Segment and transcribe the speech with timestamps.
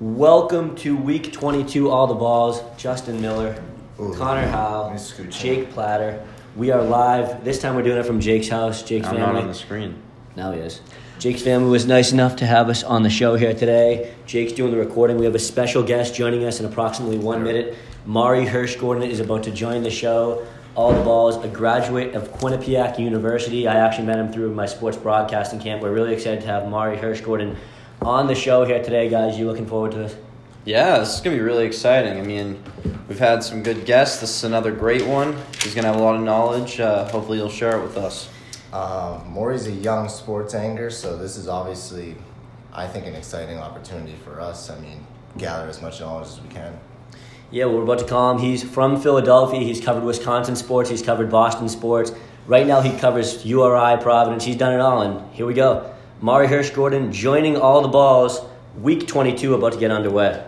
[0.00, 2.60] Welcome to week 22, All the Balls.
[2.76, 3.62] Justin Miller,
[4.00, 4.12] Ooh.
[4.16, 5.30] Connor Howe, Let me scooch in.
[5.30, 6.20] Jake Platter.
[6.56, 7.44] We are live.
[7.44, 8.82] This time we're doing it from Jake's house.
[8.82, 9.34] Jake's I'm family.
[9.34, 9.94] not on the screen.
[10.34, 10.80] Now he is.
[11.20, 14.12] Jake's family was nice enough to have us on the show here today.
[14.26, 15.16] Jake's doing the recording.
[15.16, 17.76] We have a special guest joining us in approximately one minute.
[18.04, 20.44] Morey Hershgordon is about to join the show.
[20.74, 23.68] All the balls, a graduate of Quinnipiac University.
[23.68, 25.82] I actually met him through my sports broadcasting camp.
[25.82, 27.56] We're really excited to have Morey Hershgordon
[28.04, 29.38] on the show here today, guys.
[29.38, 30.16] You looking forward to this?
[30.66, 32.18] Yeah, this is gonna be really exciting.
[32.18, 32.62] I mean,
[33.08, 34.20] we've had some good guests.
[34.20, 35.36] This is another great one.
[35.62, 36.80] He's gonna have a lot of knowledge.
[36.80, 38.28] Uh, hopefully, he'll share it with us.
[38.72, 42.16] Uh, Morey's a young sports anchor, so this is obviously,
[42.72, 44.68] I think, an exciting opportunity for us.
[44.68, 45.06] I mean,
[45.38, 46.78] gather as much knowledge as we can.
[47.50, 48.38] Yeah, we're about to call him.
[48.38, 49.60] He's from Philadelphia.
[49.60, 50.90] He's covered Wisconsin sports.
[50.90, 52.12] He's covered Boston sports.
[52.46, 54.44] Right now, he covers URI, Providence.
[54.44, 55.02] He's done it all.
[55.02, 55.93] And here we go.
[56.20, 58.40] Morey Hershgordon joining all the balls.
[58.80, 60.42] Week 22 about to get underway.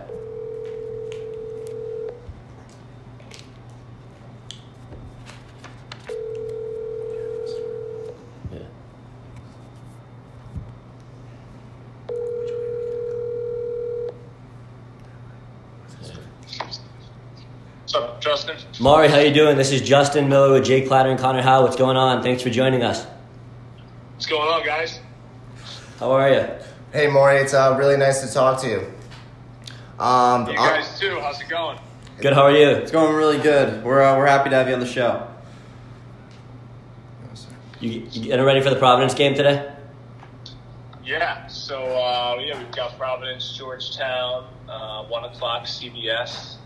[8.53, 8.58] Yeah.
[17.83, 18.56] What's up, Justin?
[18.80, 19.56] Morey, how you doing?
[19.56, 21.62] This is Justin Miller with Jake Platter and Connor Howe.
[21.62, 22.23] What's going on?
[22.23, 23.06] Thanks for joining us.
[24.14, 24.98] What's going on, guys?
[25.98, 26.47] How are you?
[26.92, 28.92] Hey, Morey, it's uh, really nice to talk to you.
[29.98, 31.19] Um, You guys too.
[31.20, 31.78] How's it going?
[32.20, 32.34] Good.
[32.34, 32.69] How are you?
[32.69, 33.83] It's going really good.
[33.83, 35.27] We're uh, we're happy to have you on the show.
[37.80, 39.72] You, you getting ready for the Providence game today?
[41.02, 41.47] Yeah.
[41.47, 46.56] So uh, yeah, we've got Providence, Georgetown, uh, one o'clock CBS.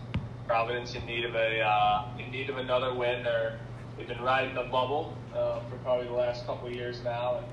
[0.45, 3.23] Providence in need of a uh, in need of another win.
[3.23, 3.57] They're
[3.97, 7.45] they've been riding the bubble uh, for probably the last couple of years now, and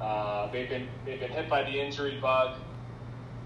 [0.00, 2.56] uh, they've been they've been hit by the injury bug.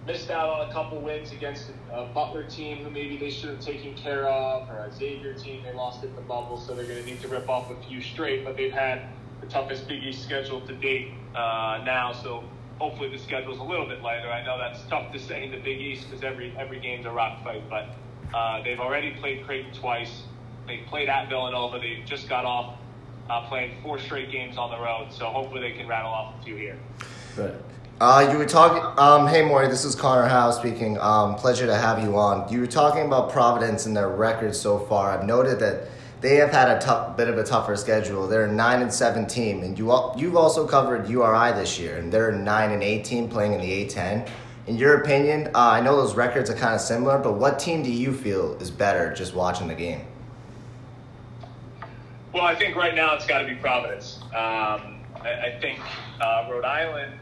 [0.07, 3.61] Missed out on a couple wins against a Butler team who maybe they should have
[3.61, 7.03] taken care of, or a Xavier team they lost in the bubble, so they're going
[7.03, 8.45] to need to rip off a few straight.
[8.45, 9.09] But they've had
[9.41, 12.45] the toughest Big East schedule to date uh, now, so
[12.79, 14.29] hopefully the schedule's a little bit lighter.
[14.29, 17.11] I know that's tough to say in the Big East because every every game's a
[17.11, 17.89] rock fight, but
[18.37, 20.25] uh, they've already played Creighton twice.
[20.67, 21.79] They played at Villanova.
[21.79, 22.77] They just got off
[23.31, 26.45] uh, playing four straight games on the road, so hopefully they can rattle off a
[26.45, 26.79] few here.
[27.37, 27.55] Right.
[28.01, 28.83] uh, you were talking.
[28.99, 30.99] Um, hey, Morey, this is Connor Howe speaking.
[30.99, 32.51] Um, pleasure to have you on.
[32.53, 35.11] You were talking about Providence and their record so far.
[35.11, 35.89] I've noted that
[36.21, 38.27] they have had a tough, bit of a tougher schedule.
[38.27, 41.99] They're a nine and seven team, and you al- you've also covered URI this year,
[41.99, 44.29] and they're a nine and eight team playing in the A10.
[44.67, 47.83] In your opinion, uh, I know those records are kind of similar, but what team
[47.83, 50.01] do you feel is better just watching the game?
[52.35, 54.19] Well, I think right now it's got to be Providence.
[54.31, 55.79] Um, I, I think
[56.21, 57.13] uh, Rhode Island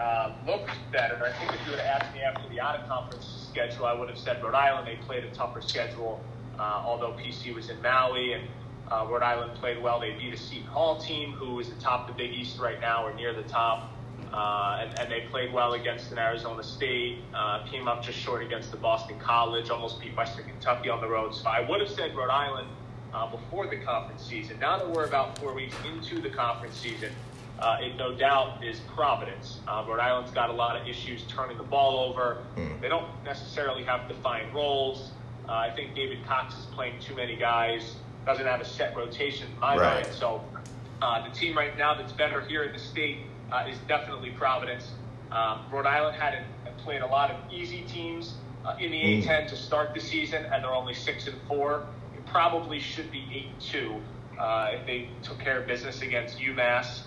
[0.00, 1.22] uh, looked better.
[1.22, 3.92] I think if you would have asked me after the out of conference schedule, I
[3.92, 4.88] would have said Rhode Island.
[4.88, 6.18] They played a tougher schedule,
[6.58, 8.48] uh, although PC was in Maui and
[8.90, 10.00] uh, Rhode Island played well.
[10.00, 13.12] They beat a Seton Hall team who is atop the Big East right now or
[13.12, 13.92] near the top.
[14.32, 18.42] Uh, and, and they played well against an Arizona State, uh, came up just short
[18.42, 21.34] against the Boston College, almost beat Western Kentucky on the road.
[21.34, 22.68] So I would have said Rhode Island
[23.12, 24.58] uh, before the conference season.
[24.58, 27.12] Now that we're about four weeks into the conference season,
[27.58, 29.60] uh, it no doubt is Providence.
[29.68, 32.38] Uh, Rhode Island's got a lot of issues turning the ball over.
[32.80, 35.10] They don't necessarily have defined roles.
[35.48, 39.48] Uh, I think David Cox is playing too many guys, doesn't have a set rotation
[39.52, 40.02] in my Right.
[40.04, 40.14] mind.
[40.14, 40.42] So
[41.02, 43.18] uh, the team right now that's better here in the state
[43.52, 44.88] uh, is definitely Providence.
[45.30, 48.34] Um, Rhode Island had a, played a lot of easy teams
[48.64, 49.24] uh, in the Mm.
[49.24, 51.86] A10 to start the season, and they're only six and four.
[52.32, 54.00] Probably should be eight and two
[54.38, 57.02] uh, if they took care of business against UMass.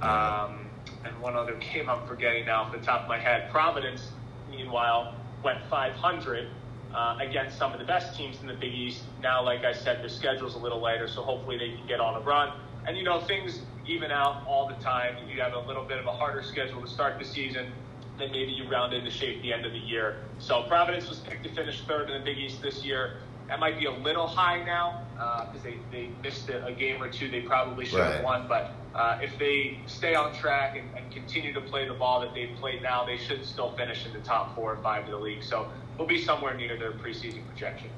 [0.00, 0.66] Um,
[1.04, 3.50] and one other game I'm forgetting now off the top of my head.
[3.50, 4.10] Providence,
[4.50, 6.48] meanwhile, went 500
[6.94, 9.02] uh, against some of the best teams in the Big East.
[9.22, 12.20] Now, like I said, their schedule's a little lighter, so hopefully they can get on
[12.20, 12.58] a run.
[12.86, 15.16] And you know, things even out all the time.
[15.28, 17.72] You have a little bit of a harder schedule to start the season.
[18.18, 20.16] Then maybe you round into shape at the end of the year.
[20.38, 23.18] So Providence was picked to finish third in the Big East this year.
[23.48, 25.02] That might be a little high now
[25.46, 28.24] because they, they missed a, a game or two they probably should have Right.
[28.24, 28.48] won.
[28.48, 32.34] But uh, if they stay on track and, and continue to play the ball that
[32.34, 35.16] they've played now, they should still finish in the top four or five of the
[35.18, 35.42] league.
[35.42, 37.88] So we'll be somewhere near their preseason projection.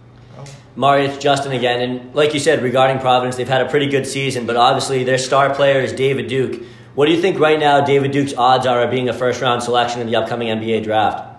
[0.74, 1.80] Morey, it's Justin again.
[1.80, 5.18] And like you said, regarding Providence, they've had a pretty good season, but obviously their
[5.18, 6.62] star player is David Duke.
[6.96, 9.62] What do you think right now David Duke's odds are of being a first round
[9.62, 11.33] selection in the upcoming NBA draft?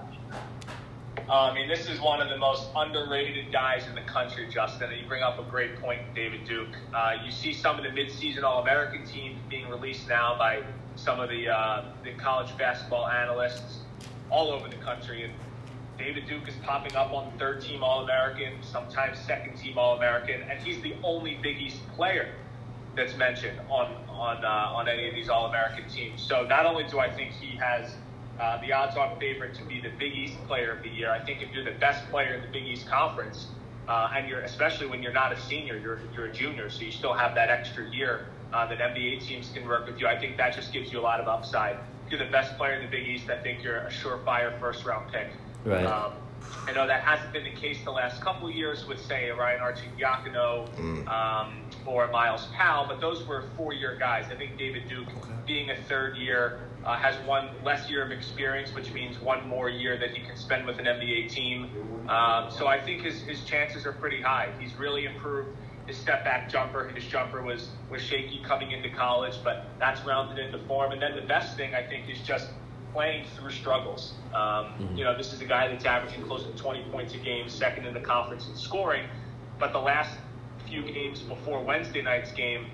[1.28, 4.92] Uh, I mean, this is one of the most underrated guys in the country, Justin.
[4.92, 6.76] And you bring up a great point, David Duke.
[6.94, 10.62] Uh, you see some of the midseason All-American teams being released now by
[10.96, 13.80] some of the uh, the college basketball analysts
[14.30, 15.34] all over the country, and
[15.98, 20.44] David Duke is popping up on third team All American, sometimes second team All American,
[20.44, 22.30] and he's the only Big East player
[22.96, 26.22] that's mentioned on on uh, on any of these All American teams.
[26.22, 27.96] So not only do I think he has
[28.40, 31.42] uh, the odds-on favorite to be the Big East Player of the Year, I think
[31.42, 33.48] if you're the best player in the Big East Conference,
[33.88, 36.92] uh, and you're especially when you're not a senior, you're you're a junior, so you
[36.92, 40.08] still have that extra year uh, that NBA teams can work with you.
[40.08, 41.78] I think that just gives you a lot of upside.
[42.06, 45.12] If you're the best player in the Big East, I think you're a surefire first-round
[45.12, 45.28] pick.
[45.64, 45.86] Right.
[45.86, 46.14] Um,
[46.68, 49.62] I know that hasn't been the case the last couple of years with, say, Ryan
[49.62, 51.08] Arcidiacono Mm.
[51.08, 51.54] um,
[51.86, 54.26] or Myles Powell, but those were four-year guys.
[54.32, 55.08] I think David Duke,
[55.46, 59.70] being a third year, uh, has one less year of experience, which means one more
[59.70, 61.70] year that he can spend with an NBA team.
[62.10, 64.50] Um, so I think his, his chances are pretty high.
[64.60, 65.50] He's really improved
[65.88, 66.88] his step back jumper.
[66.90, 70.92] His jumper was, was shaky coming into college, but that's rounded into form.
[70.92, 72.50] And then the best thing, I think, is just
[72.94, 74.14] playing through struggles.
[74.34, 77.50] Um, You know, this is a guy that's averaging close to 20 points a game,
[77.50, 79.08] second in the conference in scoring.
[79.60, 80.18] But the last
[80.68, 82.68] few games before Wednesday night's game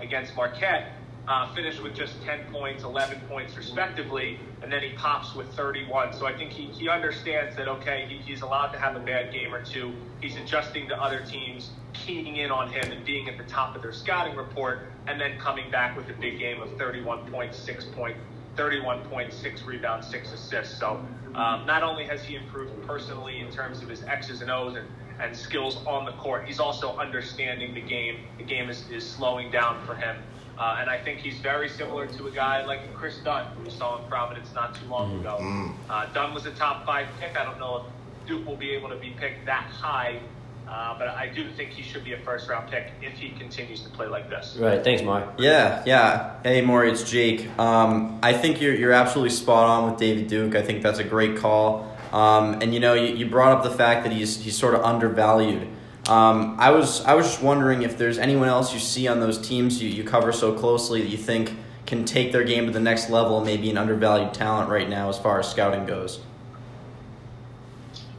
[0.00, 0.92] against Marquette,
[1.28, 6.14] uh, finished with just 10 points, 11 points respectively, and then he pops with 31.
[6.14, 9.32] So I think he, he understands that, okay, he, he's allowed to have a bad
[9.32, 9.92] game or two.
[10.22, 13.82] He's adjusting to other teams, keying in on him and being at the top of
[13.82, 17.84] their scouting report, and then coming back with a big game of 31 points, 6
[17.94, 18.18] points,
[18.56, 20.78] 31 points, 6 rebounds, 6 assists.
[20.78, 21.04] So
[21.34, 24.86] um, not only has he improved personally in terms of his X's and O's and,
[25.20, 28.20] and skills on the court, he's also understanding the game.
[28.38, 30.16] The game is, is slowing down for him.
[30.58, 33.70] Uh, and I think he's very similar to a guy like Kris Dunn, who we
[33.70, 35.72] saw in Providence not too long ago.
[35.88, 37.38] Uh, Dunn was a top five pick.
[37.38, 40.20] I don't know if Duke will be able to be picked that high,
[40.68, 43.82] uh, but I do think he should be a first round pick if he continues
[43.82, 44.56] to play like this.
[44.58, 44.82] Right.
[44.82, 45.34] Thanks, Mark.
[45.38, 46.42] Yeah, yeah.
[46.42, 47.48] Hey, Morey, it's Jake.
[47.56, 50.56] Um, I think you're you're absolutely spot on with David Duke.
[50.56, 51.96] I think that's a great call.
[52.12, 54.82] Um, and you know, you, you brought up the fact that he's he's sort of
[54.82, 55.68] undervalued.
[56.08, 59.38] Um, I was I was just wondering if there's anyone else you see on those
[59.38, 62.80] teams you, you cover so closely that you think can take their game to the
[62.80, 66.20] next level maybe an undervalued talent right now as far as scouting goes.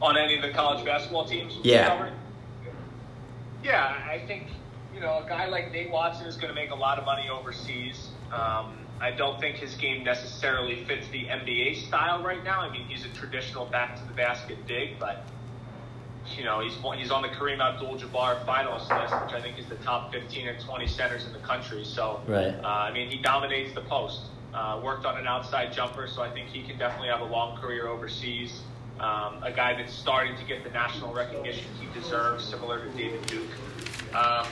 [0.00, 1.58] On any of the college basketball teams?
[1.62, 2.10] Yeah.
[3.62, 4.46] Yeah, I think
[4.94, 7.28] you know a guy like Nate Watson is going to make a lot of money
[7.28, 8.08] overseas.
[8.32, 12.60] Um, I don't think his game necessarily fits the NBA style right now.
[12.60, 15.24] I mean, he's a traditional back to the basket big, but
[16.36, 19.76] you know he's he's on the Kareem Abdul-Jabbar finalist list, which I think is the
[19.76, 21.82] top 15 or 20 centers in the country.
[21.84, 22.54] So, Right.
[22.62, 24.20] uh, I mean, he dominates the post.
[24.52, 27.56] Uh, worked on an outside jumper, so I think he can definitely have a long
[27.58, 28.60] career overseas.
[28.98, 33.24] Um, a guy that's starting to get the national recognition he deserves, similar to David
[33.26, 33.48] Duke.
[34.14, 34.46] Um,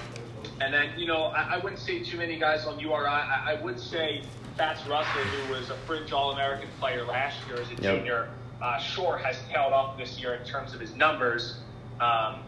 [0.61, 3.07] and then, you know, I, I wouldn't say too many guys on URI.
[3.07, 4.23] I, I would say
[4.57, 7.81] Fats Russell, who was a fringe All American player last year as a Yep.
[7.81, 8.29] junior,
[8.61, 11.61] uh, sure has tailed off this year in terms of his numbers.
[12.01, 12.41] Um,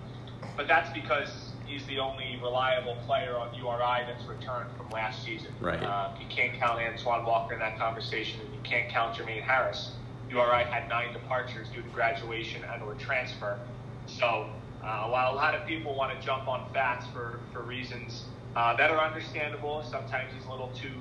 [0.56, 5.52] but that's because he's the only reliable player on URI that's returned from last season.
[5.60, 5.80] Right.
[5.80, 9.92] Uh, you can't count Antwan Walker in that conversation, and you can't count Jermaine Harris.
[10.30, 13.58] URI had nine departures due to graduation and or transfer.
[14.06, 14.48] So
[14.82, 18.24] uh, while a lot of people want to jump on Fats for, for reasons
[18.56, 20.92] uh, that are understandable, sometimes he's a little too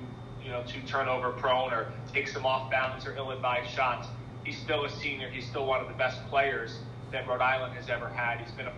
[0.44, 4.08] you know too turnover prone or takes some off balance or ill-advised shots.
[4.44, 5.28] He's still a senior.
[5.28, 6.78] He's still one of the best players
[7.12, 8.40] that Rhode Island has ever had.
[8.40, 8.72] He's been a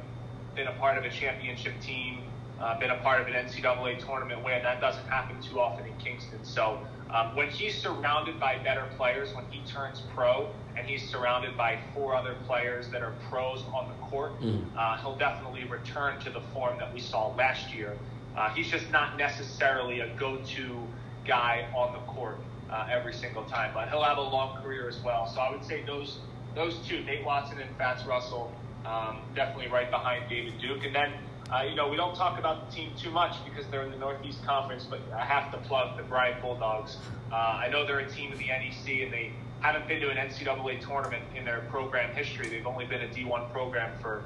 [0.55, 2.19] been a part of a championship team,
[2.63, 4.63] uh, been a part of an NCAA tournament win.
[4.63, 6.39] That doesn't happen too often in Kingston.
[6.45, 6.79] So
[7.13, 11.79] um, when he's surrounded by better players, when he turns pro and he's surrounded by
[11.95, 14.33] four other players that are pros on the court,
[14.79, 17.97] uh, he'll definitely return to the form that we saw last year.
[18.37, 20.87] Uh, he's just not necessarily a go-to
[21.27, 22.39] guy on the court
[22.71, 25.27] uh, every single time, but he'll have a long career as well.
[25.35, 26.19] So I would say those
[26.55, 28.53] those two, Nate Watson and Fats Russell,
[28.85, 30.85] um, definitely right behind David Duke.
[30.85, 31.13] And then,
[31.53, 33.99] uh, you know, we don't talk about the team too much because they're in the
[33.99, 36.97] Northeast Conference, but I have to plug the Bryant Bulldogs.
[37.31, 40.17] Uh, I know they're a team in the NEC and they haven't been to an
[40.17, 42.49] NCAA tournament in their program history.
[42.49, 44.25] They've only been a D1 program for,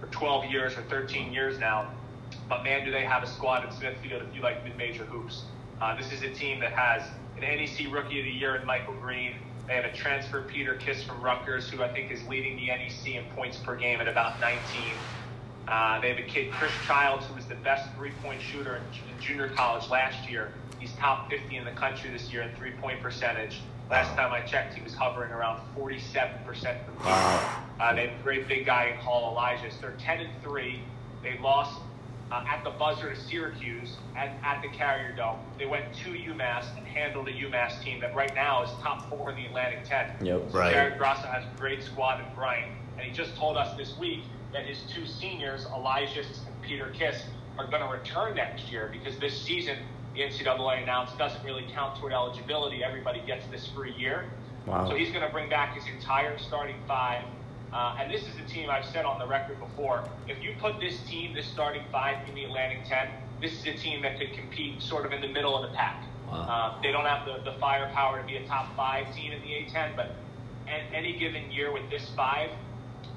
[0.00, 1.90] for 12 years or 13 years now.
[2.48, 5.44] But man, do they have a squad in Smithfield if you like mid-major hoops.
[5.80, 7.02] Uh, this is a team that has
[7.36, 9.34] an NEC Rookie of the Year in Michael Green.
[9.66, 13.14] They have a transfer Peter Kiss from Rutgers, who I think is leading the NEC
[13.14, 14.60] in points per game at about 19.
[15.68, 19.20] Uh, they have a kid, Chris Childs, who was the best three-point shooter in, in
[19.20, 20.52] junior college last year.
[20.78, 23.60] He's top 50 in the country this year in three-point percentage.
[23.90, 27.12] Last time I checked, he was hovering around 47% from three.
[27.78, 29.74] Uh, they have a great big guy in Hall Elisias.
[29.74, 30.80] So they're 10 and three.
[31.22, 31.78] They lost
[32.30, 35.38] uh, at the buzzer to Syracuse at, at the Carrier Dome.
[35.58, 39.30] They went to UMass and handled a UMass team that right now is top four
[39.30, 40.26] in the Atlantic 10.
[40.26, 40.42] Yep.
[40.50, 40.72] So Right.
[40.72, 42.72] Jared Grasso has a great squad in Bryant.
[42.98, 44.22] And he just told us this week
[44.56, 47.22] that his two seniors, Elisias and Peter Kiss,
[47.58, 49.76] are going to return next year because this season,
[50.14, 52.82] the NCAA announced, doesn't really count toward eligibility.
[52.82, 54.24] Everybody gets this free year.
[54.64, 54.88] Wow.
[54.88, 57.22] So he's going to bring back his entire starting five.
[57.72, 60.08] Uh, and this is a team I've said on the record before.
[60.26, 63.08] If you put this team, this starting five, in the Atlantic 10,
[63.42, 66.02] this is a team that could compete sort of in the middle of the pack.
[66.28, 66.40] Wow.
[66.78, 69.48] Uh, they don't have the, the firepower to be a top five team in the
[69.48, 70.12] A10, but
[70.66, 72.48] a- any given year with this five,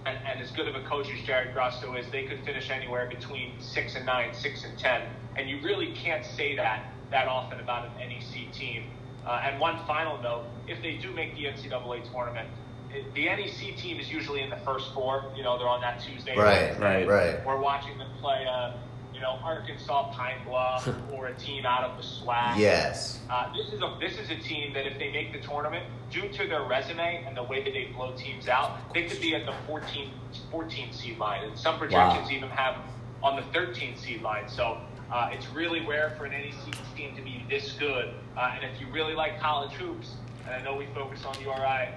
[0.06, 3.08] and, and as good of a coach as Jared Grasso is, they could finish anywhere
[3.08, 5.02] between six and nine, six and ten,
[5.38, 8.84] and you really can't say that that often about an NEC team.
[9.26, 12.48] Uh, and one final note: if they do make the NCAA tournament,
[12.94, 15.32] it, the NEC team is usually in the first four.
[15.36, 16.36] You know, they're on that Tuesday.
[16.38, 17.06] Right, Wednesday.
[17.06, 17.08] Right.
[17.08, 17.46] right.
[17.46, 18.74] We're watching them play, uh,
[19.20, 22.58] you know, Arkansas Pine Bluff or a team out of the SWAC.
[22.58, 23.20] Yes.
[23.30, 26.30] Uh, this is a this is a team that if they make the tournament, due
[26.30, 29.46] to their resume and the way that they blow teams out, they could be at
[29.46, 30.10] the 14,
[30.50, 32.78] 14 seed line, and some projections even have
[33.22, 34.48] on the 13 seed line.
[34.48, 34.78] So
[35.12, 38.14] uh, it's really rare for an NEC team to be this good.
[38.38, 40.14] Uh, and if you really like college hoops,
[40.46, 41.90] and I know we focus on URI,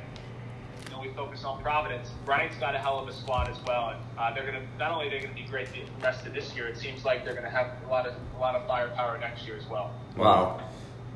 [1.02, 2.11] we focus on Providence.
[2.25, 5.09] Bryant's got a hell of a squad as well, and uh, they're gonna not only
[5.09, 7.73] they're gonna be great the rest of this year, it seems like they're gonna have
[7.87, 9.92] a lot of a lot of firepower next year as well.
[10.16, 10.61] Wow.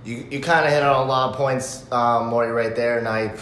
[0.05, 2.99] You, you kind of hit on a lot of points, um, Morty, right there.
[2.99, 3.37] And I,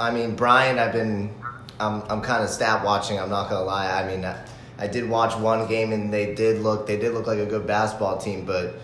[0.00, 1.30] I mean, Brian, I've been,
[1.78, 3.18] I'm, I'm kind of stat watching.
[3.18, 3.90] I'm not gonna lie.
[3.90, 4.46] I mean, I,
[4.78, 7.66] I did watch one game and they did look, they did look like a good
[7.66, 8.46] basketball team.
[8.46, 8.76] But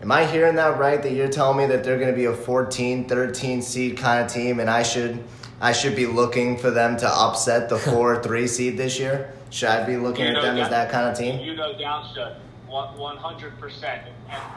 [0.00, 1.02] am I hearing that right?
[1.02, 4.60] That you're telling me that they're gonna be a 14, 13 seed kind of team,
[4.60, 5.24] and I should,
[5.62, 9.32] I should be looking for them to upset the four, or three seed this year.
[9.50, 11.38] Should I be looking You at know them as that kind of team?
[11.38, 14.02] You know, down should one hundred percent,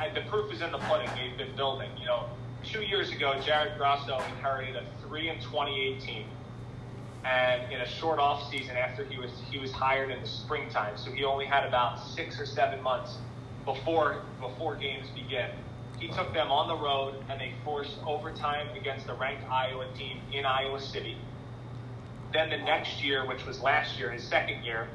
[0.01, 1.09] and the proof is in the pudding.
[1.15, 1.91] They've been building.
[1.99, 2.29] You know,
[2.63, 6.25] two years ago, Jared Grasso inherited a three and twenty-eight team,
[7.23, 10.97] and in a short off season after he was he was hired in the springtime,
[10.97, 13.17] so he only had about six or seven months
[13.63, 15.51] before before games begin.
[15.99, 20.19] He took them on the road and they forced overtime against a ranked Iowa team
[20.33, 21.17] in Iowa City.
[22.33, 24.87] Then the next year, which was last year, his second year,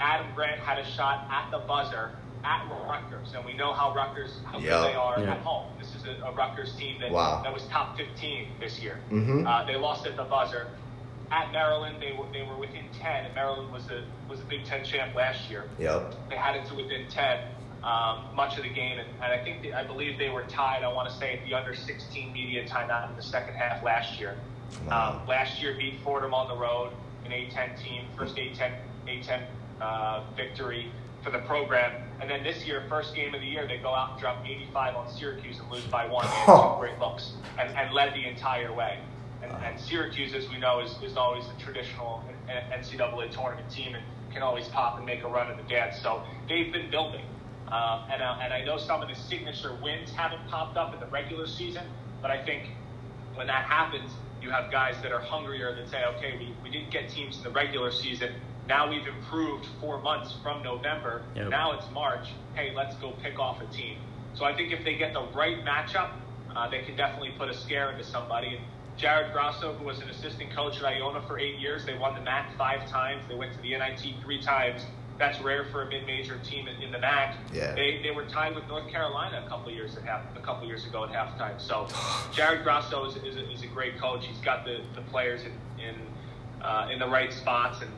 [0.00, 2.10] Adam Grant had a shot at the buzzer
[2.44, 4.62] at Rutgers, and we know how Rutgers how Yep.
[4.62, 5.32] good they are Yeah.
[5.32, 5.66] at home.
[5.78, 7.42] This is a, a Rutgers team that Wow.
[7.42, 8.98] that was top 15 this year.
[9.10, 9.46] Mhm.
[9.46, 10.68] Uh, they lost at the buzzer.
[11.30, 14.64] At Maryland, they were they were within 10, and Maryland was a was a Big
[14.64, 15.64] Ten champ last year.
[15.78, 16.14] Yep.
[16.28, 17.38] They had it to within 10
[17.86, 20.82] um, much of the game, and, and I think they, I believe they were tied.
[20.82, 24.18] I want to say at the under 16 media timeout in the second half last
[24.18, 24.36] year.
[24.88, 25.20] Wow.
[25.22, 26.92] Um, last year beat Fordham on the road,
[27.24, 28.74] an A10 team, first A10
[29.06, 29.46] A10
[29.80, 30.90] uh, victory
[31.22, 32.02] for the program.
[32.20, 34.96] And then this year, first game of the year, they go out and drop 85
[34.96, 36.26] on Syracuse and lose by one.
[36.26, 38.98] Had two great looks and, and led the entire way.
[39.42, 44.02] And, and Syracuse, as we know, is, is always the traditional NCAA tournament team and
[44.32, 46.00] can always pop and make a run in the dance.
[46.02, 47.24] So they've been building.
[47.68, 51.00] Um, and, uh, and I know some of the signature wins haven't popped up in
[51.00, 51.84] the regular season,
[52.22, 52.70] but I think
[53.34, 56.90] when that happens, you have guys that are hungrier that say, okay, we, we didn't
[56.90, 58.34] get teams in the regular season.
[58.68, 61.22] Now we've improved four months from November.
[61.34, 61.50] Yep.
[61.50, 62.28] Now it's March.
[62.54, 63.98] Hey, let's go pick off a team.
[64.34, 66.10] So I think if they get the right matchup,
[66.54, 68.60] uh, they can definitely put a scare into somebody.
[68.96, 72.20] Jared Grasso, who was an assistant coach at Iona for eight years, they won the
[72.20, 73.24] MAAC five times.
[73.28, 74.82] They went to the NIT three times.
[75.18, 77.34] That's rare for a mid-major team in, in the MAAC.
[77.52, 77.74] Yeah.
[77.74, 80.66] They, they were tied with North Carolina a couple of years at half, a couple
[80.66, 81.60] years ago at halftime.
[81.60, 81.88] So
[82.32, 84.26] Jared Grasso is, is, a, is a great coach.
[84.26, 85.94] He's got the, the players in in,
[86.62, 87.90] uh, in the right spots, and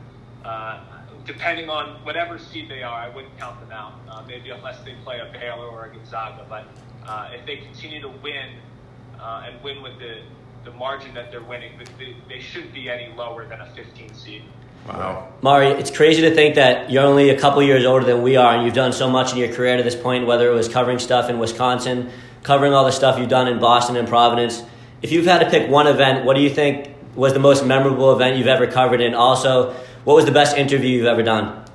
[0.45, 0.81] uh,
[1.25, 3.93] depending on whatever seed they are, I wouldn't count them out.
[4.09, 6.65] Uh, maybe unless they play a Baylor or a Gonzaga, but
[7.07, 8.57] uh, if they continue to win
[9.19, 10.21] uh, and win with the
[10.65, 14.43] the margin that they're winning, they, they shouldn't be any lower than a 15 seed.
[14.87, 15.27] Wow.
[15.41, 18.55] Morey, it's crazy to think that you're only a couple years older than we are,
[18.55, 20.99] and you've done so much in your career to this point, whether it was covering
[20.99, 22.11] stuff in Wisconsin,
[22.43, 24.63] covering all the stuff you've done in Boston and Providence.
[25.01, 28.13] If you've had to pick one event, what do you think was the most memorable
[28.13, 29.01] event you've ever covered?
[29.01, 31.65] And also, what was the best interview you've ever done?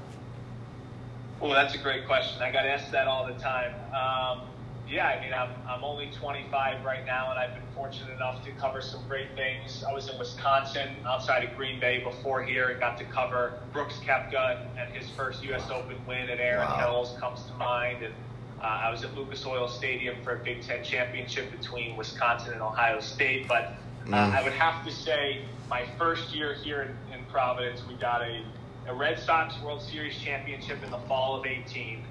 [1.40, 2.42] Well, that's a great question.
[2.42, 3.74] I got asked that all the time.
[3.94, 4.40] Um,
[4.88, 8.52] yeah, I mean, I'm, I'm only 25 right now, and I've been fortunate enough to
[8.52, 9.82] cover some great things.
[9.88, 13.98] I was in Wisconsin, outside of Green Bay, before here, and got to cover Brooks
[14.06, 15.70] Koepka and his first U.S.
[15.70, 16.78] Open win at Erin Wow.
[16.78, 18.02] Hills comes to mind.
[18.02, 18.14] And
[18.60, 22.62] uh, I was at Lucas Oil Stadium for a Big Ten championship between Wisconsin and
[22.62, 23.48] Ohio State.
[23.48, 24.12] But uh, Mm.
[24.34, 28.44] I would have to say, my first year here in, in Providence, we got a
[28.86, 32.04] a Red Sox World Series championship in the fall of 18.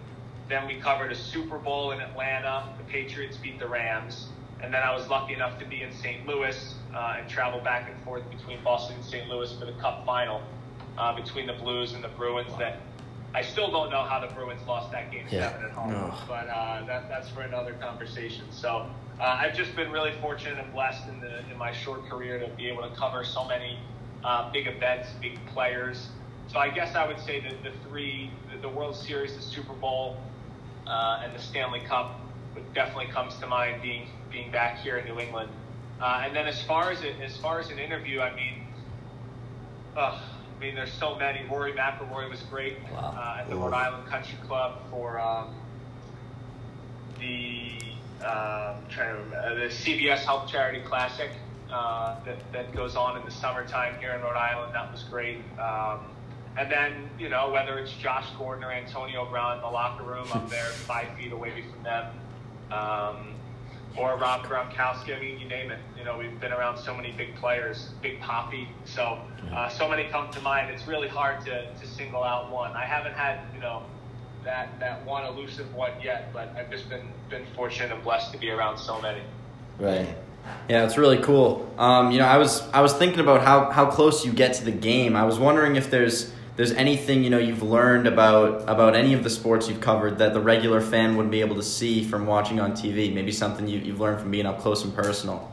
[0.54, 2.70] Then we covered a Super Bowl in Atlanta.
[2.78, 4.28] The Patriots beat the Rams.
[4.62, 6.28] And then I was lucky enough to be in St.
[6.28, 9.28] Louis uh, and travel back and forth between Boston and St.
[9.28, 10.44] Louis for the Cup final
[11.00, 12.52] uh, between the Blues and the Bruins.
[12.60, 12.82] That
[13.34, 15.50] I still don't know how the Bruins lost that game Yeah.
[15.54, 16.14] seven at home, No.
[16.28, 18.46] but uh, that, that's for another conversation.
[18.52, 18.86] So
[19.20, 22.48] uh, I've just been really fortunate and blessed in, the, in my short career to
[22.50, 23.80] be able to cover so many
[24.24, 26.10] uh, big events, big players.
[26.48, 29.74] So I guess I would say that the three, the, the World Series, the Super
[29.74, 30.16] Bowl,
[30.88, 32.20] uh, and the Stanley Cup
[32.74, 35.50] definitely comes to mind being being back here in New England.
[36.02, 38.64] Uh, and then as far as it, as far as an interview, I mean,
[39.96, 41.46] uh, I mean, there's so many.
[41.50, 43.16] Rory McIlroy was great Wow.
[43.18, 45.54] uh, at the Rhode Island Country Club for um,
[47.20, 47.74] the
[48.24, 51.30] uh, trying to remember, uh, the CVS Health Charity Classic
[51.72, 54.74] uh, that that goes on in the summertime here in Rhode Island.
[54.74, 55.38] That was great.
[55.60, 56.00] Um,
[56.58, 60.28] and then you know whether it's Josh Gordon or Antonio Brown in the locker room,
[60.34, 62.06] I'm there five feet away from them.
[62.72, 63.34] Um,
[63.96, 65.16] or Rob Gronkowski.
[65.16, 65.80] I mean, you name it.
[65.98, 68.68] You know, we've been around so many big players, Big Poppy.
[68.86, 69.20] So,
[69.54, 70.72] uh, so many come to mind.
[70.72, 72.72] It's really hard to, to single out one.
[72.72, 73.84] I haven't had, you know,
[74.44, 78.38] that that one elusive one yet, but I've just been been fortunate and blessed to
[78.38, 79.22] be around so many.
[79.80, 80.08] Right.
[80.68, 81.74] Yeah, it's really cool.
[81.78, 84.66] Um, you know, I was I was thinking about how, how close you get to
[84.66, 85.16] the game.
[85.16, 89.24] I was wondering if there's there's anything you know you've learned about about any of
[89.24, 92.60] the sports you've covered that the regular fan wouldn't be able to see from watching
[92.60, 93.14] on TV.
[93.14, 95.52] Maybe something you, you've learned from being up close and personal.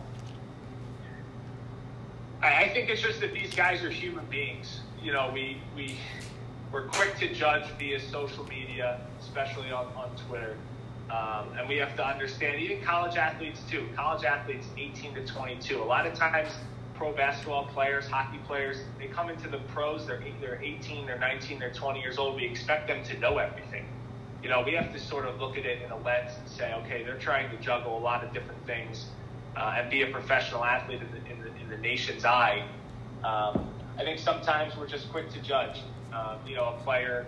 [2.42, 4.80] I, I think it's just that these guys are human beings.
[5.02, 5.96] You know, we we
[6.72, 10.56] we're quick to judge via social media, especially on, on Twitter.
[11.10, 13.88] Um, and we have to understand, even college athletes too.
[13.96, 15.82] College athletes, 18 to 22.
[15.82, 16.50] A lot of times,
[17.00, 20.06] pro basketball players, hockey players, they come into the pros.
[20.06, 22.36] They're they're 18, they're 19, they're 20 years old.
[22.36, 23.86] We expect them to know everything.
[24.42, 26.74] You know, we have to sort of look at it in a lens and say,
[26.74, 29.06] okay, they're trying to juggle a lot of different things
[29.56, 32.68] uh, and be a professional athlete in the, in the, in the nation's eye.
[33.24, 33.66] Um,
[33.98, 35.78] I think sometimes we're just quick to judge.
[36.12, 37.24] Um, you know, a player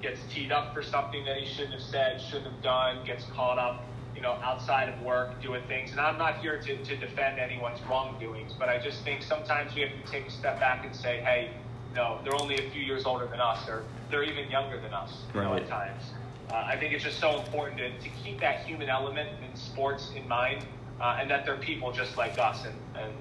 [0.00, 3.58] gets teed up for something that he shouldn't have said, shouldn't have done, gets caught
[3.58, 3.82] up,
[4.18, 5.92] you know, outside of work doing things.
[5.92, 9.82] And I'm not here to, to defend anyone's wrongdoings, but I just think sometimes we
[9.82, 11.52] have to take a step back and say, hey,
[11.94, 15.22] no, they're only a few years older than us, or they're even younger than us,
[15.32, 16.02] you know, at times.
[16.50, 20.10] Uh, I think it's just so important to, to keep that human element in sports
[20.16, 20.66] in mind,
[21.00, 23.12] uh, and that they're people just like us, and, and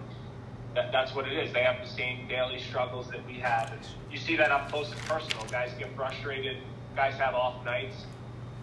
[0.73, 1.53] that, that's what it is.
[1.53, 3.71] They have the same daily struggles that we have.
[3.71, 3.81] And
[4.11, 5.45] you see that up close and personal.
[5.51, 6.57] Guys get frustrated.
[6.95, 8.07] Guys have off nights.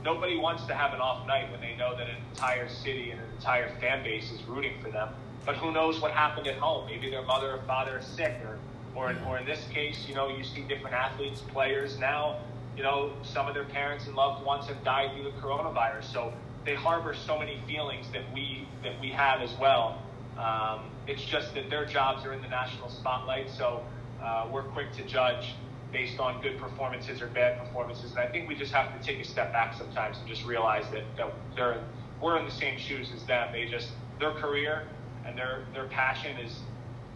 [0.04, 3.18] Nobody wants to have an off night when they know that an entire city and
[3.18, 5.08] an entire fan base is rooting for them.
[5.46, 6.86] But who knows what happened at home?
[6.86, 8.58] Maybe their mother or father is sick, or,
[8.94, 12.40] or, in, or in this case, you know, you see different athletes, players now.
[12.76, 16.12] You know, some of their parents and loved ones have died due to coronavirus.
[16.12, 16.34] So
[16.66, 20.02] they harbor so many feelings that we that we have as well.
[20.38, 23.82] Um, it's just that their jobs are in the national spotlight, so
[24.22, 25.54] uh, we're quick to judge
[25.94, 28.10] based on good performances or bad performances.
[28.10, 30.84] And I think we just have to take a step back sometimes and just realize
[30.92, 31.80] that, that they're
[32.20, 33.52] we're in the same shoes as them.
[33.52, 34.86] They just their career
[35.24, 36.58] and their their passion is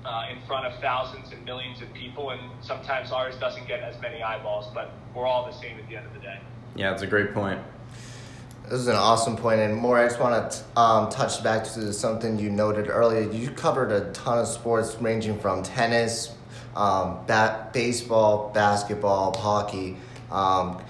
[0.05, 4.01] uh, in front of thousands and millions of people, and sometimes ours doesn't get as
[4.01, 6.39] many eyeballs, but we're all the same at the end of the day.
[6.77, 7.61] Yeah, it's a great point.
[8.65, 9.99] This is an awesome point, and more.
[9.99, 13.29] I just want to um, touch back to something you noted earlier.
[13.31, 16.35] You covered a ton of sports, ranging from tennis,
[16.77, 19.97] um, bat, baseball, basketball, hockey.
[20.31, 20.83] Um,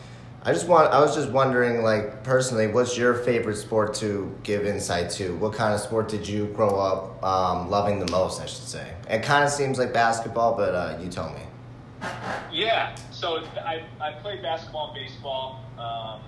[0.43, 0.93] I just want.
[0.93, 5.37] I was just wondering, like personally, what's your favorite sport to give insight to?
[5.37, 8.41] What kind of sport did you grow up um, loving the most?
[8.41, 8.95] I should say.
[9.11, 11.41] It kind of seems like basketball, but uh, you tell me.
[12.53, 16.21] Yeah, so I, I played basketball and baseball um,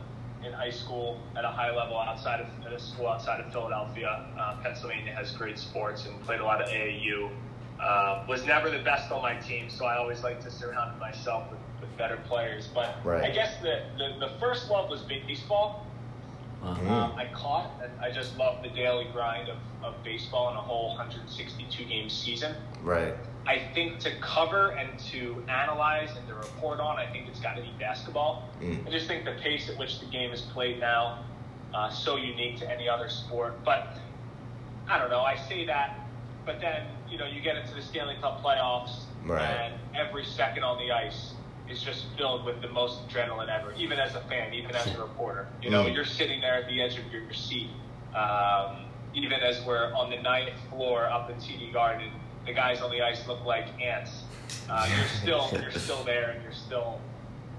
[0.45, 4.27] in high school at a high level outside of at a school outside of Philadelphia.
[4.39, 7.31] Uh, Pennsylvania has great sports and played a lot of AAU.
[7.81, 11.51] Uh, was never the best on my team, so I always like to surround myself
[11.51, 12.69] with, with better players.
[12.75, 13.25] But Right.
[13.25, 15.87] I guess the, the, the first love was baseball.
[16.63, 16.73] Wow.
[16.73, 20.61] Um, I caught, and I just love the daily grind of, of baseball in a
[20.61, 22.55] whole 162 game season.
[22.83, 23.15] Right.
[23.47, 27.57] I think to cover and to analyze and to report on, I think it's got
[27.57, 28.51] to be basketball.
[28.61, 28.87] Mm.
[28.87, 31.25] I just think the pace at which the game is played now,
[31.75, 33.65] uh, so unique to any other sport.
[33.65, 33.97] But
[34.87, 35.21] I don't know.
[35.21, 35.99] I say that,
[36.47, 39.43] but then you know you get into the Stanley Cup playoffs, Right.
[39.43, 41.35] and every second on the ice
[41.69, 43.73] is just filled with the most adrenaline ever.
[43.75, 45.95] Even as a fan, even as a reporter, you know, Mm.
[45.95, 47.71] you're sitting there at the edge of your seat.
[48.15, 52.11] Um, even as we're on the ninth floor up in TD Garden,
[52.47, 54.23] the guys on the ice look like ants.
[54.69, 57.01] Uh, you're still you're still there, and you're still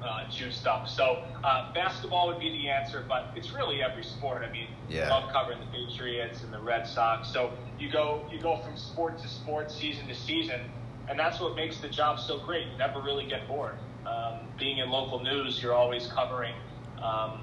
[0.04, 0.88] uh, juiced up.
[0.88, 4.44] So uh, basketball would be the answer, but it's really every sport.
[4.48, 5.10] I mean, Yeah.
[5.10, 7.32] love covering the Patriots and the Red Sox.
[7.32, 10.62] So you go you go from sport to sport, season to season,
[11.10, 12.68] and that's what makes the job so great.
[12.68, 13.76] You never really get bored.
[14.06, 16.56] Um, being in local news, you're always covering
[17.02, 17.42] um,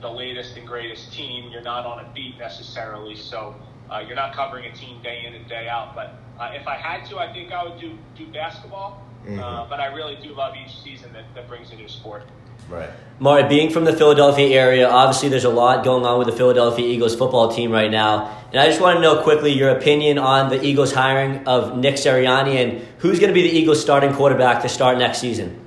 [0.00, 1.50] the latest and greatest team.
[1.50, 3.54] You're not on a beat necessarily, so
[3.90, 5.94] uh, you're not covering a team day in and day out.
[5.94, 9.02] But uh, if I had to, I think I would do do basketball.
[9.26, 9.40] Mhm.
[9.40, 12.22] Uh, but I really do love each season that, that brings a new sport.
[12.68, 12.90] Right.
[13.20, 16.86] Morey, being from the Philadelphia area, obviously there's a lot going on with the Philadelphia
[16.86, 18.36] Eagles football team right now.
[18.50, 21.94] And I just want to know quickly your opinion on the Eagles hiring of Nick
[21.94, 25.64] Sirianni and who's going to be the Eagles starting quarterback to start next season.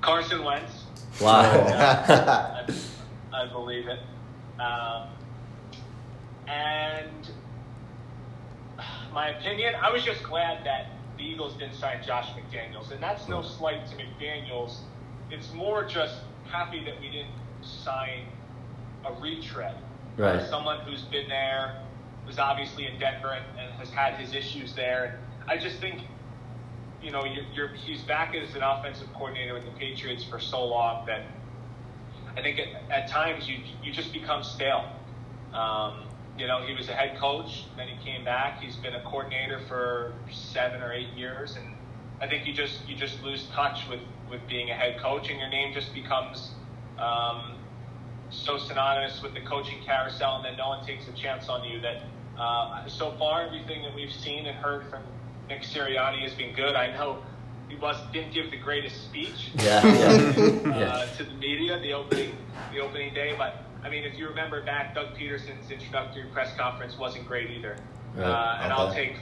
[0.00, 0.84] Carson Wentz.
[1.20, 1.40] Wow.
[1.42, 2.66] I,
[3.32, 4.00] I believe it.
[4.60, 5.08] Um,
[6.48, 7.28] and
[9.12, 13.28] my opinion, I was just glad that the Eagles didn't sign Josh McDaniels, and that's
[13.28, 14.78] no slight to McDaniels.
[15.30, 16.16] It's more just
[16.50, 18.26] happy that we didn't sign
[19.04, 19.76] a retread,
[20.16, 20.48] Right.
[20.48, 21.82] Someone who's been there,
[22.26, 25.18] was obviously in Denver, and, and has had his issues there.
[25.40, 26.02] And I just think
[27.04, 30.64] you know, you're, you're, he's back as an offensive coordinator with the Patriots for so
[30.64, 31.26] long that
[32.34, 34.90] I think at, at times you you just become stale.
[35.52, 36.04] Um,
[36.38, 38.60] you know, he was a head coach, then he came back.
[38.60, 41.74] He's been a coordinator for seven or eight years, and
[42.20, 45.38] I think you just you just lose touch with with being a head coach, and
[45.38, 46.50] your name just becomes
[46.98, 47.54] um,
[48.30, 51.80] so synonymous with the coaching carousel, and then no one takes a chance on you.
[51.80, 52.02] That
[52.38, 55.02] uh, so far, everything that we've seen and heard from
[55.48, 56.74] Nick Sirianni has been good.
[56.74, 57.22] I know
[57.68, 59.86] he was didn't give the greatest speech Yeah.
[59.86, 60.06] yeah.
[60.06, 61.06] uh, Yeah.
[61.16, 62.34] to the media the opening
[62.72, 66.96] the opening day, but I mean, if you remember back, Doug Pederson's introductory press conference
[66.98, 67.76] wasn't great either.
[68.16, 68.24] Right.
[68.24, 69.16] Uh, and I'll take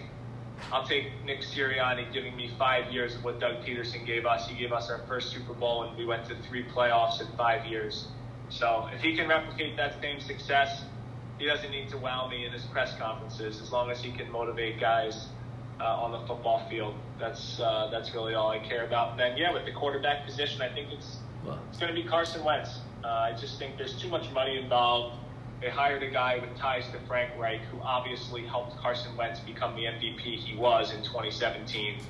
[0.71, 4.49] I'll take Nick Sirianni giving me five years of what Doug Pederson gave us.
[4.49, 7.67] He gave us our first Super Bowl, and we went to three playoffs in five
[7.67, 8.07] years.
[8.49, 10.85] So if he can replicate that same success,
[11.39, 13.61] he doesn't need to wow me in his press conferences.
[13.61, 15.27] As long as he can motivate guys
[15.81, 19.13] uh, on the football field, that's uh, that's really all I care about.
[19.13, 21.17] And then yeah, with the quarterback position, I think it's
[21.71, 22.79] it's going to be Carson Wentz.
[23.05, 25.17] Uh, I just think there's too much money involved.
[25.61, 29.77] They hired a guy with ties to Frank Reich, who obviously helped Carson Wentz become
[29.77, 32.01] the MVP he was in 2017.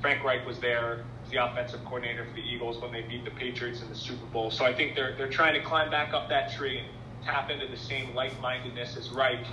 [0.00, 3.82] Frank Reich was there the offensive coordinator for the Eagles when they beat the Patriots
[3.82, 4.50] in the Super Bowl.
[4.50, 6.88] So I think they're they're trying to climb back up that tree and
[7.24, 9.44] tap into the same like-mindedness as Reich,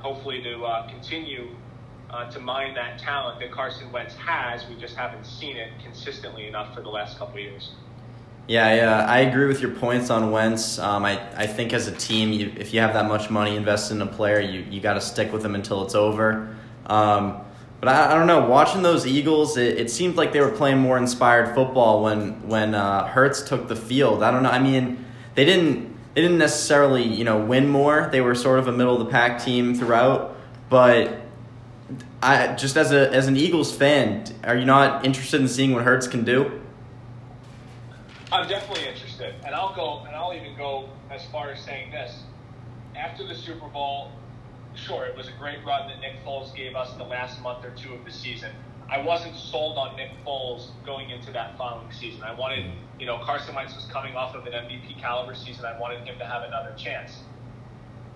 [0.00, 1.48] hopefully to uh, continue
[2.10, 4.66] uh, to mine that talent that Carson Wentz has.
[4.68, 7.70] We just haven't seen it consistently enough for the last couple of years.
[8.48, 10.78] Yeah, yeah, I agree with your points on Wentz.
[10.78, 13.94] Um, I, I think as a team, you, if you have that much money invested
[13.94, 16.54] in a player, you, you got to stick with them until it's over.
[16.86, 17.38] Um,
[17.80, 18.46] but I, I don't know.
[18.46, 22.74] Watching those Eagles, it, it seemed like they were playing more inspired football when when
[22.74, 24.22] uh, Hurts took the field.
[24.22, 24.50] I don't know.
[24.50, 28.08] I mean, they didn't they didn't necessarily you know win more.
[28.12, 30.36] They were sort of a middle of the pack team throughout.
[30.68, 31.22] But
[32.22, 35.84] I just as a as an Eagles fan, are you not interested in seeing what
[35.84, 36.61] Hurts can do?
[38.32, 42.22] I'm definitely interested, and I'll go, and I'll even go as far as saying this:
[42.96, 44.10] after the Super Bowl,
[44.74, 47.62] sure, it was a great run that Nick Foles gave us in the last month
[47.62, 48.50] or two of the season.
[48.90, 52.22] I wasn't sold on Nick Foles going into that following season.
[52.22, 53.00] I wanted, mm-hmm.
[53.00, 55.66] you know, Carson Wentz was coming off of an MVP caliber season.
[55.66, 57.12] I wanted him to have another chance.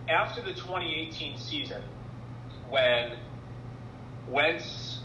[0.08, 1.82] After the 2018 season,
[2.70, 3.18] when
[4.28, 5.00] Wentz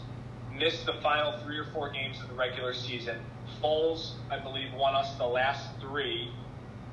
[0.56, 3.18] missed the final three or four games of the regular season.
[3.60, 6.30] Foles, I believe, won us the last three.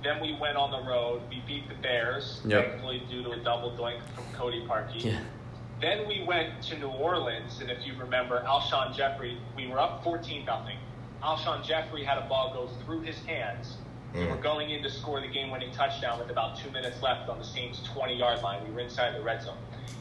[0.03, 1.21] Then we went on the road.
[1.29, 2.65] We beat the Bears, Yep.
[2.69, 5.03] thankfully due to a double doink from Cody Parkey.
[5.03, 5.19] Yeah.
[5.81, 10.03] Then we went to New Orleans, and if you remember, Alshon Jeffery, we were up
[10.03, 10.77] 14 nothing.
[11.23, 13.77] Alshon Jeffery had a ball go through his hands.
[14.13, 14.31] We Mm.
[14.31, 17.43] were going in to score the game-winning touchdown with about two minutes left on the
[17.45, 18.63] Saints' 20-yard line.
[18.65, 19.57] We were inside the red zone.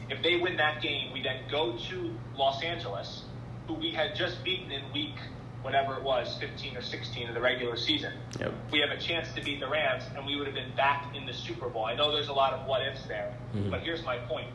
[0.09, 3.23] If they win that game, we then go to Los Angeles,
[3.67, 5.15] who we had just beaten in week
[5.61, 8.13] whatever it was, 15 or 16 of the regular season.
[8.39, 8.53] Yep.
[8.71, 11.25] We have a chance to beat the Rams, and we would have been back in
[11.25, 11.85] the Super Bowl.
[11.85, 13.69] I know there's a lot of what ifs there, Mhm.
[13.71, 14.47] but here's my point.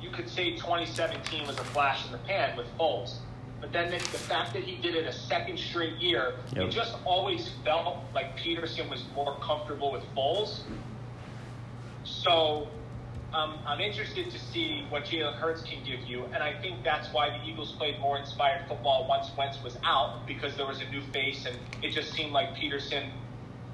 [0.00, 3.16] You could say 2017 was a flash in the pan with Foles,
[3.60, 6.64] but then the, the fact that he did it a second straight year, Yep.
[6.66, 10.60] it just always felt like Pederson was more comfortable with Foles.
[12.04, 12.68] So
[13.32, 17.12] um, I'm interested to see what Jalen Hurts can give you, and I think that's
[17.12, 20.88] why the Eagles played more inspired football once Wentz was out because there was a
[20.90, 23.10] new face, and it just seemed like Pederson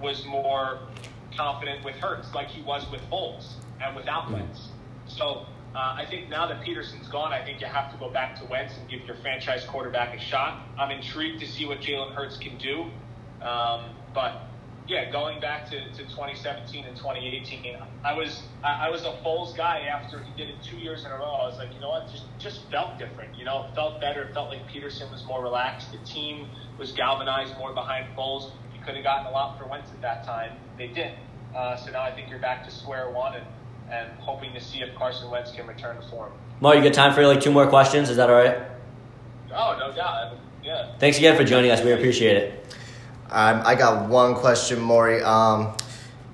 [0.03, 0.81] was more
[1.37, 4.69] confident with Hurts, like he was with Foles and without Wentz.
[5.07, 8.39] So uh, I think now that Pederson's gone, I think you have to go back
[8.41, 10.63] to Wentz and give your franchise quarterback a shot.
[10.79, 12.87] I'm intrigued to see what Jalen Hurts can do.
[13.41, 14.43] Um, but
[14.87, 19.57] yeah, going back to, to 2017 and 2018, I was I, I was a Foles
[19.57, 21.25] guy after he did it two years in a row.
[21.25, 23.37] I was like, you know what, just just felt different.
[23.39, 24.23] You know, it felt better.
[24.23, 25.91] It felt like Pederson was more relaxed.
[25.93, 28.51] The team was galvanized more behind Foles.
[28.75, 30.53] You could have gotten a lot for Wentz at that time.
[30.77, 31.19] They didn't.
[31.55, 33.47] Uh, so now I think you're back to square one and,
[33.91, 36.33] and hoping to see if Carson Wentz can return to form.
[36.61, 38.11] Mar, you got time for like two more questions?
[38.11, 38.59] Is that all right?
[39.53, 40.37] Oh, no doubt.
[40.63, 40.93] Yeah.
[40.99, 41.83] Thanks again for joining us.
[41.83, 42.77] We appreciate it.
[43.35, 45.21] Um, I got one question, Morey.
[45.21, 45.77] Um,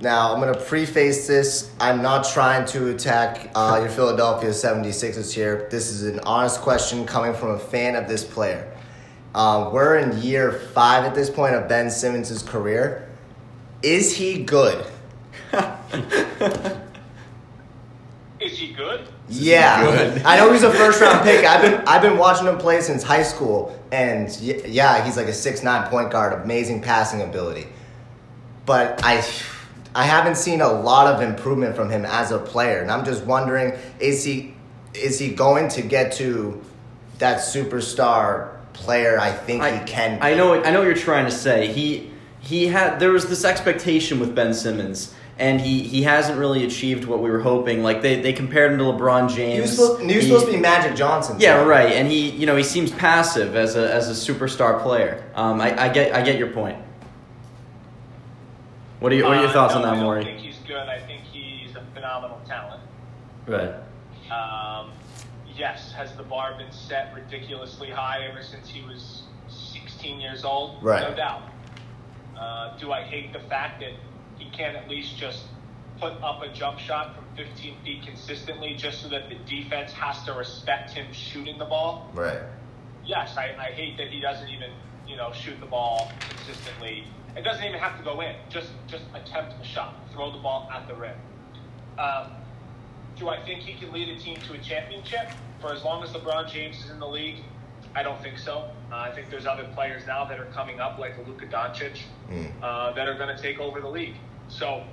[0.01, 1.73] now, I'm going to preface this.
[1.81, 5.67] I'm not trying to attack uh, your Philadelphia 76ers here.
[5.71, 8.71] This is an honest question coming from a fan of this player.
[9.35, 13.09] Uh, we're in year five at this point of Ben Simmons' career.
[13.83, 14.85] Is he good?
[18.41, 19.09] Is he good?
[19.31, 20.23] Yeah, good?
[20.23, 21.47] I know he's a first round pick.
[21.47, 25.33] I've been I've been watching him play since high school, and yeah, he's like a
[25.33, 27.67] six nine point guard, amazing passing ability.
[28.67, 29.25] But I
[29.95, 33.25] I haven't seen a lot of improvement from him as a player, and I'm just
[33.25, 34.55] wondering is he
[34.95, 36.61] is he going to get to
[37.19, 39.19] that superstar player?
[39.19, 40.19] I think he can.
[40.19, 40.23] be?
[40.23, 40.55] I know.
[40.63, 41.73] I know what you're trying to say.
[41.73, 46.65] He he had there was this expectation with Ben Simmons, and he he hasn't really
[46.65, 47.83] achieved what we were hoping.
[47.83, 49.55] Like they, they compared him to LeBron James.
[49.55, 51.37] He was, supposed, he was He- supposed to be Magic Johnson.
[51.41, 51.93] Yeah, so- right.
[51.93, 55.25] And he you know he seems passive as a as a superstar player.
[55.35, 56.79] Um, I, I get I get your point.
[59.01, 60.59] What are you, what are your Uh, thoughts no, on that, I don't think he's
[60.69, 60.77] good.
[60.89, 62.83] I think he's a phenomenal talent.
[63.47, 63.73] Right.
[64.31, 64.93] Um,
[65.57, 70.83] yes, has the bar been set ridiculously high ever since he was 16 years old?
[70.83, 71.09] Right.
[71.09, 71.43] No doubt.
[72.39, 73.93] Uh, do I hate the fact that
[74.41, 75.45] he can't at least just
[76.01, 80.23] put up a jump shot from 15 feet consistently just so that the defense has
[80.25, 82.11] to respect him shooting the ball?
[82.15, 82.41] Right.
[83.05, 84.71] Yes, I, I hate that he doesn't even,
[85.07, 87.05] you know, shoot the ball consistently.
[87.37, 88.35] It doesn't even have to go in.
[88.49, 89.95] Just just attempt a shot.
[90.13, 91.17] Throw the ball at the rim.
[91.99, 92.33] Um,
[93.17, 95.29] do I think he can lead a team to a championship
[95.61, 97.37] for as long as LeBron James is in the league?
[97.95, 98.71] I don't think so.
[98.91, 101.99] Uh, I think there's other players now that are coming up, like Luka Doncic,
[102.31, 102.51] Mm.
[102.63, 104.15] uh, that are going to take over the league.
[104.51, 104.85] So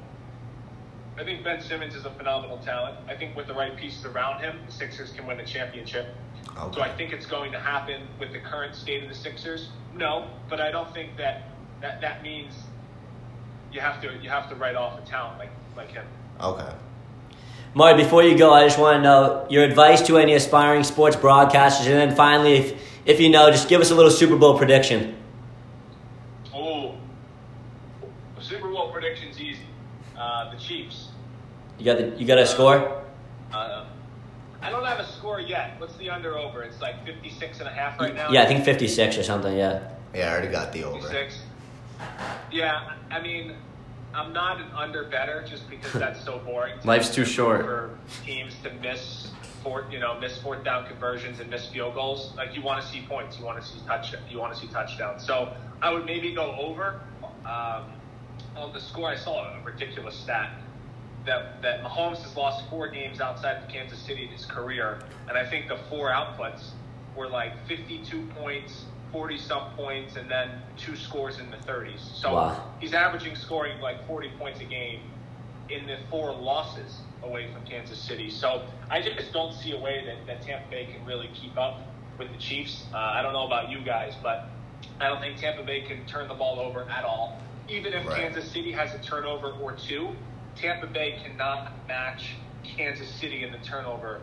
[1.17, 2.97] I think Ben Simmons is a phenomenal talent.
[3.07, 6.15] I think with the right pieces around him, the Sixers can win a championship.
[6.57, 6.75] Okay.
[6.75, 9.69] Do I think it's going to happen with the current state of the Sixers?
[9.95, 11.49] No, but I don't think that
[11.81, 12.53] that, that means
[13.71, 16.05] you have to you have to write off a talent like like him.
[16.39, 16.71] Okay.
[17.73, 21.15] Marty, before you go, I just want to know your advice to any aspiring sports
[21.15, 24.57] broadcasters, and then finally, if if you know, just give us a little Super Bowl
[24.57, 25.15] prediction.
[26.53, 26.95] Oh,
[28.35, 29.61] the Super Bowl prediction's easy.
[30.17, 31.09] Uh, the Chiefs.
[31.79, 33.01] You got the, you got a score?
[33.53, 33.85] Uh,
[34.61, 35.79] I don't have a score yet.
[35.79, 36.63] What's the under over?
[36.63, 38.31] It's like 56 and a half right now.
[38.31, 39.55] Yeah, I think fifty six or something.
[39.55, 39.91] Yeah.
[40.13, 40.99] Yeah, I already got the over.
[40.99, 41.41] 56.
[42.51, 43.55] Yeah, I mean,
[44.13, 46.79] I'm not an under better just because that's so boring.
[46.79, 47.61] to Life's too short.
[47.61, 49.31] For teams to miss
[49.63, 52.33] fourth, you know, miss fourth down conversions and miss field goals.
[52.35, 54.67] Like you want to see points, you want to see touch, you want to see
[54.67, 55.25] touchdowns.
[55.25, 57.01] So I would maybe go over.
[57.45, 57.85] Um,
[58.57, 60.51] on the score, I saw a ridiculous stat
[61.25, 65.37] that that Mahomes has lost four games outside of Kansas City in his career, and
[65.37, 66.69] I think the four outputs
[67.15, 71.99] were like 52 points, 40 some points, and then two scores in the 30s.
[71.99, 72.63] So Wow.
[72.79, 75.01] he's averaging scoring like 40 points a game
[75.69, 78.29] in the four losses away from Kansas City.
[78.29, 81.81] So I just don't see a way that, that Tampa Bay can really keep up
[82.17, 82.85] with the Chiefs.
[82.93, 84.49] Uh, I don't know about you guys, but
[85.01, 87.41] I don't think Tampa Bay can turn the ball over at all.
[87.69, 88.21] Even if Right.
[88.21, 90.15] Kansas City has a turnover or two,
[90.55, 94.21] Tampa Bay cannot match Kansas City in the turnover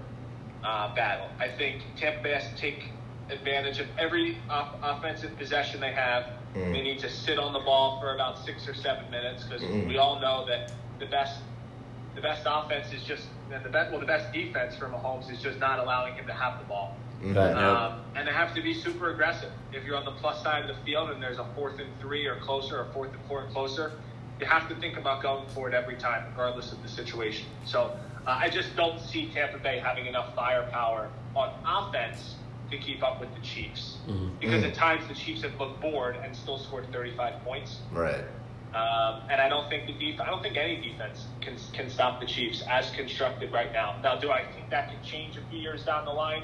[0.62, 1.28] uh, battle.
[1.38, 2.84] I think Tampa Bay has to take
[3.28, 6.24] advantage of every off- offensive possession they have.
[6.54, 6.72] Mm.
[6.72, 9.88] They need to sit on the ball for about six or seven minutes because Mm.
[9.88, 11.40] we all know that the best
[12.14, 15.42] the best offense is just and the best well the best defense for Mahomes is
[15.42, 16.96] just not allowing him to have the ball.
[17.24, 17.56] Mhm.
[17.56, 19.50] Um, and they have to be super aggressive.
[19.72, 22.26] If you're on the plus side of the field and there's a fourth and three
[22.26, 23.92] or closer, or fourth and four and closer,
[24.40, 27.46] you have to think about going for it every time, regardless of the situation.
[27.64, 32.36] So uh, I just don't see Tampa Bay having enough firepower on offense
[32.70, 33.98] to keep up with the Chiefs.
[34.06, 34.38] Mhm.
[34.40, 34.68] Because Mhm.
[34.68, 37.80] at times the Chiefs have looked bored and still scored 35 points.
[37.92, 38.24] Right.
[38.74, 42.18] Um, and I don't think the def- I don't think any defense can can stop
[42.20, 43.94] the Chiefs as constructed right now.
[44.02, 46.42] Now, do I think that can change a few years down the line?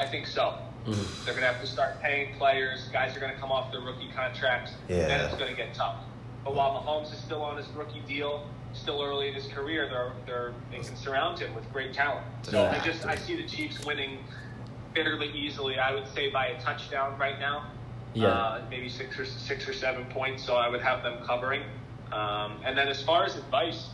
[0.00, 0.54] I think so.
[0.86, 1.24] Mhm.
[1.26, 2.88] They're going to have to start paying players.
[2.90, 4.72] Guys are going to come off their rookie contracts.
[4.88, 5.06] Yeah.
[5.06, 5.96] Then it's going to get tough.
[6.42, 10.12] But while Mahomes is still on his rookie deal, still early in his career, they're,
[10.24, 12.24] they're, they can surround him with great talent.
[12.44, 14.24] So I just I see the Chiefs winning
[14.94, 15.78] fairly easily.
[15.78, 17.66] I would say by a touchdown right now.
[18.14, 18.28] Yeah.
[18.28, 20.42] uh, maybe six or six or seven points.
[20.44, 21.62] So I would have them covering.
[22.10, 23.90] Um, and then as far as advice,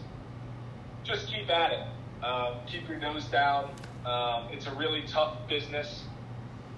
[1.03, 2.25] just keep at it.
[2.25, 3.71] Um, keep your nose down.
[4.07, 6.05] Um, it's a really tough business.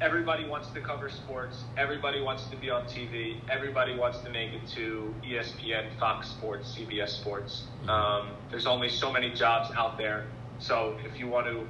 [0.01, 1.65] Everybody wants to cover sports.
[1.77, 3.39] Everybody wants to be on TV.
[3.51, 7.65] Everybody wants to make it to ESPN, Fox Sports, CBS Sports.
[7.87, 10.27] Um, there's only so many jobs out there.
[10.59, 11.67] So if you want to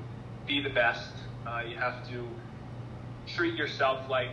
[0.47, 1.11] be the best,
[1.45, 2.29] uh, you have to
[3.27, 4.31] treat yourself like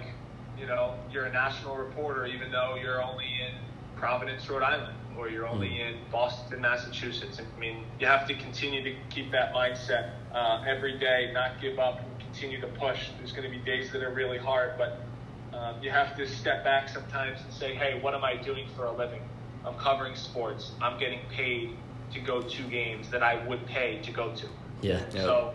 [0.60, 3.56] you know you're a national reporter, even though you're only in
[3.98, 7.40] Providence, Rhode Island, or you're only in Boston, Massachusetts.
[7.40, 11.80] I mean, you have to continue to keep that mindset uh, every day, not give
[11.80, 13.10] up, and continue to push.
[13.18, 15.06] There's going to be days that are really hard, but
[15.54, 18.86] um, you have to step back sometimes and say, "Hey, what am I doing for
[18.86, 19.22] a living?
[19.66, 20.72] I'm covering sports.
[20.82, 21.78] I'm getting paid
[22.14, 24.48] to go to games that I would pay to go to."
[24.82, 25.00] Yeah.
[25.00, 25.12] Yep.
[25.14, 25.54] So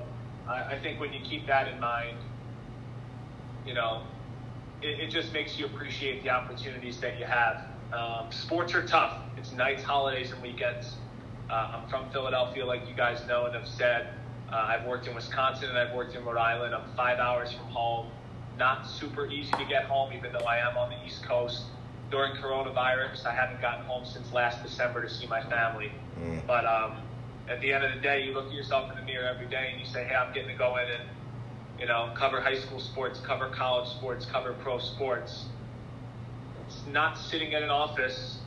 [0.48, 2.16] I, I think when you keep that in mind,
[3.66, 4.02] you know,
[4.82, 7.62] it, it just makes you appreciate the opportunities that you have.
[7.92, 9.18] Um, sports are tough.
[9.36, 10.94] It's nights, holidays, and weekends.
[11.50, 14.14] Uh, I'm from Philadelphia, like you guys know and have said.
[14.52, 16.74] Uh, I've worked in Wisconsin and I've worked in Rhode Island.
[16.74, 18.08] I'm five hours from home.
[18.58, 21.62] Not super easy to get home, even though I am on the East Coast.
[22.10, 25.92] During coronavirus, I haven't gotten home since last December to see my family.
[26.20, 26.46] Mm.
[26.46, 26.96] But um,
[27.48, 29.70] at the end of the day, you look at yourself in the mirror every day
[29.72, 31.02] and you say, hey, I'm getting to go in and,
[31.78, 35.46] you know, cover high school sports, cover college sports, cover pro sports.
[36.92, 38.38] Not sitting in an office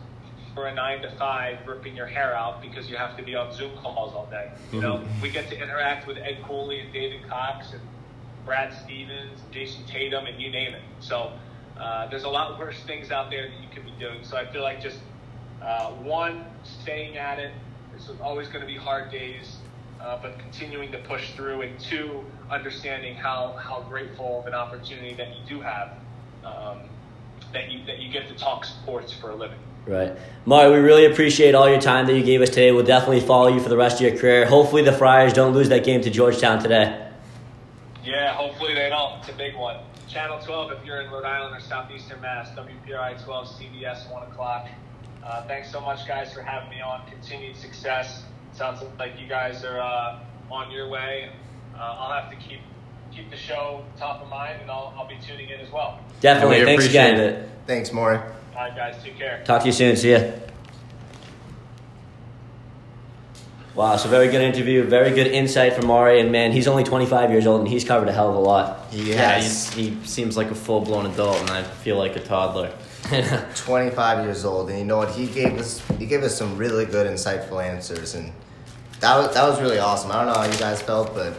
[0.54, 3.54] for a nine to five ripping your hair out because you have to be on
[3.54, 4.52] Zoom calls all day.
[4.72, 7.82] You know, we get to interact with Ed Cooley and David Cox and
[8.46, 10.82] Brad Stevens, Jayson Tatum, and you name it.
[11.00, 11.32] So
[11.80, 14.24] uh, there's a lot worse things out there that you could be doing.
[14.24, 15.00] So I feel like just
[15.62, 17.52] uh, one, staying at it.
[17.92, 19.58] There's always going to be hard days,
[20.02, 21.62] uh, but continuing to push through.
[21.62, 25.94] And two, understanding how, how grateful of an opportunity that you do have,
[26.44, 26.82] um,
[27.52, 29.60] that you that you get to talk sports for a living.
[29.86, 30.16] Right.
[30.46, 32.72] Morey, we really appreciate all your time that you gave us today.
[32.72, 34.46] We'll definitely follow you for the rest of your career.
[34.46, 37.12] Hopefully, the Friars don't lose that game to Georgetown today.
[38.04, 39.20] Yeah, hopefully they don't.
[39.20, 39.78] It's a big one.
[40.08, 42.50] Channel 12 if you're in Rhode Island or Southeastern Mass.
[42.52, 44.68] WPRI 12, CBS 1 o'clock.
[45.24, 47.06] Uh, thanks so much, guys, for having me on.
[47.10, 48.24] Continued success.
[48.54, 50.20] Sounds like you guys are uh,
[50.52, 51.32] on your way.
[51.76, 52.60] Uh, I'll have to keep
[53.16, 56.00] keep the show top of mind, and I'll, I'll be tuning in as well.
[56.22, 56.60] Definitely.
[56.60, 57.20] We Thanks appreciate again.
[57.44, 57.50] it.
[57.68, 58.18] Thanks, Morey.
[58.18, 58.24] All
[58.56, 59.42] right, guys, take care.
[59.46, 59.96] Talk to you soon.
[59.96, 60.22] See ya.
[63.76, 67.32] Wow, so very good interview, very good insight from Morey, and man, he's only 25
[67.32, 68.86] years old and he's covered a hell of a lot.
[68.92, 69.74] Yeah, Yes.
[69.74, 72.72] he's, he seems like a full blown adult, and I feel like a toddler.
[73.56, 75.10] 25 years old, and you know what?
[75.10, 78.32] He gave us he gave us some really good, insightful answers, and
[79.02, 80.12] that was that was really awesome.
[80.12, 81.34] I don't know how you guys felt, but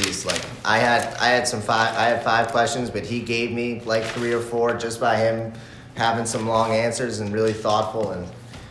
[0.00, 3.52] jeez, like I had I had some five I had five questions, but he gave
[3.52, 5.52] me like three or four just by him
[5.94, 8.26] having some long answers and really thoughtful, and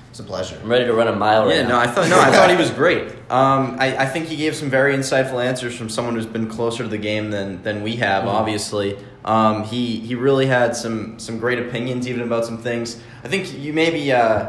[0.10, 0.58] it's a pleasure.
[0.64, 1.70] I'm ready to run a mile right Yeah, now.
[1.70, 3.10] no, I thought no, I thought he was great.
[3.30, 6.84] Um, I, I think he gave some very insightful answers from someone who's been closer
[6.84, 8.24] to the game than than we have.
[8.24, 8.28] Mhm.
[8.28, 13.00] Obviously, um, he he really had some some great opinions even about some things.
[13.24, 14.48] I think you maybe uh,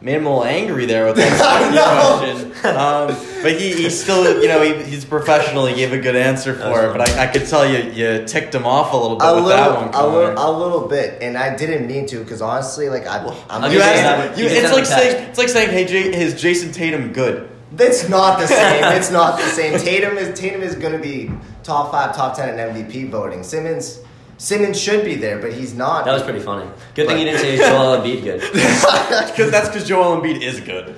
[0.00, 2.52] made him a little angry there with that question.
[2.64, 5.66] Um, but he, he still, you know, he, he's professional.
[5.66, 6.98] He gave a good answer for That's it.
[6.98, 9.44] But I, I could tell you you ticked him off a little bit A with
[9.44, 9.88] little, that one.
[9.88, 10.16] a Connor.
[10.16, 13.70] little, a little bit, and I didn't mean to, because honestly, like I, I'm You
[13.70, 14.38] give just- you asked, that.
[14.38, 16.72] you, You can it's like him a saying it's like saying, "Hey, J- is Jayson
[16.72, 18.84] Tatum good?" That's not the same.
[18.96, 19.78] it's not the same.
[19.84, 21.30] Tatum is Tatum is going to be
[21.62, 23.42] top five, top ten in MVP voting.
[23.44, 24.00] Simmons,
[24.40, 26.06] Simmons should be there, but he's not.
[26.06, 26.66] That was pretty funny.
[26.94, 28.40] Good thing you didn't say Joel Embiid good.
[29.36, 30.88] Cause that's because Joel Embiid is good.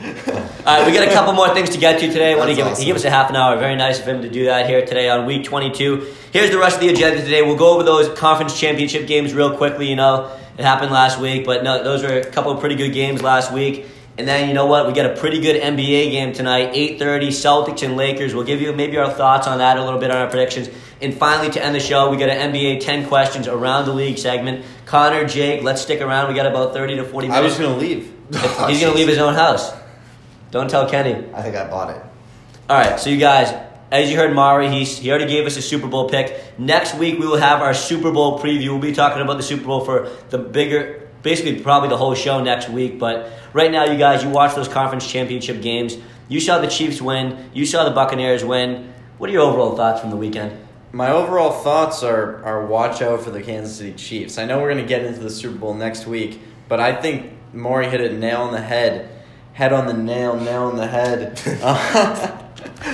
[0.65, 2.35] All right, we got a couple more things to get to today.
[2.35, 2.81] I want to give, awesome.
[2.81, 3.59] he gave us a half an hour.
[3.59, 6.15] Very nice of him to do that here today on week 22.
[6.31, 7.43] Here's the rest of the agenda today.
[7.43, 9.91] We'll go over those conference championship games real quickly.
[9.91, 12.93] You know, it happened last week, but no, those were a couple of pretty good
[12.93, 13.87] games last week.
[14.23, 14.87] And then you know what?
[14.87, 18.37] We got a pretty good NBA game tonight, 8:30, Celtics and Lakers.
[18.37, 20.71] We'll give you maybe our thoughts on that a little bit on our predictions.
[21.01, 24.19] And finally, to end the show, we got an NBA 10 questions around the league
[24.19, 24.65] segment.
[24.87, 26.29] Connor, Jake, let's stick around.
[26.29, 27.37] We got about 30 to 40 minutes.
[27.37, 28.15] I was gonna leave.
[28.69, 29.73] He's gonna leave his own house.
[30.53, 31.15] Don't tell Kenny.
[31.35, 32.01] I think I bought it.
[32.71, 33.53] All right, so you guys,
[33.91, 36.41] as you heard, Morey, he's, he already gave us a Super Bowl pick.
[36.61, 38.69] Next week we will have our Super Bowl preview.
[38.69, 42.43] We'll be talking about the Super Bowl for the bigger, basically probably the whole show
[42.43, 42.99] next week.
[42.99, 45.97] But right now, you guys, you watch those conference championship games.
[46.29, 47.51] You saw the Chiefs win.
[47.53, 48.93] You saw the Buccaneers win.
[49.19, 50.59] What are your overall thoughts from the weekend?
[50.93, 54.39] My overall thoughts are are watch out for the Kansas City Chiefs.
[54.39, 57.89] I know we're gonna get into the Super Bowl next week, but I think Morey
[57.89, 59.11] hit it nail on the head,
[59.55, 61.39] head on the nail, nail on the head.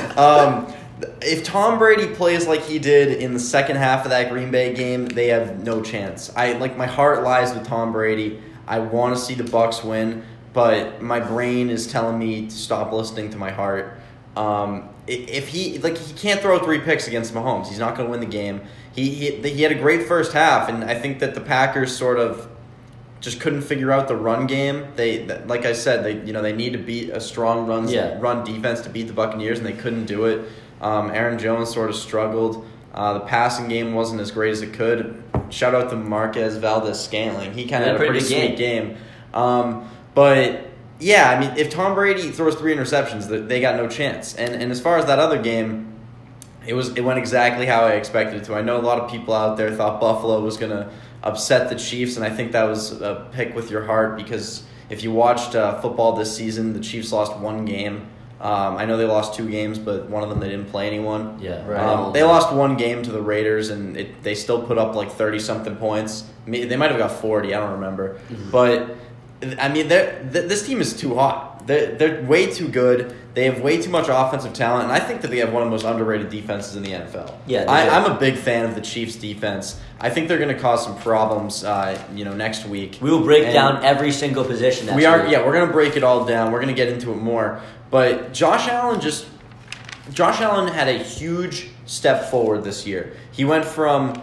[0.16, 0.72] um,
[1.22, 4.74] if Tom Brady plays like he did in the second half of that Green Bay
[4.74, 6.32] game, they have no chance.
[6.36, 8.40] I like my heart lies with Tom Brady.
[8.66, 12.92] I want to see the Bucs win, but my brain is telling me to stop
[12.92, 13.98] listening to my heart.
[14.36, 18.10] Um, if he like he can't throw three picks against Mahomes, he's not going to
[18.10, 18.60] win the game.
[18.94, 22.18] He, he he had a great first half, and I think that the Packers sort
[22.18, 22.48] of
[23.20, 24.86] just couldn't figure out the run game.
[24.96, 28.18] They like I said, they you know they need to beat a strong run Yeah.
[28.20, 30.48] run defense to beat the Buccaneers, and they couldn't do it.
[30.80, 32.66] Um, Aaron Jones sort of struggled.
[32.94, 35.22] Uh, the passing game wasn't as great as it could.
[35.50, 37.52] Shout out to Marquez Valdes-Scantling.
[37.52, 38.96] He kind of had a pretty pretty sweet game.
[39.32, 40.68] Um, but
[40.98, 44.34] yeah, I mean, if Tom Brady throws three interceptions, they got no chance.
[44.34, 45.94] And and as far as that other game,
[46.66, 48.54] it was it went exactly how I expected it to.
[48.54, 50.90] I know a lot of people out there thought Buffalo was gonna
[51.22, 55.02] upset the Chiefs, and I think that was a pick with your heart because if
[55.02, 58.08] you watched uh, football this season, the Chiefs lost one game.
[58.40, 61.38] Um, I know they lost two games, but one of them they didn't play anyone.
[61.40, 61.80] Yeah, Right.
[61.80, 65.10] Um, they lost one game to the Raiders, and it, they still put up like
[65.10, 66.24] thirty something points.
[66.46, 67.52] They might have got forty.
[67.54, 68.20] I don't remember,
[68.52, 68.96] but
[69.58, 71.66] I mean, th- this team is too hot.
[71.66, 73.14] They're, they're way too good.
[73.34, 75.66] They have way too much offensive talent, and I think that they have one of
[75.66, 77.34] the most underrated defenses in the NFL.
[77.46, 79.78] Yeah, I, I'm a big fan of the Chiefs' defense.
[80.00, 82.98] I think they're going to cause some problems, uh, you know, next week.
[83.02, 84.86] We will break And- down every single position.
[84.86, 85.30] Next we are, week.
[85.30, 86.50] yeah, we're gonna break it all down.
[86.52, 87.60] We're gonna get into it more.
[87.90, 89.26] But Josh Allen just,
[90.12, 93.16] Josh Allen had a huge step forward this year.
[93.32, 94.22] He went from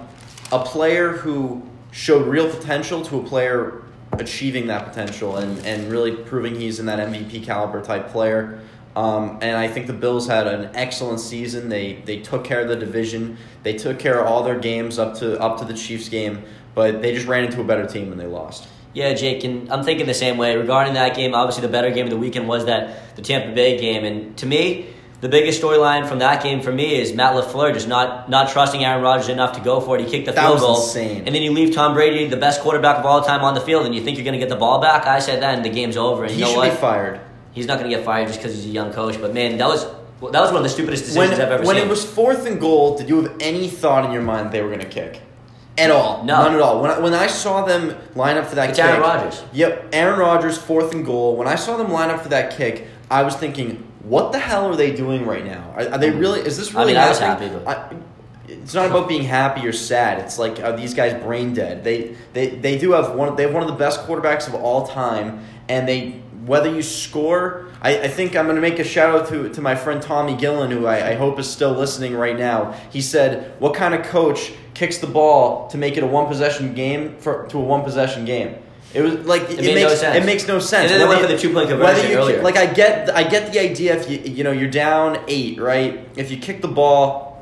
[0.52, 3.82] a player who showed real potential to a player
[4.14, 8.62] achieving that potential and, and really proving he's in that MVP caliber type player.
[8.96, 11.68] Um, and I think the Bills had an excellent season.
[11.68, 13.38] They they took care of the division.
[13.64, 16.44] They took care of all their games up to up to the Chiefs game,
[16.74, 18.70] but they just ran into a better team and they lost.
[18.96, 20.56] Yeah, Jake, and I'm thinking the same way.
[20.56, 23.78] Regarding that game, obviously the better game of the weekend was that the Tampa Bay
[23.78, 24.88] game, and to me,
[25.22, 28.84] the biggest storyline from that game for me is Matt LaFleur just not not trusting
[28.86, 30.02] Aaron Rodgers enough to go for it.
[30.06, 31.24] He kicked the That field was goal, insane.
[31.26, 33.86] and then you leave Tom Brady, the best quarterback of all time, on the field,
[33.86, 35.06] and you think you're going to get the ball back.
[35.06, 36.70] I said then the game's over, and He you know should what?
[36.72, 37.20] be fired.
[37.52, 39.20] He's not going to get fired just because he's a young coach.
[39.20, 39.84] But man, that was
[40.32, 41.76] that was one of the stupidest decisions when, I've ever when seen.
[41.76, 44.62] When it was fourth and goal, did you have any thought in your mind they
[44.62, 45.22] were going to kick?
[45.78, 46.24] At all?
[46.24, 46.44] No.
[46.44, 46.82] None at all.
[46.82, 48.88] When I, when I saw them line up for that It's kick.
[48.88, 49.44] Aaron Rodgers.
[49.54, 51.36] Yep, Aaron Rodgers, fourth and goal.
[51.36, 54.68] When I saw them line up for that kick, I was thinking, what the hell
[54.68, 55.74] are they doing right now?
[55.76, 56.20] Are, are they mm.
[56.20, 57.96] really, is this really I mean, I was happy, but- I-
[58.48, 60.20] it's not about being happy or sad.
[60.20, 61.84] It's like are these guys brain dead?
[61.84, 63.36] They they they do have one.
[63.36, 67.68] They have one of the best quarterbacks of all time, and they whether you score.
[67.82, 70.36] I, I think I'm going to make a shout out to, to my friend Tommy
[70.36, 72.74] Gillen, who I, I hope is still listening right now.
[72.92, 76.74] He said, "What kind of coach kicks the ball to make it a one possession
[76.74, 78.56] game for to a one possession game?"
[78.94, 80.16] It was like it, no makes sense.
[80.16, 80.92] it makes no sense.
[80.92, 82.42] And then they went for the two-point conversion you- earlier.
[82.42, 86.08] Like I get I get the idea if you you know you're down eight right
[86.16, 87.36] if you kick the ball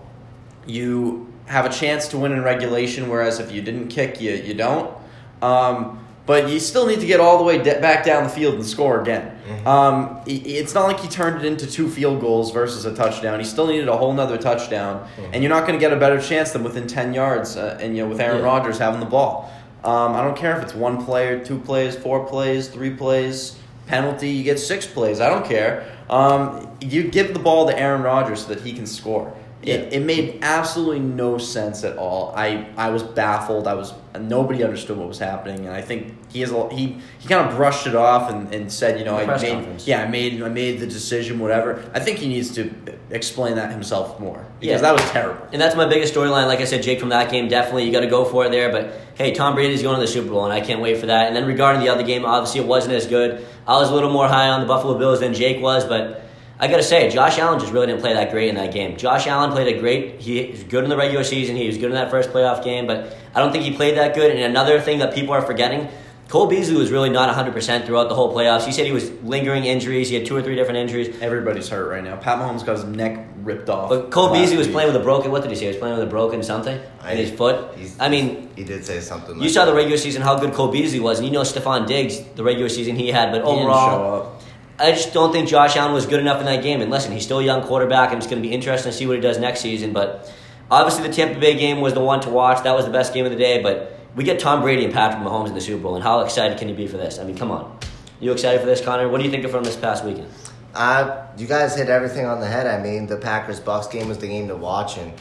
[0.65, 4.53] you have a chance to win in regulation, whereas if you didn't kick, you, you
[4.53, 4.95] don't.
[5.41, 8.55] Um, but you still need to get all the way de- back down the field
[8.55, 9.29] and score again.
[9.65, 13.39] Um, it's not like he turned it into two field goals versus a touchdown.
[13.39, 16.19] He still needed a whole nother touchdown, and you're not going to get a better
[16.21, 17.57] chance than within ten yards.
[17.57, 18.45] Uh, and you know, with Aaron Yeah.
[18.45, 19.51] Rodgers having the ball,
[19.83, 23.57] um, I don't care if it's one play or two plays, four plays, three plays.
[23.85, 25.19] Penalty, you get six plays.
[25.19, 25.85] I don't care.
[26.09, 29.33] Um, you give the ball to Aaron Rodgers so that he can score.
[29.65, 32.33] It, it made absolutely no sense at all.
[32.35, 33.67] I, I was baffled.
[33.67, 37.27] I was nobody understood what was happening, and I think he has a, he he
[37.27, 39.87] kind of brushed it off and, and said, you know, I made conference.
[39.87, 41.83] yeah, I made I made the decision, whatever.
[41.93, 42.71] I think he needs to
[43.09, 44.91] explain that himself more because Yeah.
[44.91, 45.47] that was terrible.
[45.51, 46.47] And that's my biggest storyline.
[46.47, 48.71] Like I said, Jake, from that game, definitely you got to go for it there.
[48.71, 51.27] But hey, Tom Brady's going to the Super Bowl, and I can't wait for that.
[51.27, 53.45] And then regarding the other game, obviously it wasn't as good.
[53.65, 56.22] I was a little more high on the Buffalo Bills than Jake was, but
[56.63, 58.95] I got to say, Josh Allen just really didn't play that great in that game.
[58.95, 60.21] Josh Allen played a great.
[60.21, 61.57] He was good in the regular season.
[61.57, 64.15] He was good in that first playoff game, but I don't think he played that
[64.15, 64.31] good.
[64.31, 65.89] And another thing that people are forgetting.
[66.29, 68.63] Cole Beasley was really not 100% throughout the whole playoffs.
[68.65, 70.07] He said he was lingering injuries.
[70.07, 71.13] He had two or three different injuries.
[71.21, 72.15] Everybody's hurt right now.
[72.15, 73.89] Pat Mahomes got his neck ripped off.
[73.89, 74.73] But Cole last Beasley was week.
[74.73, 75.31] playing with a broken.
[75.31, 75.63] What did he say?
[75.63, 77.77] He was playing with a broken something in his foot.
[77.99, 79.35] I mean, he did say something.
[79.35, 81.85] you like saw the regular season how good Cole Beasley was, and you know Stefon
[81.87, 83.31] Diggs, the regular season he had.
[83.33, 84.42] But He didn't overall, show up.
[84.83, 86.81] I just don't think Josh Allen was good enough in that game.
[86.81, 89.07] And listen, he's still a young quarterback, and it's going to be interesting to see
[89.07, 89.93] what he does next season.
[89.93, 90.29] But
[90.69, 92.63] obviously, the Tampa Bay game was the one to watch.
[92.63, 93.63] That was the best game of the day.
[93.63, 96.57] But we get Tom Brady and Patrick Mahomes in the Super Bowl, and how excited
[96.57, 97.17] can you be for this?
[97.17, 97.79] I mean, come on.
[98.19, 99.07] You excited for this, Connor?
[99.07, 100.27] What do you think of from this past weekend?
[100.75, 102.67] Uh, you guys hit everything on the head.
[102.67, 105.13] I mean, the Packers Bucs game was the game to watch, and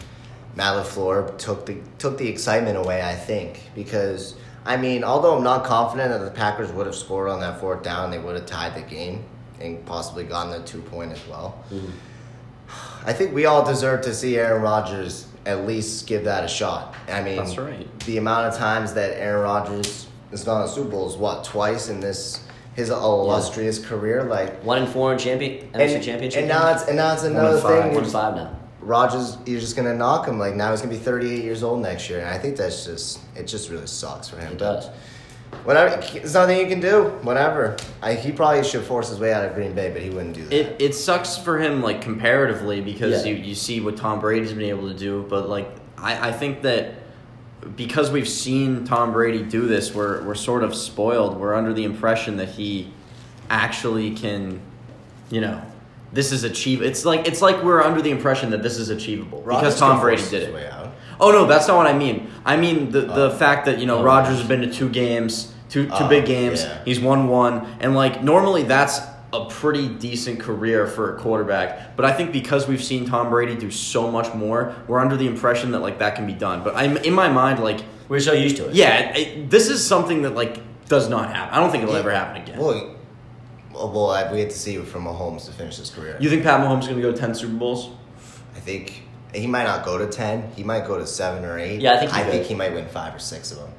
[0.57, 3.01] Matt LaFleur took the took the excitement away.
[3.01, 4.35] I think because
[4.65, 7.85] I mean, although I'm not confident that the Packers would have scored on that fourth
[7.85, 9.25] down, they would have tied the game
[9.63, 11.63] and possibly gotten the two point as well.
[11.71, 11.91] Mm-hmm.
[13.07, 16.95] I think we all deserve to see Aaron Rodgers at least give that a shot.
[17.09, 17.87] I mean, That's right.
[18.01, 22.01] The amount of times that Aaron Rodgers has gone to Super Bowls, what twice in
[22.01, 22.45] this
[22.75, 24.63] his illustrious career, like.
[24.65, 26.39] One and four in champion NFC And, championship.
[26.41, 27.83] and now it's and now it's another and five.
[27.85, 27.95] thing.
[27.95, 28.57] one five now.
[28.81, 30.39] Rodgers, you're just gonna knock him.
[30.39, 33.21] Like now he's gonna be 38 years old next year, and I think that's just
[33.37, 33.47] it.
[33.47, 34.53] Just really sucks for him.
[34.53, 34.89] It does.
[35.65, 37.05] Whatever, there's nothing you can do.
[37.23, 37.77] Whatever.
[38.03, 40.45] I, he probably should force his way out of Green Bay, but he wouldn't do
[40.47, 40.53] that.
[40.53, 43.33] It it sucks for him like comparatively because Yeah.
[43.33, 46.63] you, you see what Tom Brady's been able to do, but like I, I think
[46.63, 46.95] that
[47.77, 51.39] because we've seen Tom Brady do this, we're we're sort of spoiled.
[51.39, 52.91] We're under the impression that he
[53.49, 54.61] actually can,
[55.31, 55.63] you know,
[56.13, 56.83] this is achieve.
[56.83, 60.01] It's like it's like we're under the impression that this is achievable Rodgers because Tom
[60.01, 60.55] Brady did it.
[61.21, 62.31] Oh no, that's not what I mean.
[62.45, 63.37] I mean the uh, the Oh.
[63.37, 64.03] fact that you know Oh.
[64.03, 66.63] Rodgers has been to two games, two two Oh, big games.
[66.65, 66.79] yeah.
[66.85, 69.01] He's won one, and like normally that's
[69.33, 71.97] a pretty decent career for a quarterback.
[71.97, 75.27] But I think because we've seen Tom Brady do so much more, we're under the
[75.27, 76.63] impression that like that can be done.
[76.63, 78.75] But I'm in my mind like We're so used to it.
[78.75, 81.55] yeah, it, this is something that like does not happen.
[81.55, 82.59] I don't think it'll ever happen again.
[82.59, 82.85] Well, uh,
[83.73, 86.19] well, well we had to see from Mahomes to finish his career.
[86.21, 87.89] You think Pat Mahomes is going to go to ten Super Bowls?
[88.55, 89.03] I think
[89.35, 90.53] he might not go to 10.
[90.57, 91.81] He might go to 7 or 8.
[91.81, 93.71] Yeah, I think he I think he might win 5 or 6 of them.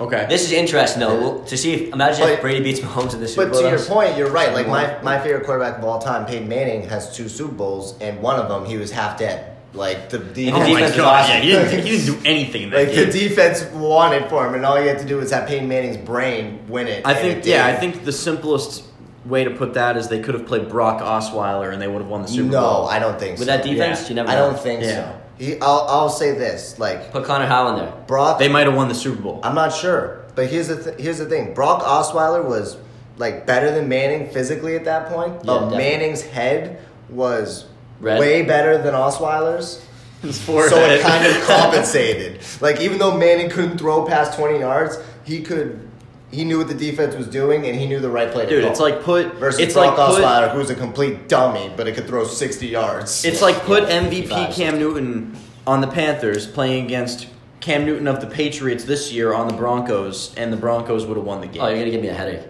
[0.00, 0.24] Okay.
[0.30, 1.74] This is interesting though Well, to see.
[1.74, 3.62] If, imagine if Brady beats Mahomes in the Super But Bowl.
[3.62, 4.54] to your point, you're right.
[4.54, 8.22] Like my, my favorite quarterback of all time, Peyton Manning, has two Super Bowls, and
[8.22, 9.58] one of them he was half dead.
[9.74, 11.28] Like the And defense, the oh my defense was god!
[11.28, 13.06] Yeah, he didn't, he didn't do anything in that like game.
[13.06, 15.96] the defense wanted for him, and all you had to do was have Peyton Manning's
[15.98, 17.06] brain win it.
[17.06, 18.82] I think it yeah, I think the simplest
[19.24, 22.10] way to put that is they could have played Brock Osweiler and they would have
[22.10, 22.82] won the Super no, Bowl.
[22.84, 23.40] No, I don't think so.
[23.42, 23.56] with so.
[23.56, 24.08] that defense, Yeah.
[24.08, 24.28] you never.
[24.30, 24.50] I know.
[24.50, 25.12] don't think Yeah.
[25.12, 25.16] so.
[25.38, 27.92] He, I'll, I'll say this: like Put Connor Howe in there.
[28.06, 29.40] Brock, They might have won the Super Bowl.
[29.42, 32.76] I'm not sure, but here's the th- here's the thing: Brock Osweiler was
[33.16, 35.78] like better than Manning physically at that point, Yeah, but definitely.
[35.78, 37.66] Manning's head was
[38.00, 38.18] Red?
[38.20, 39.84] way better than Osweiler's.
[40.22, 42.40] So it kind of compensated.
[42.60, 45.88] Like even though Manning couldn't throw past 20 yards, he could.
[46.32, 48.62] He knew what the defense was doing, and he knew the right play to Dude,
[48.62, 48.70] call.
[48.70, 51.94] it's like put versus it's Brock like put Osweiler, who's a complete dummy, but it
[51.96, 53.24] could throw 60 yards.
[53.24, 54.54] it's like put Yeah, MVP 55.
[54.54, 57.26] Cam Newton on the Panthers playing against
[57.60, 61.26] Cam Newton of the Patriots this year on the Broncos, and the Broncos would have
[61.26, 61.62] won the game.
[61.62, 62.46] Oh, you're gonna give me a headache.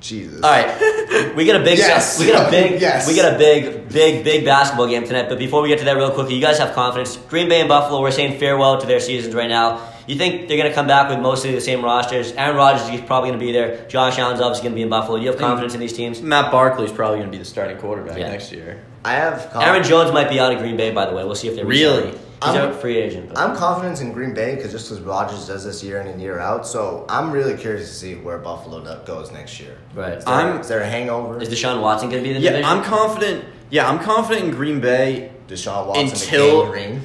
[0.00, 0.42] Jesus.
[0.44, 2.20] All right, we got a big, Yes.
[2.20, 3.08] we got a big, Yes.
[3.08, 5.28] we got a big, big, big basketball game tonight.
[5.28, 7.16] But before we get to that, real quickly, you guys have confidence.
[7.16, 9.80] Green Bay and Buffalo, we're saying farewell to their seasons right now.
[10.08, 12.32] You think they're gonna come back with mostly the same rosters?
[12.32, 13.84] Aaron Rodgers is probably gonna be there.
[13.88, 15.18] Josh Allen's obviously gonna be in Buffalo.
[15.18, 16.22] Do You have confidence in these teams.
[16.22, 18.30] Matt Barkley's probably going to be the starting quarterback Yeah.
[18.30, 18.78] next year.
[19.04, 19.50] I have.
[19.54, 21.24] Aaron Jones might be out of Green Bay, by the way.
[21.24, 22.06] We'll see if they Really?
[22.08, 22.16] He's
[22.54, 23.28] I'm- a free agent.
[23.34, 23.38] But.
[23.38, 26.38] I'm confident in Green Bay because just because Rodgers does this year in and year
[26.38, 29.76] out, so I'm really curious to see where Buffalo do- goes next year.
[29.94, 30.14] Right.
[30.14, 31.38] Is there, I'm- is there a hangover?
[31.42, 32.70] Is Deshaun Watson gonna be in the Yeah, division?
[32.78, 33.44] I'm confident.
[33.70, 37.00] Yeah, I'm confident in Green Bay Deshaun Watson Until- and Green.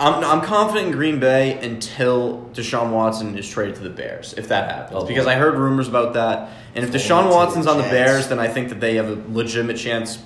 [0.00, 4.48] I'm, I'm confident in Green Bay until Deshaun Watson is traded to the Bears, if
[4.48, 5.02] that happens.
[5.02, 5.32] Oh, because boy.
[5.32, 6.50] I heard rumors about that.
[6.74, 7.82] And if Deshaun Watson's on the.
[7.84, 10.18] Bears, then I think that they have a legitimate chance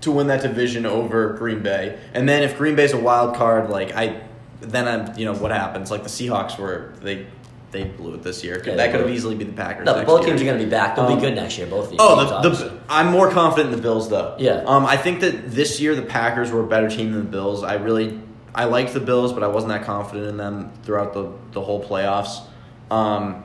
[0.00, 1.98] to win that division over Green Bay.
[2.12, 4.20] And then if Green Bay's a wild card, like I,
[4.60, 5.90] then I'm, you know, what happens?
[5.90, 7.26] Like the Seahawks were they
[7.70, 8.62] they blew it this year.
[8.64, 9.84] Yeah, that could have easily been the Packers.
[9.84, 10.30] no, both year.
[10.30, 10.94] teams are gonna be back.
[10.96, 11.66] They'll Um, be good next year.
[11.66, 14.36] Both these Oh, teams, the, the I'm more confident in the Bills though.
[14.38, 14.62] Yeah.
[14.66, 17.62] Um, I think that this year the Packers were a better team than the Bills.
[17.64, 18.20] I really
[18.54, 21.82] I liked the Bills, but I wasn't that confident in them throughout the the whole
[21.82, 22.42] playoffs.
[22.90, 23.44] Um,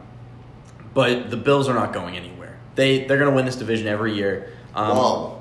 [0.93, 2.57] but the Bills are not going anywhere.
[2.75, 4.53] They they're gonna win this division every year.
[4.75, 5.35] Um, Whoa.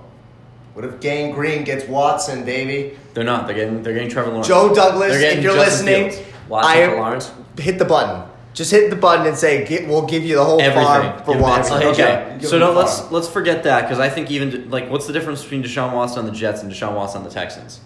[0.75, 2.97] What if Gang Green gets Watson, baby?
[3.15, 3.47] They're not.
[3.47, 4.47] They're getting they're getting Trevor Lawrence.
[4.49, 6.29] Joe Douglas, They're getting if you're Justin listening, Fields.
[6.49, 7.31] Watson I- for Lawrence.
[7.59, 8.23] hit the button.
[8.55, 10.85] Just hit the button and say, Get, "We'll give you the whole Everything.
[10.85, 14.69] farm for Watson." Okay, Okay, so no, let's let's forget that because I think even
[14.71, 17.33] like what's the difference between Deshaun Watson on the Jets and Deshaun Watson on the
[17.33, 17.81] Texans?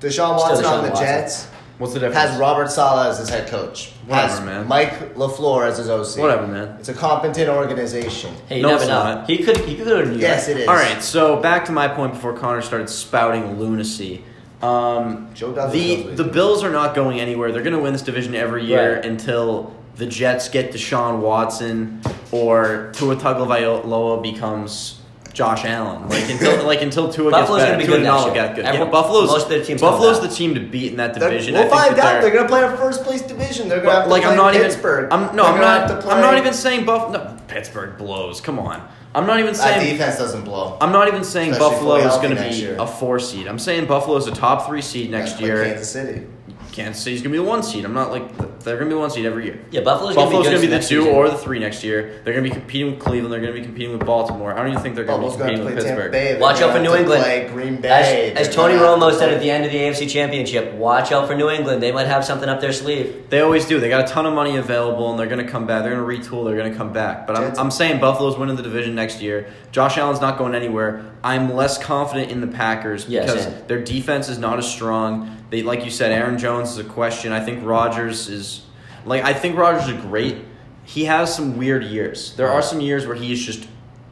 [0.00, 1.06] Deshaun Watson Deshaun on the Watson.
[1.06, 1.46] Jets
[1.78, 2.30] What's the difference?
[2.30, 3.90] has Robert Saleh as his head coach.
[4.06, 4.68] Whatever, has man.
[4.68, 6.18] Mike LaFleur as his OC.
[6.20, 6.76] Whatever, man.
[6.78, 8.34] It's a competent organization.
[8.48, 9.02] Hey, you No, never it's know.
[9.02, 9.30] not.
[9.30, 9.56] He could.
[9.58, 10.20] He could go to New York.
[10.22, 10.68] Yes, it is.
[10.68, 14.22] All right, so back to my point before Connor started spouting lunacy.
[14.60, 16.24] Um, Joe Douglas knows the what the.
[16.24, 17.50] Bills are not going anywhere.
[17.50, 19.04] They're going to win this division every year Right.
[19.06, 24.99] until the Jets get Deshaun Watson or Tua Tagovailoa becomes
[25.32, 26.08] Josh Allen.
[26.08, 27.78] Like until like until Tua Buffalo's gets gonna better.
[27.78, 28.34] be Tua good next Tagovailoa year.
[28.46, 28.64] got good.
[28.64, 30.36] Everyone- yeah, Buffalo's most of their teams come Buffalo's the back.
[30.36, 31.54] team to beat in that They're- division.
[31.54, 32.12] we'll I think find out.
[32.12, 33.68] they're- They're going to play a first place division.
[33.68, 35.12] They're going to have to like play I'm not Pittsburgh.
[35.12, 35.28] even.
[35.28, 35.90] I'm, no, They're I'm gonna not.
[35.90, 37.12] have to I'm not even saying Buff.
[37.12, 38.40] No, Pittsburgh blows.
[38.40, 38.86] Come on.
[39.14, 39.92] I'm not even That saying.
[39.96, 40.78] defense doesn't blow.
[40.80, 42.76] I'm not even saying Especially Buffalo fully is healthy going to next be year.
[42.78, 43.48] a four seed.
[43.48, 45.64] I'm saying Buffalo is a top three seed next Like year.
[45.64, 46.26] Kansas City.
[46.72, 47.84] Kansas City's gonna be the one seed.
[47.84, 49.60] I'm not like they're gonna be the one seed every year.
[49.70, 51.14] Yeah, Buffalo's, Buffalo's gonna gonna be, be the two season.
[51.14, 52.20] or the three next year.
[52.24, 53.32] They're gonna be competing with Cleveland.
[53.32, 54.52] They're gonna be competing with Baltimore.
[54.52, 56.12] I don't even think they're gonna Buffalo's be going to competing play with Pittsburgh.
[56.12, 56.40] Bay.
[56.40, 57.22] Watch out for New England.
[57.22, 58.32] Play Green Bay.
[58.32, 61.26] As, as Tony Romo to said at the end of the AFC Championship, watch out
[61.26, 61.82] for New England.
[61.82, 63.28] They might have something up their sleeve.
[63.30, 63.80] They always do.
[63.80, 65.82] They got a ton of money available, and they're going to come back.
[65.82, 66.44] They're going to retool.
[66.44, 67.26] They're going to come back.
[67.26, 69.52] But I'm, I'm saying Buffalo's winning the division next year.
[69.72, 71.12] Josh Allen's not going anywhere.
[71.22, 75.36] I'm less confident in the Packers Yeah, because their defense is not as strong.
[75.50, 77.32] They, like you said, Aaron Jones is a question.
[77.32, 78.62] I think Rodgers is
[79.04, 80.36] like I think Rodgers is great.
[80.84, 82.34] He has some weird years.
[82.36, 83.66] There are some years where he's just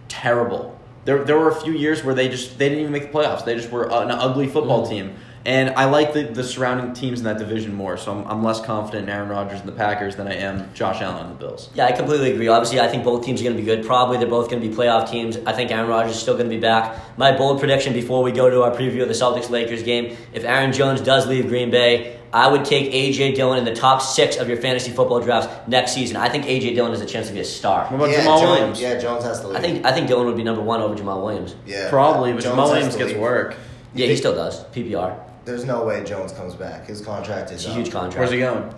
[0.09, 0.79] terrible.
[1.05, 3.45] There, there were a few years where they just they didn't even make the playoffs.
[3.45, 4.91] They just were an ugly football Mhm.
[4.91, 5.15] team.
[5.49, 8.61] And I like the, the surrounding teams in that division more, so I'm, I'm less
[8.61, 11.71] confident in Aaron Rodgers and the Packers than I am Josh Allen and the Bills.
[11.75, 12.49] Yeah, I completely agree.
[12.49, 13.87] Obviously, I think both teams are going to be good.
[13.87, 15.39] Probably they're both going to be playoff teams.
[15.47, 17.17] I think Aaron Rodgers is still going to be back.
[17.17, 20.45] My bold prediction before we go to our preview of the Celtics Lakers game if
[20.45, 23.33] Aaron Jones does leave Green Bay, I would take A.J.
[23.33, 26.19] Dillon in the top six of your fantasy football drafts next season.
[26.19, 26.75] I think A.J.
[26.75, 27.87] Dillon has a chance to be a star.
[27.87, 28.81] What about yeah, Jamaal Jones, Williams?
[28.83, 29.57] Yeah, Jones has to leave.
[29.57, 31.57] I think I think Dillon would be number one over Jamaal Williams.
[31.65, 33.57] yeah, Probably, but Jones Jamaal Williams gets work.
[33.95, 34.63] Yeah, he still does.
[34.67, 35.28] PPR.
[35.49, 36.87] There's no way Jones comes back.
[36.87, 37.77] His contract is It's a up.
[37.77, 38.19] huge contract.
[38.19, 38.71] Where's he going?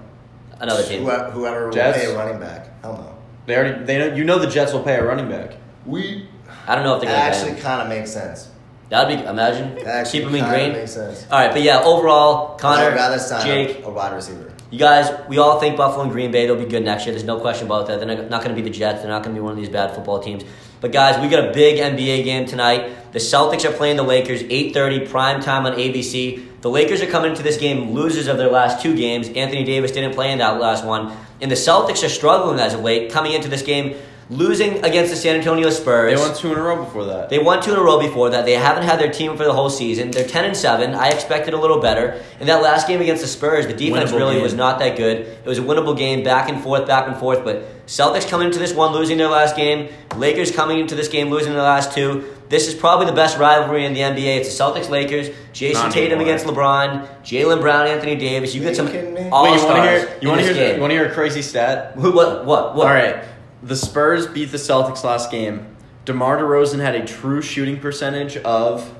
[0.61, 1.03] Another team.
[1.03, 1.99] Whoever, whoever will Jets?
[1.99, 2.81] pay a running back.
[2.83, 3.16] Hell no.
[3.47, 5.55] They already they know you know the Jets will pay a running back.
[5.85, 6.29] We.
[6.68, 7.62] I don't know if they're going to actually pay him.
[7.62, 8.49] kind of makes sense.
[8.91, 10.73] That'd be imagine That actually keep him in kinda green.
[10.75, 11.27] makes sense.
[11.31, 14.53] All right, but yeah, overall, Connor, I'd rather sign Jake, a wide receiver.
[14.71, 17.12] You guys, we all think Buffalo and Green Bay they'll be good next year.
[17.12, 17.99] There's no question about that.
[17.99, 19.01] They're not, not going to be the Jets.
[19.01, 20.45] They're not going to be one of these bad football teams.
[20.81, 23.12] But guys, we got a big NBA game tonight.
[23.12, 26.43] The Celtics are playing the Lakers, 8:30 prime time on ABC.
[26.62, 29.28] The Lakers are coming into this game losers of their last two games.
[29.28, 31.12] Anthony Davis didn't play in that last one,
[31.43, 33.95] and the Celtics are struggling as of late coming into this game,
[34.31, 36.14] losing against the San Antonio Spurs.
[36.18, 37.28] They won two in a row before that.
[37.28, 38.45] They won two in a row before that.
[38.45, 40.12] They haven't had their team for the whole season.
[40.12, 40.95] They're ten and seven.
[40.95, 42.22] I expected a little better.
[42.39, 44.43] In that last game against the Spurs, the defense Winnable really game.
[44.43, 45.18] was not that good.
[45.18, 47.45] It was a winnable game, back and forth, back and forth.
[47.45, 49.89] But Celtics coming into this one losing their last game.
[50.16, 52.33] Lakers coming into this game losing their last two.
[52.49, 54.39] This is probably the best rivalry in the NBA.
[54.39, 55.28] It's the Celtics Lakers.
[55.53, 56.35] Jayson Not Tatum anymore.
[56.35, 57.09] against LeBron.
[57.22, 58.55] Jaylen Brown, Anthony Davis.
[58.55, 59.28] You get some me?
[59.31, 60.18] all Wait, you want to stars hear?
[60.20, 60.74] You want to hear?
[60.74, 61.93] You want to hear a crazy stat?
[61.95, 62.11] Who?
[62.12, 62.45] What?
[62.45, 62.74] What?
[62.74, 62.87] What?
[62.89, 63.24] All right.
[63.63, 65.77] The Spurs beat the Celtics last game.
[66.07, 68.93] DeMar DeRozan had a true shooting percentage of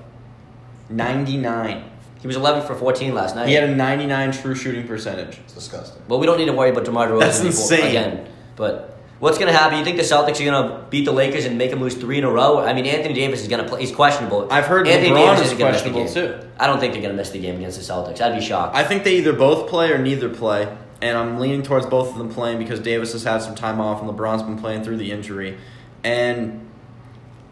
[0.89, 1.85] 99.
[2.21, 3.49] He was 11 for 14 last night.
[3.49, 5.39] He had a 99 true shooting percentage.
[5.39, 6.03] It's disgusting.
[6.09, 7.87] Well, we don't need to worry about DeMar DeRozan That's before- insane.
[7.89, 8.29] again.
[8.57, 9.79] But what's going to happen?
[9.79, 12.19] You think the Celtics are going to beat the Lakers and make them lose three
[12.19, 12.59] in a row?
[12.59, 13.81] I mean, Anthony Davis is going to play.
[13.81, 14.47] He's questionable.
[14.51, 16.43] I've heard Anthony LeBron Davis is isn't gonna miss the questionable, game.
[16.43, 16.49] too.
[16.59, 18.21] I don't think they're going to miss the game against the Celtics.
[18.21, 18.77] I'd be shocked.
[18.77, 20.69] I think they either both play or neither play,
[21.03, 24.03] and I'm leaning towards both of them playing because Davis has had some time off
[24.03, 25.57] and LeBron's been playing through the injury.
[26.05, 26.69] And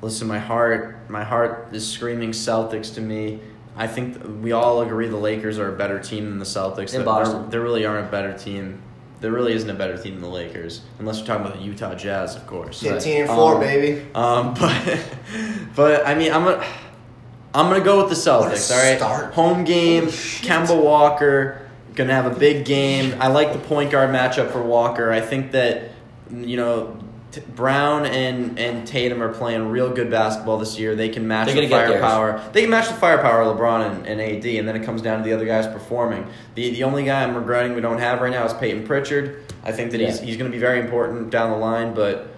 [0.02, 3.40] listen, my heart, my heart is screaming Celtics to me.
[3.76, 6.94] I think we all agree the Lakers are a better team than the Celtics.
[6.94, 7.48] In Boston.
[7.50, 8.82] There really aren't a better team.
[9.20, 11.94] There really isn't a better team than the Lakers, unless you're talking about the Utah
[11.96, 12.80] Jazz, of course.
[12.80, 14.06] Fifteen and four, Um, baby.
[14.14, 15.04] Um, but
[15.74, 16.64] but I mean, I'm gonna
[17.54, 18.70] I'm gonna go with the What a Celtics.
[18.70, 19.34] All right, start.
[19.34, 20.04] home game.
[20.04, 20.12] Holy.
[20.12, 21.67] Kemba Walker
[21.98, 23.14] gonna have a big game.
[23.20, 25.12] I like the point guard matchup for Walker.
[25.12, 25.90] I think that
[26.32, 26.96] you know.
[27.30, 30.96] T- Brown and, and Tatum are playing real good basketball this year.
[30.96, 32.00] They can match the gonna get theirs.
[32.00, 32.50] firepower.
[32.54, 35.18] They can match the firepower of LeBron and, and AD, and then it comes down
[35.18, 36.26] to the other guys performing.
[36.54, 39.44] The the only guy I'm regretting we don't have right now is Payton Pritchard.
[39.62, 42.34] I think that he's he's going to be very important down the line, but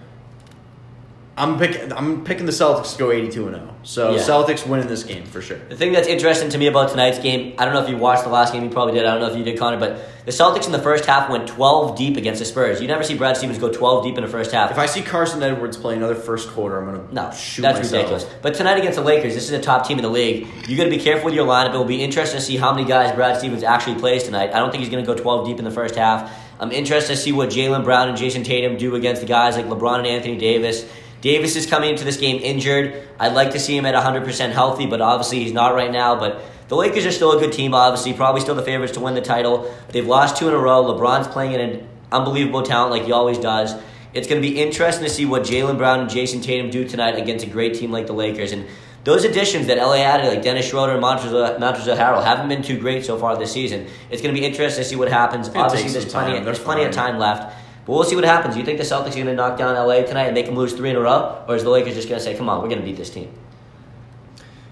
[1.41, 3.75] I'm picking I'm picking the Celtics to go 82 and 0.
[3.83, 4.19] So Yeah.
[4.21, 5.59] Celtics winning this game for sure.
[5.69, 8.25] The thing that's interesting to me about tonight's game, I don't know if you watched
[8.25, 9.07] the last game, you probably did.
[9.07, 11.49] I don't know if you did, Connor, but the Celtics in the first half went
[11.49, 12.81] 12 deep against the Spurs.
[12.83, 14.71] You never see Brad Stevens go 12 deep in the first half.
[14.71, 17.79] If I see Carson Edwards play another first quarter, I'm going to No, shoot that's
[17.79, 17.93] myself.
[18.11, 18.27] ridiculous.
[18.43, 20.47] But tonight against the Lakers, this is a top team in the league.
[20.69, 21.73] You got to be careful with your lineup.
[21.75, 24.51] It will be interesting to see how many guys Brad Stevens actually plays tonight.
[24.55, 26.31] I don't think he's going to go 12 deep in the first half.
[26.61, 29.65] I'm interested to see what Jaylen Brown and Jayson Tatum do against the guys like
[29.65, 30.85] LeBron and Anthony Davis.
[31.21, 33.07] Davis is coming into this game injured.
[33.19, 36.19] I'd like to see him at 100% healthy, but obviously he's not right now.
[36.19, 38.13] But the Lakers are still a good team, obviously.
[38.15, 39.75] Probably still the favorites to win the title.
[39.89, 40.85] They've lost two in a row.
[40.85, 43.75] LeBron's playing at an unbelievable talent like he always does.
[44.13, 47.17] It's going to be interesting to see what Jaylen Brown and Jayson Tatum do tonight
[47.17, 48.53] against a great team like the Lakers.
[48.53, 48.67] And
[49.05, 53.05] those additions that LA added, like Dennis Schroeder and Montrezl Harrell, haven't been too great
[53.05, 53.87] so far this season.
[54.11, 55.49] It's going to be interesting to see what happens.
[55.49, 56.45] gonna Obviously, there's plenty, time.
[56.45, 57.57] there's plenty of time left.
[57.87, 58.57] But we'll see what happens.
[58.57, 60.73] You think the Celtics are going to knock down LA tonight and make them lose
[60.73, 61.43] three in a row?
[61.49, 63.11] Or is the Lakers just going to say, come on, we're going to beat this
[63.11, 63.33] team?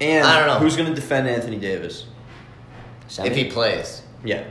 [0.00, 0.58] And I don't know.
[0.58, 2.06] who's going to defend Anthony Davis?
[3.08, 3.28] Semi?
[3.30, 4.44] If he plays, Yeah.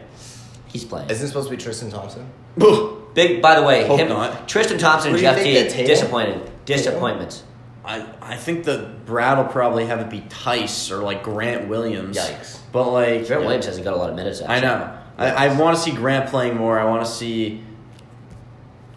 [0.67, 1.09] He's playing.
[1.09, 2.29] isn't it supposed to be Tristan Thompson?
[3.13, 4.47] Big, by the way, Hope him, not.
[4.49, 5.87] Tristan Thompson and What do you Jeff think, T, that Tatum?
[5.87, 6.51] disappointing.
[6.65, 7.43] Disappointments.
[7.85, 12.17] I, I think that Brad will probably have it be Theis or like Grant Williams.
[12.17, 12.59] Yikes.
[12.73, 14.55] But like Grant Williams hasn't got a lot of minutes, actually.
[14.55, 14.97] I know.
[15.17, 16.77] I, I want to see Grant playing more.
[16.77, 17.63] I want to see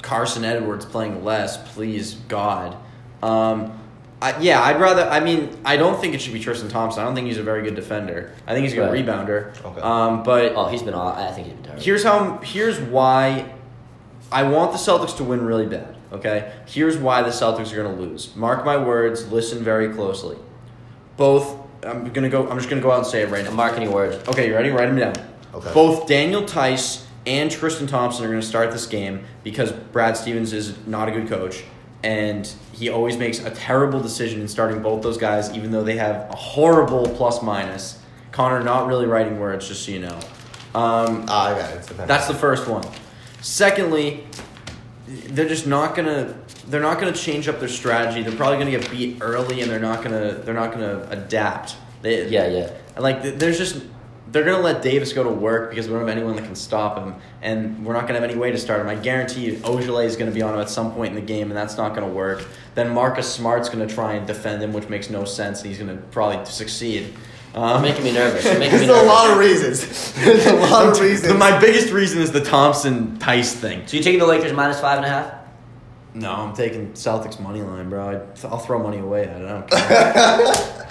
[0.02, 1.56] Carson Edwards playing less.
[1.74, 2.76] Please, God.
[3.22, 3.76] Um,
[4.22, 5.02] I, yeah, I'd rather.
[5.08, 7.02] I mean, I don't think it should be Tristan Thompson.
[7.02, 8.32] I don't think he's a very good defender.
[8.46, 9.04] I think he's a good Right.
[9.04, 9.64] rebounder.
[9.64, 9.80] Okay.
[9.80, 10.94] Um, but Oh, he's been.
[10.94, 11.82] aw- I think he's been terrible.
[11.82, 12.38] Here's how.
[12.42, 13.46] Here's why.
[14.32, 15.96] I want the Celtics to win really bad.
[16.12, 16.52] Okay.
[16.66, 18.34] Here's why the Celtics are going to lose.
[18.36, 19.30] Mark my words.
[19.32, 20.36] Listen very closely.
[21.16, 21.56] Both.
[21.82, 22.46] I'm gonna go.
[22.48, 23.52] I'm just gonna go out and say it right now.
[23.52, 24.16] Mark any words.
[24.28, 24.68] Okay, you ready?
[24.70, 25.14] Write them down.
[25.54, 25.72] Okay.
[25.72, 30.52] Both Daniel Theis and Tristan Thompson are going to start this game because Brad Stevens
[30.52, 31.62] is not a good coach,
[32.02, 35.96] and he always makes a terrible decision in starting both those guys, even though they
[35.96, 38.00] have a horrible plus minus.
[38.32, 40.18] Connor, not really writing words, just so you know.
[40.74, 41.76] Um, Ah, I got it.
[41.78, 42.84] It's that's the first one.
[43.40, 44.24] Secondly,
[45.06, 46.34] they're just not gonna
[46.68, 48.22] they're not gonna change up their strategy.
[48.22, 51.74] They're probably gonna get beat early, and they're not gonna they're not gonna adapt.
[52.02, 52.70] They, Yeah, yeah.
[52.94, 53.82] And like there's just
[54.32, 56.96] they're gonna let Davis go to work because we don't have anyone that can stop
[56.98, 58.88] him, and we're not gonna have any way to start him.
[58.88, 61.48] I guarantee you, Ojeleye is gonna be on him at some point in the game,
[61.50, 62.44] and that's not gonna work.
[62.74, 65.60] Then Marcus Smart's gonna try and defend him, which makes no sense.
[65.62, 67.12] And he's gonna probably succeed.
[67.54, 68.44] You're Um, making me nervous.
[68.44, 70.12] You're making me There's a lot of reasons.
[70.14, 71.34] There's a lot of reasons.
[71.38, 73.82] my biggest reason is the Thompson Theis thing.
[73.86, 75.34] So you taking the Lakers minus five and a half?
[76.14, 78.08] No, I'm taking Celtics money line, bro.
[78.08, 79.28] I, I'll throw money away.
[79.28, 80.89] I don't care.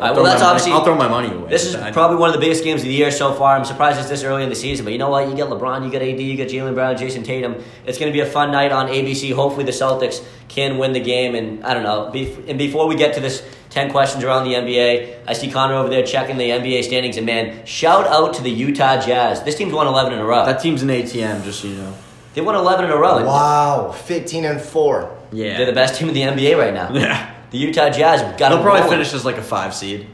[0.00, 0.72] All right, Throw well, that's my money- obviously.
[0.72, 1.48] I'll throw my money away.
[1.50, 3.54] This is I- probably one of the biggest games of the year so far.
[3.56, 5.28] I'm surprised it's this early in the season, but you know what?
[5.28, 7.56] You get LeBron, you get AD, you get Jaylen Brown, Jayson Tatum.
[7.86, 9.32] It's going to be a fun night on ABC.
[9.32, 11.34] Hopefully, the Celtics can win the game.
[11.34, 12.10] And I don't know.
[12.12, 15.74] Bef- and before we get to this 10 questions around the NBA, I see Connor
[15.74, 17.16] over there checking the NBA standings.
[17.18, 19.42] And man, shout out to the Utah Jazz.
[19.42, 20.44] This team's won 11 in a row.
[20.46, 21.94] that team's an ATM, just so you know.
[22.34, 23.24] they won 11 in a row.
[23.24, 25.16] Wow, 15 and 4.
[25.32, 25.56] Yeah.
[25.58, 26.90] They're the best team in the NBA right now.
[26.92, 27.34] Yeah.
[27.50, 28.90] The Utah Jazz got They'll probably rolling.
[28.98, 30.06] finish as like a five seed.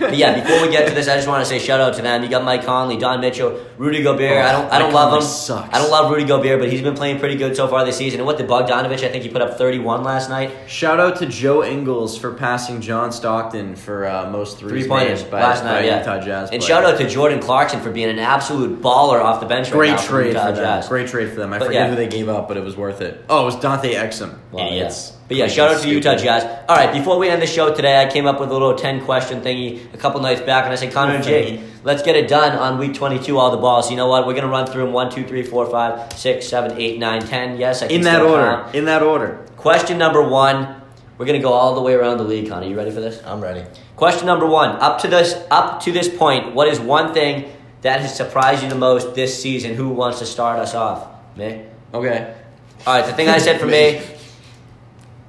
[0.00, 2.02] But yeah, before we get to this, I just want to say shout out to
[2.02, 2.22] them.
[2.22, 4.36] You got Mike Conley, Don Mitchell, Rudy Gobert.
[4.44, 5.30] Oh, I don't, I don't Mike love Conley him.
[5.30, 5.74] sucks.
[5.74, 8.18] I don't love Rudy Gobert, but he's been playing pretty good so far this season.
[8.20, 9.04] And what did Bogdanovich?
[9.04, 10.50] I think he put up thirty-one last night.
[10.66, 15.22] Shout out to Joe Ingles for passing John Stockton for uh, most threes Three pointers
[15.30, 15.84] last night.
[15.84, 16.00] Yeah.
[16.00, 16.50] Utah Jazz.
[16.50, 16.68] And player.
[16.68, 19.70] shout out to Jordan Clarkson for being an absolute baller off the bench.
[19.70, 20.64] Great right now for trade Utah for them.
[20.64, 20.88] Jazz.
[20.88, 21.52] Great trade for them.
[21.52, 21.90] I But forget yeah.
[21.90, 23.24] who they gave up, but it was worth it.
[23.28, 24.36] Oh, it was Dante Exum.
[24.50, 25.12] Well, Idiots.
[25.12, 25.17] yeah.
[25.28, 26.24] But yeah, Crazy shout out to Utah stupid.
[26.24, 26.64] Jazz.
[26.68, 29.04] All right, before we end the show today, I came up with a little 10
[29.04, 32.28] question thingy a couple nights back, and I said, Connor and Jake, let's get it
[32.28, 33.90] done on week 22, all the balls.
[33.90, 34.26] You know what?
[34.26, 37.20] We're going to run through them 1, 2, 3, 4, 5, 6, 7, 8, 9,
[37.22, 37.58] 10.
[37.58, 38.44] Yes, I can In that still order.
[38.62, 38.74] count.
[38.74, 39.44] In that order.
[39.56, 40.76] Question number one.
[41.18, 42.66] We're going to go all the way around the league, Connor.
[42.66, 43.20] You ready for this?
[43.26, 43.64] I'm ready.
[43.96, 44.70] Question number one.
[44.76, 47.52] Up to this, up to this point, what is one thing
[47.82, 49.74] that has surprised you the most this season?
[49.74, 51.08] Who wants to start us off?
[51.36, 51.64] Me?
[51.92, 52.34] Okay.
[52.86, 54.00] All right, the thing I said for me,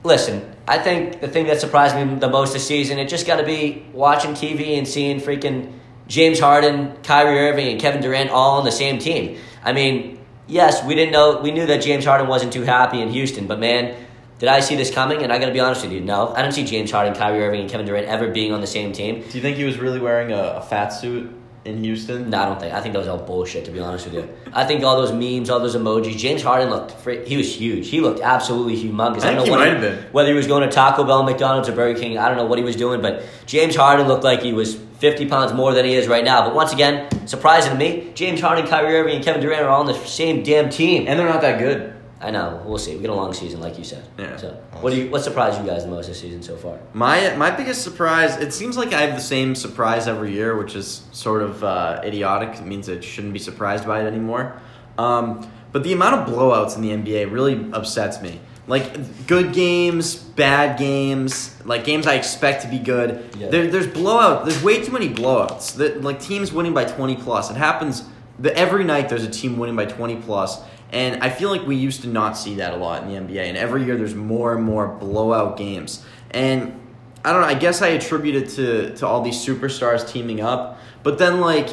[0.03, 3.37] listen, I think the thing that surprised me the most this season, it just got
[3.37, 5.73] to be watching TV and seeing freaking
[6.07, 9.37] James Harden, Kyrie Irving, and Kevin Durant all on the same team.
[9.63, 13.09] I mean, yes, we didn't know, we knew that James Harden wasn't too happy in
[13.09, 13.95] Houston, but man,
[14.39, 15.21] did I see this coming?
[15.21, 17.43] And I got to be honest with you, no, I didn't see James Harden, Kyrie
[17.43, 19.21] Irving, and Kevin Durant ever being on the same team.
[19.21, 21.31] Do you think he was really wearing a, a fat suit
[21.69, 22.29] in Houston?
[22.29, 22.73] No, I don't think.
[22.73, 23.65] I think that was all bullshit.
[23.65, 26.17] To be honest with you, I think all those memes, all those emojis.
[26.17, 26.91] James Harden looked.
[26.91, 27.89] Fr- he was huge.
[27.89, 29.17] He looked absolutely humongous.
[29.17, 30.03] I think don't know he what might have been.
[30.11, 32.57] Whether he was going to Taco Bell, McDonald's, or Burger King, I don't know what
[32.57, 35.95] he was doing, but James Harden looked like he was 50 pounds more than he
[35.95, 36.45] is right now.
[36.45, 39.81] But once again, surprising to me, James Harden, Kyrie Irving, and Kevin Durant are all
[39.81, 41.07] on the same damn team.
[41.07, 41.93] And they're not that good.
[42.21, 42.61] I know.
[42.65, 42.95] We'll see.
[42.95, 44.05] We got a long season, like you said.
[44.17, 44.35] Yeah.
[44.35, 44.51] So,
[44.81, 45.09] what do you?
[45.09, 46.77] What surprised you guys the most this season so far?
[46.93, 48.35] My my biggest surprise.
[48.37, 52.01] It seems like I have the same surprise every year, which is sort of uh,
[52.03, 52.59] idiotic.
[52.59, 54.61] It means I shouldn't be surprised by it anymore.
[54.97, 58.41] Um, but the amount of blowouts in the NBA really upsets me.
[58.67, 63.33] Like good games, bad games, like games I expect to be good.
[63.37, 63.47] Yeah.
[63.47, 64.45] There, there's blowout.
[64.45, 65.77] There's way too many blowouts.
[65.77, 67.49] That like teams winning by twenty plus.
[67.49, 68.03] It happens.
[68.37, 70.61] The, every night there's a team winning by twenty plus,
[70.91, 73.43] and I feel like we used to not see that a lot in the NBA.
[73.47, 76.03] And every year there's more and more blowout games.
[76.31, 76.79] And
[77.23, 77.47] I don't know.
[77.47, 80.79] I guess I attribute it to to all these superstars teaming up.
[81.03, 81.69] But then like,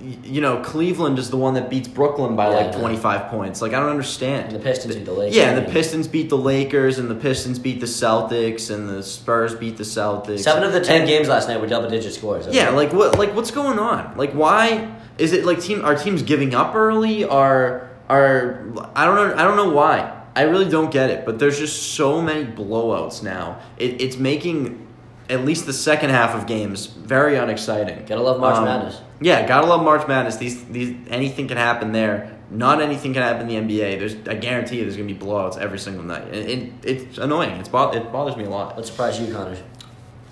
[0.00, 2.78] you know, Cleveland is the one that beats Brooklyn by Yeah, like know.
[2.80, 3.60] twenty five points.
[3.60, 4.46] Like I don't understand.
[4.52, 5.36] And the Pistons beat the Lakers.
[5.36, 9.02] Yeah, and the Pistons beat the Lakers, and the Pistons beat the Celtics, and the
[9.02, 10.40] Spurs beat the Celtics.
[10.40, 12.46] Seven of the ten And- games last night were double-digit scores.
[12.48, 13.18] Yeah, like what?
[13.18, 14.16] Like what's going on?
[14.16, 14.88] Like why
[15.18, 15.84] is it like team?
[15.84, 17.24] Are teams giving up early?
[17.24, 19.34] Are are I don't know.
[19.36, 20.14] I don't know why.
[20.34, 21.24] I really don't get it.
[21.26, 23.60] But there's just so many blowouts now.
[23.76, 24.86] It, it's making
[25.28, 28.04] at least the second half of games very unexciting.
[28.06, 29.00] Gotta love March Um, Madness.
[29.20, 30.36] Yeah, gotta love March Madness.
[30.36, 32.34] These these anything can happen there.
[32.50, 33.98] Not anything can happen in the NBA.
[33.98, 36.24] There's I guarantee you there's gonna be blowouts every single night.
[36.32, 37.56] And it, it's annoying.
[37.60, 38.76] It's bo- it bothers me a lot.
[38.76, 39.56] What surprised you, Connor?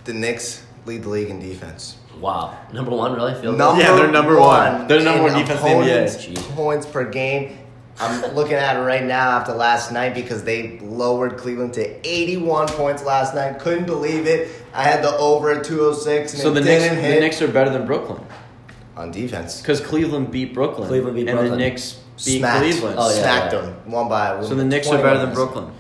[0.05, 1.97] The Knicks lead the league in defense.
[2.21, 2.57] Wow.
[2.73, 3.35] Number one, really?
[3.35, 3.59] Feel good?
[3.59, 4.87] Number Yeah, they're number one.
[4.87, 6.55] They're number one defense in the NBA.
[6.55, 7.59] Points per game.
[7.99, 12.69] I'm looking at it right now after last night because they lowered Cleveland to 81
[12.69, 13.59] points last night.
[13.59, 14.51] Couldn't believe it.
[14.75, 17.41] I had the over at 206 and So it the Knicks, didn't the hit Knicks
[17.41, 18.23] are better than Brooklyn
[18.97, 19.61] on defense.
[19.63, 20.89] because Cleveland beat Brooklyn.
[20.89, 21.59] Cleveland beat and Brooklyn.
[21.59, 21.95] the Knicks
[22.25, 22.59] beat Smacked.
[22.65, 22.97] Cleveland.
[22.99, 23.23] Oh, yeah.
[23.23, 24.43] Smacked them one by.
[24.43, 25.33] So the Knicks are better than.
[25.35, 25.71] Brooklyn,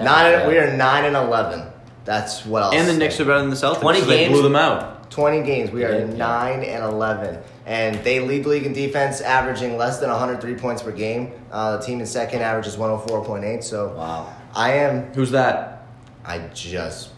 [0.00, 0.32] Nine.
[0.32, 0.48] Yeah.
[0.48, 1.68] We are nine and 11.
[2.04, 2.74] That's what else.
[2.74, 3.80] and the Knicks are better than the Celtics.
[3.80, 4.32] 20 so they games?
[4.32, 5.10] blew them out.
[5.10, 5.70] 20 games.
[5.70, 6.04] We are Yeah.
[6.06, 7.38] 9 and 11.
[7.66, 11.32] And they lead the league in defense, averaging less than 103 points per game.
[11.50, 13.62] Uh, the team in second averages 104.8.
[13.64, 14.26] So Wow.
[14.54, 15.12] I am.
[15.14, 15.86] Who's that?
[16.26, 17.10] I just.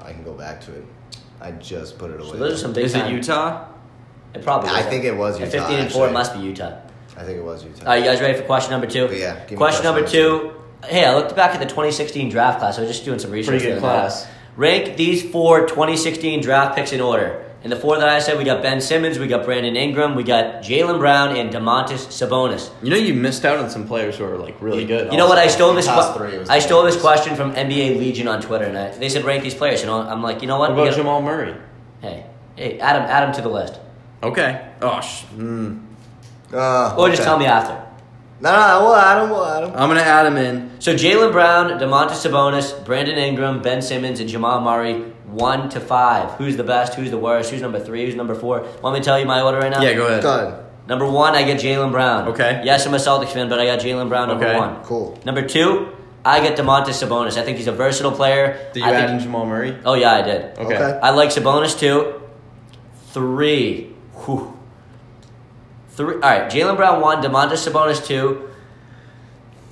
[0.00, 0.84] I can go back to it.
[1.40, 2.30] I just put it away.
[2.30, 3.64] So those are some big Is it time- Utah?
[4.34, 4.76] It probably is.
[4.76, 4.86] I is.
[4.86, 6.12] think it was At Utah, 15 and 4, it actually.
[6.14, 6.72] must be Utah.
[7.16, 7.86] I think it was Utah.
[7.90, 9.08] Are you guys ready for question number two?
[9.12, 10.52] Yeah, give me Question question number number two.
[10.88, 12.78] Hey, I looked back at the 2016 draft class.
[12.78, 13.60] I was just doing some research.
[13.60, 14.08] Pretty good the other night.
[14.08, 14.26] class.
[14.56, 17.42] Rank these four 2016 draft picks in order.
[17.62, 20.22] And the four that I said, we got Ben Simmons, we got Brandon Ingram, we
[20.22, 22.70] got Jaylen Brown, and Domantas Sabonis.
[22.80, 25.10] You know you missed out on some players who are like really good.
[25.10, 25.38] You know what?
[25.38, 25.86] I stole this.
[25.86, 29.08] top que- three I stole this question from NBA Legion on Twitter, and I, they
[29.08, 29.80] said rank these players.
[29.80, 30.70] You know, I'm like, you know what?
[30.70, 31.54] What We about gotta- Jamal Murray?
[32.02, 33.80] Hey, hey, add him, add him to the list,
[34.22, 34.68] Okay.
[34.80, 35.82] Oh, sh- mm.
[36.52, 37.24] Uh, or just okay.
[37.28, 37.82] tell me after.
[38.40, 39.30] No, no, we'll add him.
[39.30, 39.70] We'll add him.
[39.70, 40.70] I'm gonna add him in.
[40.80, 46.32] So Jaylen Brown, Domantas Sabonis, Brandon Ingram, Ben Simmons, and Jamal Murray, one to five.
[46.32, 46.94] Who's the best?
[46.94, 47.50] Who's the worst?
[47.50, 48.04] Who's number three?
[48.04, 48.66] Who's number four?
[48.82, 49.80] Want me to tell you my order right now?
[49.80, 50.22] Yeah, go ahead.
[50.22, 50.62] Good.
[50.86, 52.28] Number one, I get Jaylen Brown.
[52.28, 52.60] Okay.
[52.64, 54.56] Yes, I'm a Celtics fan, but I got Jaylen Brown number Okay.
[54.58, 54.76] one.
[54.84, 55.18] Cool.
[55.24, 55.88] Number two,
[56.24, 57.36] I get Domantas Sabonis.
[57.38, 58.56] I think he's a versatile player.
[58.74, 59.76] Did you I add think- in Jamal Murray?
[59.84, 60.58] Oh yeah, I did.
[60.58, 60.76] Okay.
[60.76, 60.98] Okay.
[61.02, 62.20] I like Sabonis too.
[63.12, 63.94] Three.
[64.26, 64.55] Whew.
[65.96, 66.14] Three.
[66.14, 66.50] All right.
[66.50, 67.22] Jaylen Brown one.
[67.22, 68.48] Domantas Sabonis two.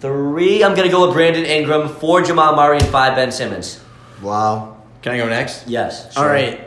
[0.01, 0.65] Three.
[0.65, 1.89] I'm gonna go with Brandon Ingram.
[1.89, 2.23] Four.
[2.23, 3.15] Jamal Murray and five.
[3.15, 3.83] Ben Simmons.
[4.23, 4.77] Wow.
[5.03, 5.69] Can I go next?
[5.69, 6.17] Yes.
[6.17, 6.61] All right.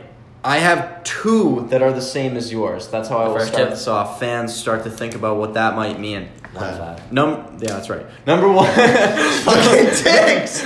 [0.44, 2.88] I have two that are the same as yours.
[2.88, 3.70] That's how I will First start tip.
[3.70, 4.20] this off.
[4.20, 6.28] Fans start to think about what that might mean.
[6.52, 6.96] One.
[7.10, 8.06] Num yeah, that's right.
[8.26, 10.62] Number one Fucking dicks.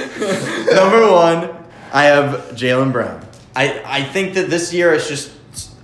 [0.71, 1.51] Number one,
[1.93, 3.27] I have Jaylen Brown.
[3.57, 5.33] I, I think that this year it's just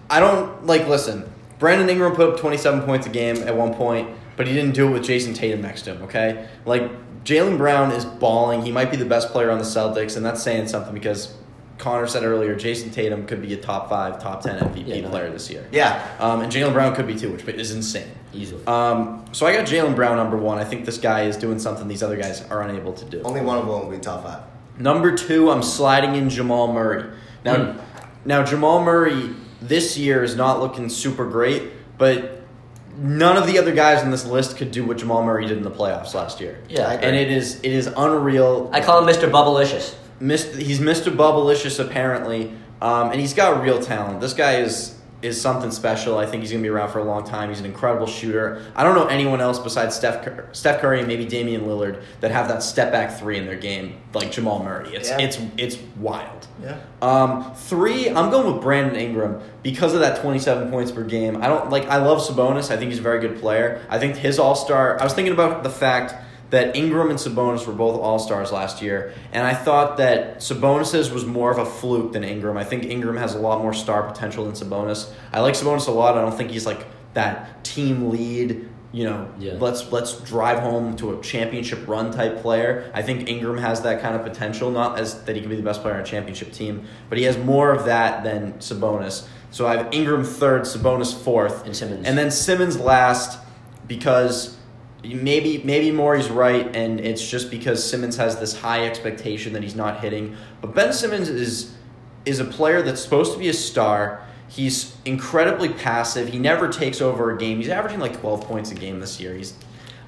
[0.08, 1.27] I don't like listen.
[1.58, 4.74] Brandon Ingram put up twenty seven points a game at one point, but he didn't
[4.74, 6.02] do it with Jayson Tatum next to him.
[6.02, 6.90] Okay, like
[7.24, 8.62] Jaylen Brown is balling.
[8.62, 11.34] He might be the best player on the Celtics, and that's saying something because
[11.78, 15.10] Connor said earlier Jayson Tatum could be a top five, top ten MVP Yeah, no.
[15.10, 15.66] player this year.
[15.72, 16.04] Yeah.
[16.18, 18.10] Um, and Jaylen Brown could be too, which is insane.
[18.32, 18.64] Easily.
[18.66, 20.58] Um, so I got Jaylen Brown number one.
[20.58, 23.22] I think this guy is doing something these other guys are unable to do.
[23.22, 24.42] Only one of them will be top five.
[24.78, 27.10] Number two, I'm sliding in Jamal Murray.
[27.44, 27.78] Now, Hmm.
[28.24, 29.30] now Jamal Murray
[29.60, 31.62] this year is not looking super great,
[31.98, 32.42] but
[32.96, 35.62] none of the other guys on this list could do what Jamal Murray did in
[35.62, 36.62] the playoffs last year.
[36.68, 38.70] Yeah, I and it is it is unreal.
[38.72, 39.30] I call him Mr.
[39.30, 39.94] Bubblicious.
[40.20, 41.14] Mist, he's Mr.
[41.14, 44.20] Bubblicious apparently, um, and he's got real talent.
[44.20, 46.16] This guy is is something special.
[46.16, 47.48] I think he's gonna be around for a long time.
[47.48, 48.62] He's an incredible shooter.
[48.76, 52.30] I don't know anyone else besides Steph Cur- Steph Curry and maybe Damian Lillard that
[52.30, 54.94] have that step back three in their game like Jamal Murray.
[54.94, 55.18] It's Yeah.
[55.18, 56.46] it's it's wild.
[56.62, 56.76] Yeah.
[57.02, 61.42] Um, three, I'm going with Brandon Ingram because of that 27 points per game.
[61.42, 61.88] I don't like.
[61.88, 62.70] I love Sabonis.
[62.70, 63.80] I think he's a very good player.
[63.88, 65.00] I think his All Star.
[65.00, 66.14] I was thinking about the fact
[66.50, 71.10] that Ingram and Sabonis were both All Stars last year, and I thought that Sabonis's
[71.10, 72.56] was more of a fluke than Ingram.
[72.56, 75.10] I think Ingram has a lot more star potential than Sabonis.
[75.32, 76.16] I like Sabonis a lot.
[76.16, 78.68] I don't think he's like that team lead.
[78.90, 79.52] You know, Yeah.
[79.60, 82.90] let's let's drive home to a championship run type player.
[82.94, 85.62] I think Ingram has that kind of potential, not as that he can be the
[85.62, 89.26] best player on a championship team, but he has more of that than Sabonis.
[89.50, 92.06] So I have Ingram third, Sabonis fourth, And Simmons.
[92.06, 93.38] and then Simmons last
[93.86, 94.56] because
[95.14, 99.74] maybe maybe Morey's right, and it's just because Simmons has this high expectation that he's
[99.76, 100.36] not hitting.
[100.60, 101.74] But Ben Simmons is
[102.24, 104.22] is a player that's supposed to be a star.
[104.48, 106.28] He's incredibly passive.
[106.28, 107.58] He never takes over a game.
[107.58, 109.34] He's averaging like twelve points a game this year.
[109.34, 109.54] He's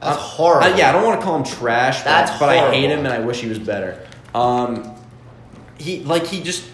[0.00, 0.72] That's horrible.
[0.72, 3.00] I- yeah, I don't want to call him trash, but, That's but I hate him
[3.00, 4.06] and I wish he was better.
[4.34, 4.96] Um,
[5.78, 6.64] he like he just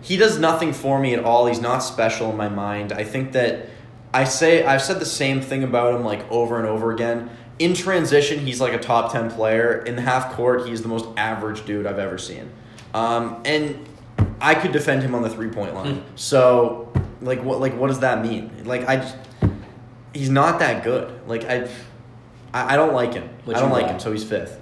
[0.00, 1.46] he does nothing for me at all.
[1.46, 2.92] He's not special in my mind.
[2.92, 3.68] I think that
[4.12, 7.30] I say I've said the same thing about him like over and over again.
[7.58, 9.82] In transition, he's like a top ten player.
[9.84, 12.50] In the half court, he's the most average dude I've ever seen.
[12.92, 13.86] Um, and
[14.40, 16.04] I could defend him on the three point line.
[16.16, 18.50] So like what like what does that mean?
[18.64, 19.16] Like I just
[20.12, 21.26] he's not that good.
[21.28, 21.68] Like I
[22.52, 23.28] I, I don't like him.
[23.44, 23.92] What I don't like got?
[23.92, 24.60] him, so he's fifth.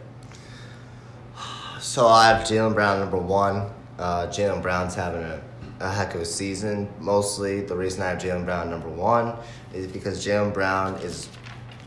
[1.81, 3.71] So I have Jaylen Brown number one.
[3.99, 5.43] Uh, Jaylen Brown's having a,
[5.81, 6.89] a heck of a season.
[7.01, 9.37] Mostly the reason I have Jaylen Brown number one
[9.75, 11.29] is because Jaylen Brown is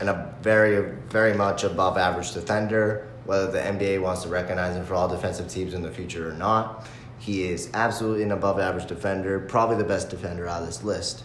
[0.00, 3.08] an, a very, very much above average defender.
[3.24, 6.34] Whether the NBA wants to recognize him for all defensive teams in the future or
[6.34, 6.86] not,
[7.18, 11.24] He is absolutely an above average defender, probably the best defender out of this list.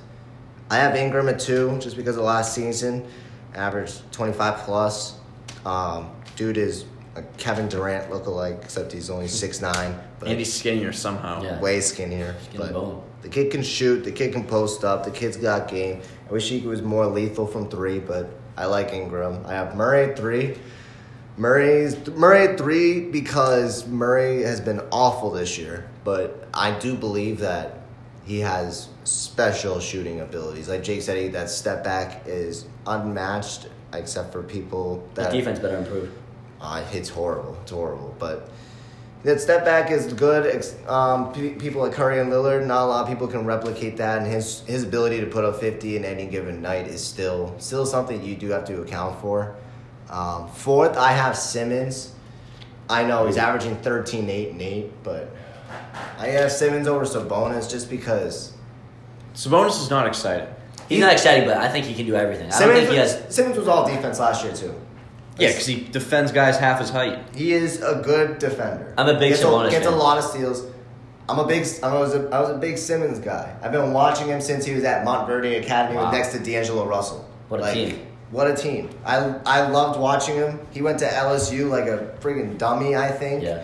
[0.72, 3.06] I have Ingram at two just because of last season,
[3.54, 5.18] averaged 25 plus.
[5.66, 10.94] Um, dude is a Kevin Durant lookalike, except he's only 6'9, but And he's skinnier
[10.94, 11.44] somehow.
[11.44, 11.60] Yeah.
[11.60, 12.36] way skinnier.
[12.46, 13.04] Skinny but bone.
[13.22, 16.02] the kid can shoot, the kid can post up, the kid's got game.
[16.28, 18.32] I wish he was more lethal from three, but
[18.62, 19.44] I like Ingram.
[19.48, 20.56] I have Murray at three.
[21.36, 27.40] Murray's Murray at three because Murray has been awful this year, but I do believe
[27.40, 27.80] that
[28.24, 30.70] he has special shooting abilities.
[30.70, 35.58] Like Jake said, he, that step back is unmatched, except for people The that defense
[35.58, 36.12] better improve.
[36.62, 37.58] uh, it's horrible.
[37.64, 38.16] It's horrible.
[38.20, 38.48] But
[39.24, 40.64] that step back is good.
[40.88, 44.18] Um, pe- people like Curry and Lillard, not a lot of people can replicate that,
[44.20, 47.86] and his his ability to put up fifty in any given night is still still
[47.86, 49.56] something you do have to account for.
[50.10, 52.14] Um, fourth, I have Simmons.
[52.90, 55.32] I know he's averaging 13, 8, and 8, but
[56.20, 58.52] I have Simmons over Sabonis just because
[59.34, 60.54] Sabonis is not exciting.
[60.90, 62.52] He's not exciting, but I think he can do everything.
[62.52, 63.34] I don't think he has.
[63.34, 64.76] Simmons was all defense last year, too.
[65.38, 67.20] Yeah, because he defends guys half his height.
[67.36, 68.94] He is a good defender.
[68.98, 69.94] I'm a big gets Sabonis A, gets fan.
[69.94, 70.66] a lot of steals.
[71.30, 71.66] I'm a big.
[71.82, 73.56] I was a, I was a big Simmons guy.
[73.62, 76.12] I've been watching him since he was at Montverde Academy Wow.
[76.12, 77.28] next to D'Angelo Russell.
[77.48, 78.08] What a team.
[78.32, 78.90] What a team!
[79.06, 80.60] I I loved watching him.
[80.72, 83.44] He went to LSU like a friggin' dummy, I think.
[83.44, 83.64] Yeah.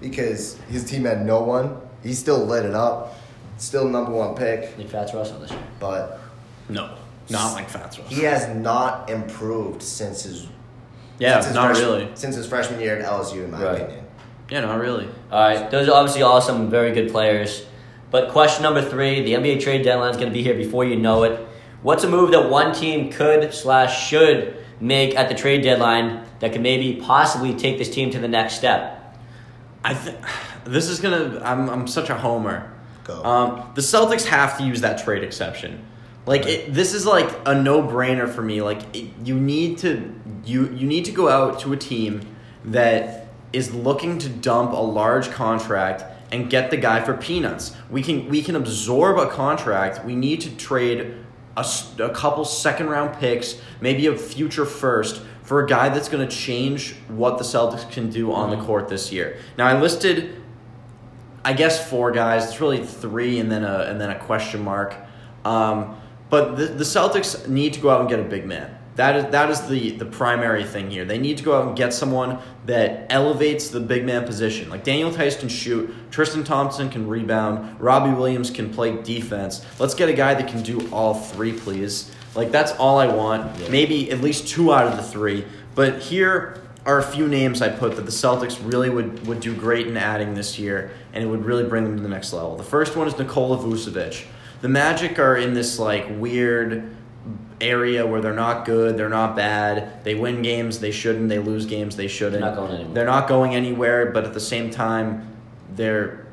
[0.00, 1.76] Because his team had no one.
[2.02, 3.16] He still lit it up.
[3.58, 5.60] Still number one pick, Nick Fats Russell this year.
[5.80, 6.20] but
[6.68, 6.94] No,
[7.28, 8.14] not like Fats Russell.
[8.16, 10.46] he has not improved since his.
[11.18, 12.08] Yeah, since his not freshman- really.
[12.14, 13.80] Since his freshman year at LSU, in my Right.
[13.82, 14.04] opinion.
[14.50, 15.08] Yeah, not really.
[15.30, 17.64] All right, those are obviously all some very good players.
[18.10, 20.96] But question number three: the NBA trade deadline is going to be here before you
[20.96, 21.38] know it.
[21.82, 26.52] What's a move that one team could slash should make at the trade deadline that
[26.52, 28.94] could maybe possibly take this team to the next step?
[29.84, 30.16] I think
[30.64, 31.40] this is gonna.
[31.44, 32.70] I'm I'm such a homer.
[33.04, 33.22] Go.
[33.22, 35.80] Um, the Celtics have to use that trade exception.
[36.28, 38.60] Like it, this is like a no brainer for me.
[38.60, 40.14] Like it, you need to
[40.44, 44.76] you you need to go out to a team that is looking to dump a
[44.76, 47.74] large contract and get the guy for peanuts.
[47.90, 50.04] We can we can absorb a contract.
[50.04, 51.14] We need to trade
[51.56, 51.66] a,
[51.98, 56.36] a couple second round picks, maybe a future first for a guy that's going to
[56.36, 59.38] change what the Celtics can do on the court this year.
[59.56, 60.42] Now I listed
[61.42, 62.44] I guess four guys.
[62.44, 64.94] It's really three and then a and then a question mark.
[65.46, 65.96] Um,
[66.30, 68.76] but the, the Celtics need to go out and get a big man.
[68.96, 71.04] That is that is the the primary thing here.
[71.04, 74.68] They need to go out and get someone that elevates the big man position.
[74.70, 79.64] Like Daniel Theis can shoot, Tristan Thompson can rebound, Robbie Williams can play defense.
[79.78, 82.10] Let's get a guy that can do all three, please.
[82.34, 83.60] Like that's all I want.
[83.60, 83.68] Yeah.
[83.68, 85.44] Maybe at least two out of the three.
[85.76, 89.54] But here are a few names I put that the Celtics really would, would do
[89.54, 92.56] great in adding this year, and it would really bring them to the next level.
[92.56, 94.24] The first one is Nikola Vucevic.
[94.60, 96.96] The Magic are in this like weird
[97.60, 100.04] area where they're not good, they're not bad.
[100.04, 102.40] They win games they shouldn't, they lose games they shouldn't.
[102.40, 102.94] They're not going anywhere.
[102.94, 105.36] They're not going anywhere, but at the same time,
[105.74, 106.26] they're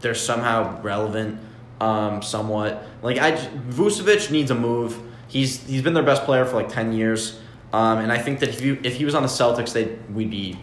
[0.00, 1.40] they're somehow relevant,
[1.80, 2.86] um, somewhat.
[3.02, 5.00] Like I, Vucevic needs a move.
[5.26, 7.40] He's he's been their best player for like ten years,
[7.72, 10.30] um, and I think that if you if he was on the Celtics, they we'd
[10.30, 10.58] be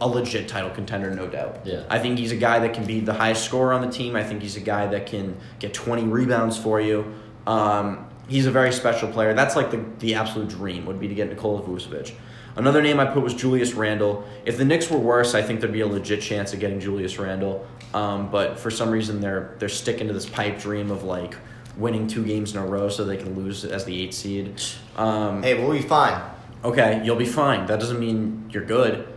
[0.00, 1.60] a legit title contender, no doubt.
[1.64, 1.84] Yeah.
[1.90, 4.16] I think he's a guy that can be the highest scorer on the team.
[4.16, 7.12] I think he's a guy that can get twenty rebounds for you.
[7.46, 9.34] Um, he's a very special player.
[9.34, 12.12] That's like the the absolute dream would be to get Nikola Vucevic.
[12.56, 14.24] Another name I put was Julius Randle.
[14.44, 17.18] If the Knicks were worse, I think there'd be a legit chance of getting Julius
[17.18, 17.66] Randle.
[17.92, 21.34] Um, but for some reason, they're they're sticking to this pipe dream of like
[21.76, 24.60] winning two games in a row so they can lose as the eight seed.
[24.96, 26.22] Um, Hey, we'll be fine.
[26.64, 27.66] okay, you'll be fine.
[27.66, 29.08] That doesn't mean you're good.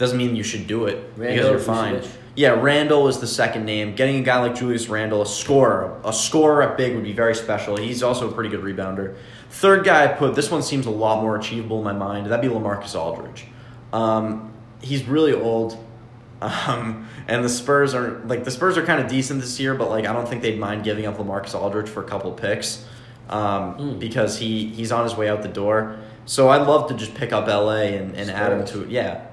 [0.00, 2.02] Doesn't mean you should do it because you're fine.
[2.34, 3.94] Yeah, Randle is the second name.
[3.94, 7.34] Getting a guy like Julius Randle, a scorer, a scorer at big would be very
[7.34, 7.76] special.
[7.76, 9.16] He's also a pretty good rebounder.
[9.50, 12.28] Third guy I put, this one seems a lot more achievable in my mind.
[12.28, 13.44] That'd be LaMarcus Aldridge.
[13.92, 15.76] Um, he's really old,
[16.40, 19.90] um, and the Spurs are like the Spurs are kind of decent this year, but
[19.90, 22.86] like I don't think they'd mind giving up LaMarcus Aldridge for a couple picks
[23.28, 23.98] um, Mm.
[23.98, 25.98] because he he's on his way out the door.
[26.24, 29.26] So I'd love to just pick up LA and, and add him to yeah.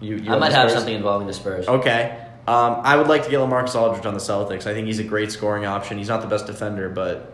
[0.00, 1.68] You, you I might have something involving the Spurs.
[1.68, 2.26] Okay.
[2.46, 4.66] Um, I would like to get LaMarcus Aldridge on the Celtics.
[4.66, 5.98] I think he's a great scoring option.
[5.98, 7.32] He's not the best defender, but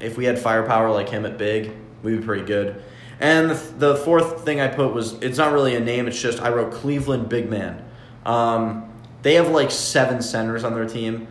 [0.00, 2.82] if we had firepower like him at big, we'd be pretty good.
[3.20, 6.06] And the, the fourth thing I put was it's not really a name.
[6.06, 7.84] It's just I wrote Cleveland big man.
[8.24, 8.92] Um,
[9.22, 11.28] they have like seven centers on their team.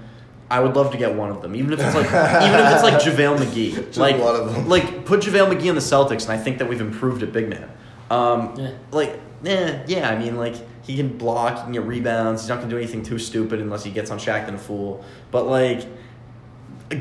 [0.49, 2.05] I would love to get one of them, even if it's like
[2.43, 3.75] even if it's like JaVale McGee.
[3.88, 4.67] Just like one of them.
[4.67, 7.49] like put JaVale McGee on the Celtics, and I think that we've improved at big
[7.49, 7.69] man.
[8.09, 8.71] Um, Yeah.
[8.91, 10.55] Like, eh, yeah, I mean, like
[10.88, 12.41] he can block, he can get rebounds.
[12.41, 15.03] He's not gonna do anything too stupid unless he gets on Shaqtin' a Fool.
[15.31, 15.85] But like,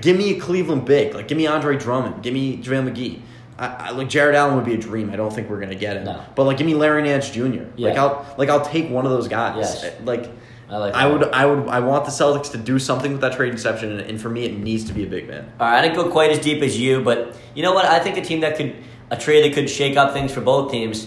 [0.01, 1.15] give me a Cleveland big.
[1.15, 2.23] Like, give me Andre Drummond.
[2.23, 3.21] Give me JaVale McGee.
[3.59, 5.11] I, I, like Jarrett Allen would be a dream.
[5.11, 6.05] I don't think we're gonna get him.
[6.05, 6.23] No.
[6.35, 7.65] But like, give me Larry Nance Jr.
[7.77, 7.89] Yeah.
[7.89, 9.57] Like I'll like I'll take one of those guys.
[9.59, 9.85] Yes.
[9.85, 10.31] Eh, like.
[10.69, 10.95] I like.
[10.95, 13.93] I would, I would, I want the Celtics to do something with that trade exception,
[13.93, 15.49] and, and for me, it needs to be a big man.
[15.61, 17.85] All right, I didn't go quite as deep as you, but you know what?
[17.85, 18.75] I think a team that could,
[19.13, 21.07] a trade that could shake up things for both teams.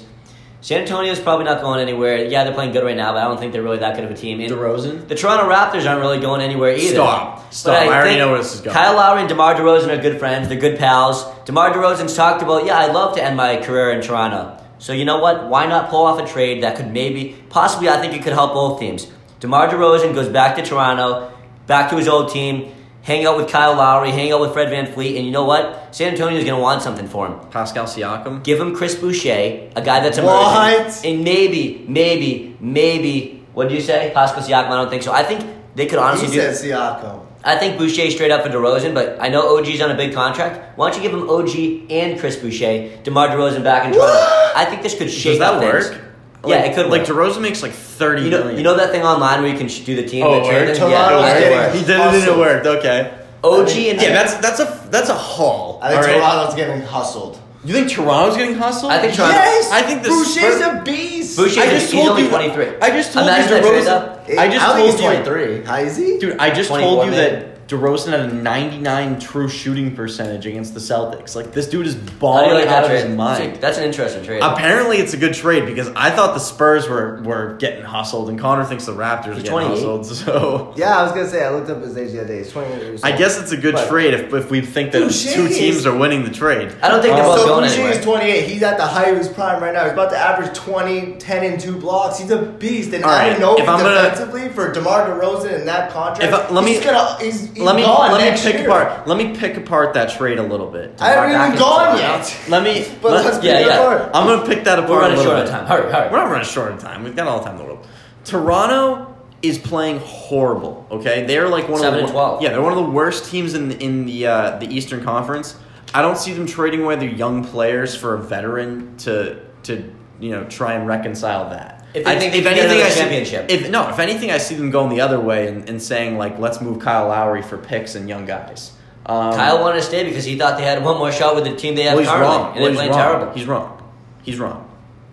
[0.62, 2.26] San Antonio's probably not going anywhere.
[2.26, 4.12] Yeah, they're playing good right now, but I don't think they're really that good of
[4.12, 4.42] a team.
[4.42, 5.08] And DeRozan?
[5.08, 6.96] The Toronto Raptors aren't really going anywhere either.
[6.96, 7.54] Stop.
[7.54, 7.76] Stop.
[7.76, 8.76] I already know where this is going.
[8.76, 10.50] Kyle Lowry and DeMar DeRozan are good friends.
[10.50, 11.26] They're good pals.
[11.46, 14.62] DeMar DeRozan's talked about, yeah, I'd love to end my career in Toronto.
[14.80, 15.48] So you know what?
[15.48, 18.54] Why not pull off a trade that could maybe, possibly, I think it could help
[18.54, 19.08] both teams.
[19.40, 21.32] DeMar DeRozan goes back to Toronto,
[21.68, 22.74] back to his old team,
[23.10, 25.96] hang out with Kyle Lowry, hang out with Fred VanVleet, and you know what?
[25.96, 27.40] San Antonio's going to want something for him.
[27.50, 28.44] Pascal Siakam.
[28.44, 30.86] Give him Chris Boucher, a guy that's emerging.
[30.86, 31.04] What?
[31.04, 34.12] And maybe, maybe, maybe, what did you say?
[34.14, 35.12] Pascal Siakam, I don't think so.
[35.12, 35.44] I think
[35.74, 37.26] they could honestly He do said Siakam.
[37.44, 40.78] I think Boucher straight up for DeRozan, but I know OG's on a big contract.
[40.78, 44.52] Why don't you give him OG and Chris Boucher, DeMar DeRozan back in Toronto?
[44.56, 46.09] I think this could shake Does that up things.
[46.44, 46.50] Work?
[46.52, 47.10] Yeah, it could Like work.
[47.18, 48.58] DeRozan makes like thirty You know, million.
[48.58, 50.26] you know that thing online where you can sh- do the team.
[50.26, 50.80] Oh, the oh, it trade worked?
[50.80, 50.90] thing?
[50.92, 51.76] Yeah, Toronto's it getting- worked.
[51.76, 52.66] he did it and it worked.
[52.68, 53.14] Okay.
[53.44, 55.80] OG and Yeah, that's that's a that's a haul.
[55.82, 56.16] I think all right?
[56.18, 57.40] Toronto's getting hustled.
[57.66, 58.92] You think Toronto's getting hustled?
[58.92, 61.38] I think Toronto- Yes, I think the Boucher's Spurs- a beast.
[61.38, 62.30] Boucher's I a- just he's told only you.
[62.30, 62.68] 23.
[62.82, 64.38] I just told Imagine you DeRozan.
[64.38, 65.24] I just don't think told he's you.
[65.24, 65.66] 23.
[65.66, 66.18] How is he?
[66.20, 70.80] Dude, I just told you that DeRozan had a 99 true shooting percentage against the
[70.80, 71.36] Celtics.
[71.36, 73.58] Like this dude is How do you balling like out that of his mind.
[73.58, 74.42] That's an interesting trade.
[74.42, 78.40] Apparently, it's a good trade because I thought the Spurs were, were getting hustled, and
[78.40, 79.70] Connor thinks the Raptors are He's getting 28.
[79.70, 80.06] hustled.
[80.10, 82.38] So Yeah, I was gonna say I looked up his age the other day.
[82.40, 85.04] He's 28 years I guess it's a good But- trade if, if we think that
[85.04, 86.74] Boucher two is- teams are winning the trade.
[86.82, 88.00] I don't think they're Uh, both So going Boucher anywhere.
[88.00, 88.46] is 28.
[88.48, 89.84] He's at the height of his prime right now.
[89.84, 92.18] He's about to average 20, 10, and two blocks.
[92.18, 92.94] He's a beast.
[92.94, 96.34] And All right, Anunoby if I'm gonna- defensively for DeMar DeRozan in that contract, If
[96.34, 98.66] I- let me- he's gonna he's, he's let me gone let me pick year.
[98.70, 101.02] apart let me pick apart that trade a little bit.
[101.02, 102.40] I haven't even gone yet.
[102.50, 102.86] Let me.
[103.02, 103.80] But let- let's pick yeah, it yeah.
[103.82, 104.12] apart.
[104.14, 104.92] I'm gonna pick that apart.
[104.92, 105.52] We're running a little short on bit.
[105.52, 105.66] time.
[105.68, 106.12] Hurry, hurry.
[106.12, 107.04] We're not running short on time.
[107.04, 107.88] We've got all the time in the world.
[108.26, 110.86] Toronto is playing horrible.
[110.92, 112.42] Okay, they're like one Seven of the 12.
[112.42, 115.56] yeah they're one of the worst teams in in the uh, the Eastern Conference.
[115.94, 120.32] I don't see them trading away their young players for a veteran to to you
[120.32, 121.79] know try and reconcile that.
[121.94, 124.56] If I think think if anything, another I see, if no, if anything, I see
[124.56, 127.96] them going the other way and, and saying like let's move Kyle Lowry for picks
[127.96, 128.74] and young guys.
[129.08, 131.56] Um, Kyle wanted to stay because he thought they had one more shot with the
[131.56, 132.46] team they have well, he's currently, wrong.
[132.52, 133.00] and Well, they're he's playing wrong.
[133.00, 133.34] terrible.
[133.34, 133.92] He's wrong.
[134.22, 134.66] He's wrong.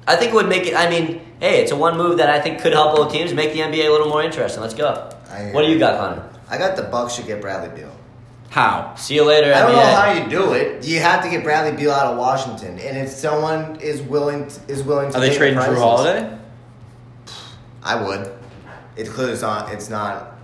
[0.07, 0.75] I think it would make it.
[0.77, 3.55] I mean, hey, it's a one move that I think could help both teams, make
[3.55, 4.61] the NBA a little more interesting.
[4.61, 5.11] Let's go.
[5.31, 6.29] I- What do you got, Connor?
[6.51, 7.91] I got the Bucks should get Bradley Beal.
[8.51, 8.95] How?
[8.97, 9.75] See you later, I don't NBA.
[9.75, 10.87] know how you do it.
[10.87, 14.61] You have to get Bradley Beal out of Washington, and if someone is willing to,
[14.69, 16.36] is willing to, Are they trading Jrue prices- Holiday?
[17.87, 18.31] I would.
[18.97, 19.73] It's clear it's not.
[19.73, 20.35] It's not.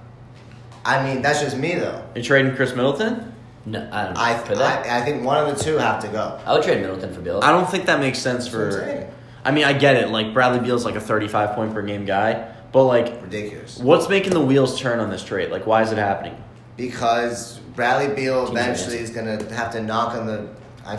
[0.85, 2.05] I mean, that's just me though.
[2.15, 3.35] You're trading Khris Middleton?
[3.67, 4.17] no, I don't.
[4.17, 4.65] I could they?
[4.65, 6.41] I, I think one of the two have to go.
[6.47, 7.41] I would trade Middleton for Beal.
[7.43, 8.79] I don't think that makes sense That's what I'm for.
[8.79, 9.11] saying.
[9.45, 10.09] I mean, I get it.
[10.11, 13.79] Like Bradley Beal's like a 35 point per game guy, but like, Ridiculous.
[13.79, 15.51] what's making the wheels turn on this trade?
[15.51, 16.37] Like, why is it happening?
[16.77, 20.49] Because Bradley Beal Teams eventually is gonna have to knock on the.
[20.85, 20.97] I,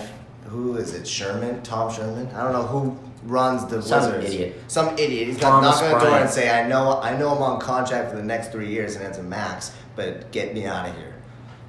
[0.47, 1.07] who is it?
[1.07, 1.61] Sherman?
[1.63, 2.27] Tom Sherman?
[2.35, 4.33] I don't know who runs the Some Wizards.
[4.33, 4.61] idiot.
[4.67, 5.27] Some idiot.
[5.27, 8.09] He's gonna knock on the door and say, "I know, I know, I'm on contract
[8.09, 11.13] for the next three years, and it's a max, but get me out of here."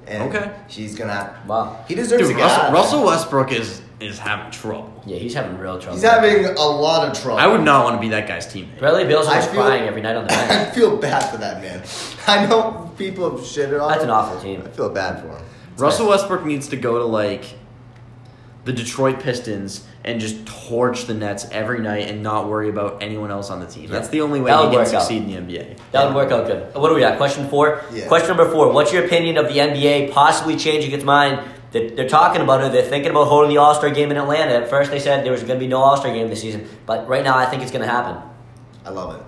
[0.07, 0.51] And Okay.
[0.67, 1.13] She's gonna.
[1.13, 1.77] Have, Wow.
[1.87, 2.71] He deserves Dude, to get out.
[2.73, 3.05] Russell, of Russell.
[3.05, 4.91] Westbrook is is having trouble.
[5.05, 5.93] Yeah, he's having real trouble.
[5.97, 7.39] He's having a lot of trouble.
[7.39, 8.77] I would not want to be that guy's teammate.
[8.77, 10.51] Bradley Beal's I feel- crying every night on the bench.
[10.51, 11.81] I feel bad for that man.
[12.27, 14.09] I know people have shitted on That's him.
[14.09, 14.61] an awful team.
[14.65, 15.41] I feel bad for him.
[15.73, 16.19] It's Russell nice.
[16.19, 17.45] Westbrook needs to go to like
[18.65, 23.31] the Detroit Pistons and just torch the Nets every night and not worry about anyone
[23.31, 23.89] else on the team.
[23.89, 25.01] That's the only way That he would can work out.
[25.01, 25.77] succeed in the NBA.
[25.91, 26.73] That would work out good.
[26.75, 27.17] What do we got?
[27.17, 27.81] Question four?
[27.91, 28.07] Yeah.
[28.07, 28.71] Question number four.
[28.71, 31.41] What's your opinion of the NBA possibly changing its mind?
[31.71, 32.71] They're, they're talking about it.
[32.71, 34.53] They're thinking about holding the All Star game in Atlanta.
[34.53, 36.69] At first, they said there was going to be no All Star game this season.
[36.85, 38.21] But right now, I think it's going to happen.
[38.85, 39.23] I love it.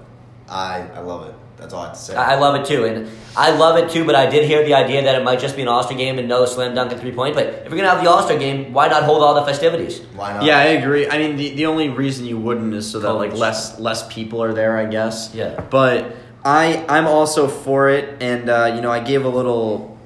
[0.48, 1.36] I I love it.
[1.58, 2.16] That's all I have to say.
[2.16, 2.86] I, I love it too.
[2.86, 5.56] And I love it too, but I did hear the idea that it might just
[5.56, 7.34] be an All Star game and no slam dunk and three point.
[7.34, 9.44] But if you're going to have the All Star game, why not hold all the
[9.44, 10.00] festivities?
[10.16, 10.44] Why not?
[10.44, 11.10] Yeah, I agree.
[11.10, 14.42] I mean, the, the only reason you wouldn't is so that like less less people
[14.44, 15.34] are there, I guess.
[15.34, 15.60] Yeah.
[15.70, 16.16] But
[16.46, 19.98] I I'm also for it, and uh, you know I gave a little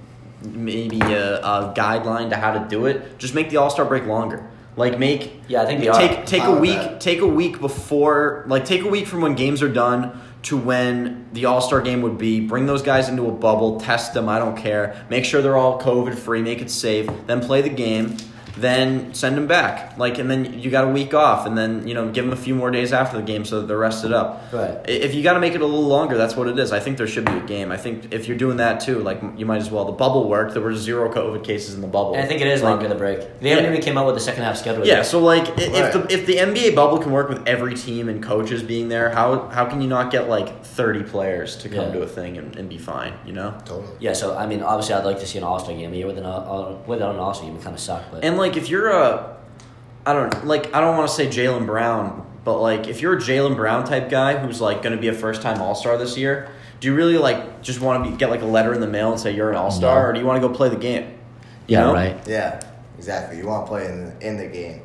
[0.44, 3.19] maybe a, a guideline to how to do it.
[3.19, 4.48] Just make the All Star break longer.
[4.78, 5.99] Like make Yeah, I think they are.
[5.99, 7.02] take take a week that.
[7.02, 11.27] take a week before like take a week from when games are done to when
[11.34, 12.39] the All Star game would be.
[12.39, 14.27] Bring those guys into a bubble, test them.
[14.27, 15.05] I don't care.
[15.09, 16.41] Make sure they're all COVID free.
[16.41, 17.09] Make it safe.
[17.27, 18.18] Then play the game.
[18.57, 19.98] Then send him back.
[19.98, 22.38] Like, and then you got a week off, and then you know give him a
[22.38, 24.44] few more days after the game so that they're rested up.
[24.52, 24.78] Right.
[24.88, 26.72] If you got to make it a little longer, that's what it is.
[26.72, 27.72] I think there should be a game.
[27.72, 29.86] I think if you're doing that too, like you might as well.
[29.86, 30.53] The bubble worked.
[30.53, 32.14] There were zero COVID cases in the bubble.
[32.14, 33.40] And I think it is Like, longer the break.
[33.40, 33.72] They haven't Yeah.
[33.72, 34.86] even came out with the second half schedule.
[34.86, 35.06] Yeah, yet.
[35.06, 38.22] so like i- if the if the NBA bubble can work with every team and
[38.22, 41.94] coaches being there, how how can you not get like thirty players to come Yeah.
[41.94, 43.14] to a thing and, and be fine?
[43.26, 43.53] You know.
[43.65, 43.88] Totally.
[43.99, 45.91] Yeah, so I mean, obviously, I'd like to see an All Star game.
[45.94, 48.03] A year with an uh, without an All Star game, it kind of suck.
[48.11, 49.38] But And like if you're a,
[50.05, 53.22] I don't like I don't want to say Jaylen Brown, but like if you're a
[53.22, 56.18] Jaylen Brown type guy who's like going to be a first time All Star this
[56.18, 56.49] year,
[56.80, 59.11] do you really like just want to be, get like a letter in the mail
[59.11, 60.07] and say you're an All Star, No.
[60.09, 61.05] or do you want to go play the game?
[61.68, 61.93] You yeah, know?
[61.93, 62.27] right.
[62.27, 62.59] Yeah,
[62.97, 63.38] exactly.
[63.38, 64.81] You want to play in the, in the game.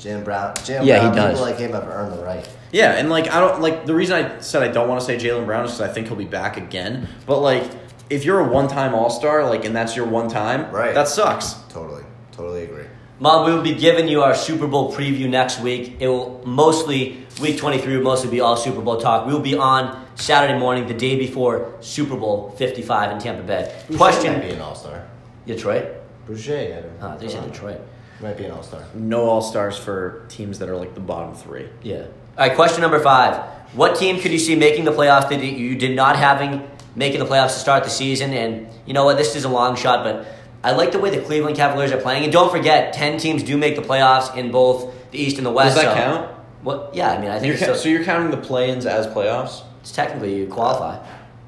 [0.00, 0.54] Jaylen Brown.
[0.64, 1.30] Jim Yeah, he Brown, does.
[1.38, 2.48] People like him have earned the right.
[2.72, 5.16] Yeah, and like I don't like the reason I said I don't want to say
[5.16, 7.06] Jaylen Brown is because I think he'll be back again.
[7.26, 7.70] But like
[8.10, 10.92] if you're a one time All Star, like and that's your one time, Right.
[10.94, 11.52] That sucks.
[11.68, 12.01] Totally.
[12.32, 12.84] Totally agree.
[13.20, 15.96] Mom, we will be giving you our Super Bowl preview next week.
[16.00, 19.26] It will mostly, week 23 will mostly be all Super Bowl talk.
[19.26, 23.82] We will be on Saturday morning, the day before Super Bowl 55 in Tampa Bay.
[23.96, 25.06] Question might be an all star.
[25.46, 25.84] Detroit?
[26.26, 26.56] Boucher.
[26.78, 27.80] I don't Oh, they said Detroit.
[28.20, 28.84] Might be an all star.
[28.94, 31.68] No All Stars for teams that are like the bottom three.
[31.82, 32.06] Yeah.
[32.38, 33.36] All right, question number five.
[33.74, 37.26] What team could you see making the playoffs that you did not having making the
[37.26, 38.32] playoffs to start the season?
[38.32, 39.16] And you know what?
[39.16, 40.26] This is a long shot, but
[40.64, 42.24] I like the way the Cleveland Cavaliers are playing.
[42.24, 45.50] And don't forget, 10 teams do make the playoffs in both the East and the
[45.50, 45.74] West.
[45.76, 46.28] Does that so- count?
[46.62, 46.90] What?
[46.94, 49.62] Yeah, I mean, I think You're ca- still, so you're counting the play-ins as playoffs?
[49.80, 50.96] it's technically you qualify.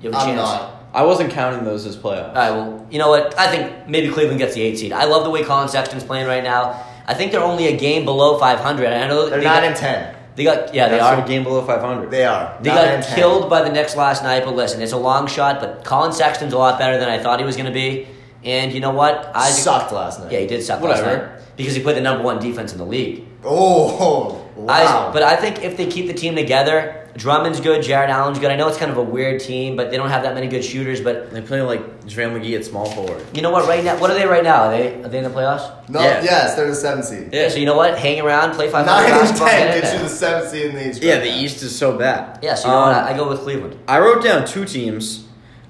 [0.01, 0.37] You have a I'm chance.
[0.39, 0.71] not.
[0.93, 2.31] I wasn't counting those as playoffs.
[2.31, 3.39] All right, well, you know what?
[3.39, 4.93] I think maybe Cleveland gets the eight seed.
[4.93, 6.85] I love the way Collin Sexton's playing right now.
[7.07, 8.87] I think they're only a game below 500.
[8.93, 10.17] I know They're they nine got, and ten.
[10.35, 11.23] They got yeah, they are.
[11.23, 12.11] a game below 500.
[12.11, 12.59] They are.
[12.61, 13.15] They Nine got and 10.
[13.17, 15.61] killed by the Knicks last night, but listen, it's a long shot.
[15.61, 18.09] But Collin Sexton's a lot better than I thought he was going to be.
[18.45, 19.31] And you know what?
[19.35, 20.33] I Sucked last night.
[20.33, 21.27] Yeah, he did suck last Whatever.
[21.29, 23.25] night because he played the number one defense in the league.
[23.43, 25.09] Oh, wow.
[25.09, 28.51] I, but I think if they keep the team together, Drummond's good, Jarrett Allen's good.
[28.51, 30.65] I know it's kind of a weird team, but they don't have that many good
[30.65, 31.01] shooters.
[31.01, 33.25] But They play like JaVale McGee at small forward.
[33.35, 33.69] you know what?
[33.69, 34.65] Right now, what are they right now?
[34.65, 35.89] Are they are they in the playoffs?
[35.89, 36.23] no, yeah.
[36.25, 37.29] yes, they're the seventh seed.
[37.33, 37.49] Yeah.
[37.51, 37.97] So you know what?
[37.99, 39.49] Hang around, play five Nine hundred and basketball.
[39.49, 40.09] ten get in gets you there.
[40.09, 41.03] the seventh seed in the East.
[41.03, 41.37] Yeah, right the now.
[41.37, 42.39] East is so bad.
[42.43, 42.95] Yeah, so you know what?
[42.97, 43.79] Um, I, I go with Cleveland.
[43.87, 45.24] I wrote down two teams.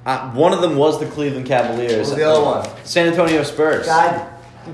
[0.07, 1.93] Uh, one of them was the Cleveland Cavaliers.
[1.93, 2.85] What was the other one?
[2.85, 3.87] San Antonio Spurs.
[3.87, 4.31] God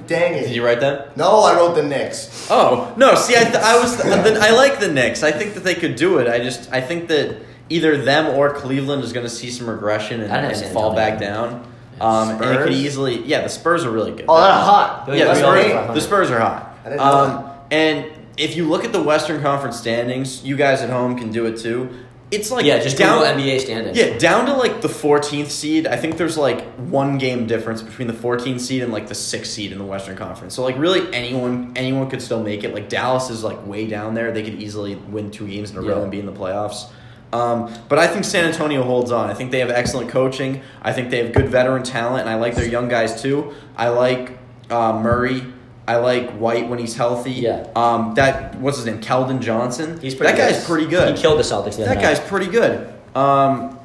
[0.07, 0.43] dang it.
[0.43, 1.17] Did you write that?
[1.17, 2.49] No, I wrote the Knicks.
[2.51, 3.15] Oh no!
[3.15, 5.23] See, I, th- I was the, I like the Knicks.
[5.23, 6.29] I think that they could do it.
[6.29, 10.21] I just I think that either them or Cleveland is going to see some regression
[10.21, 11.11] and, I didn't have and fall Antonio.
[11.11, 11.73] back down.
[12.01, 13.43] Um, and it could easily yeah.
[13.43, 14.25] The Spurs are really good.
[14.29, 15.07] Oh, they're hot.
[15.07, 15.95] Wait, yeah, the Spurs, wait, wait.
[15.95, 16.77] the Spurs are hot.
[16.81, 20.81] I didn't know Um, and if you look at the Western Conference standings, you guys
[20.81, 21.91] at home can do it too.
[22.31, 23.99] It's like yeah, just down Google NBA standings.
[23.99, 25.89] Yeah, down to like the 14th seed.
[25.89, 29.47] I think there's like one game difference between the 14th seed and like the 6th
[29.47, 30.55] seed in the Western Conference.
[30.55, 32.73] So like really anyone anyone could still make it.
[32.73, 34.31] Like Dallas is like way down there.
[34.31, 36.89] They could easily win two games in a row and be in the playoffs.
[37.33, 39.31] Um, but I think San Antonio holds on.
[39.31, 40.63] I think they have excellent coaching.
[40.83, 43.55] I think they have good veteran talent, and I like their young guys too.
[43.77, 44.39] I like
[44.69, 45.53] uh, Murray.
[45.91, 47.33] I like White when he's healthy.
[47.33, 47.67] Yeah.
[47.75, 49.01] Um, that what's his name?
[49.01, 49.99] Keldon Johnson.
[50.01, 50.55] He's pretty that good.
[50.55, 51.17] guy's pretty good.
[51.17, 52.03] He killed the Celtics the that night.
[52.03, 52.93] guy's pretty good.
[53.15, 53.77] Um,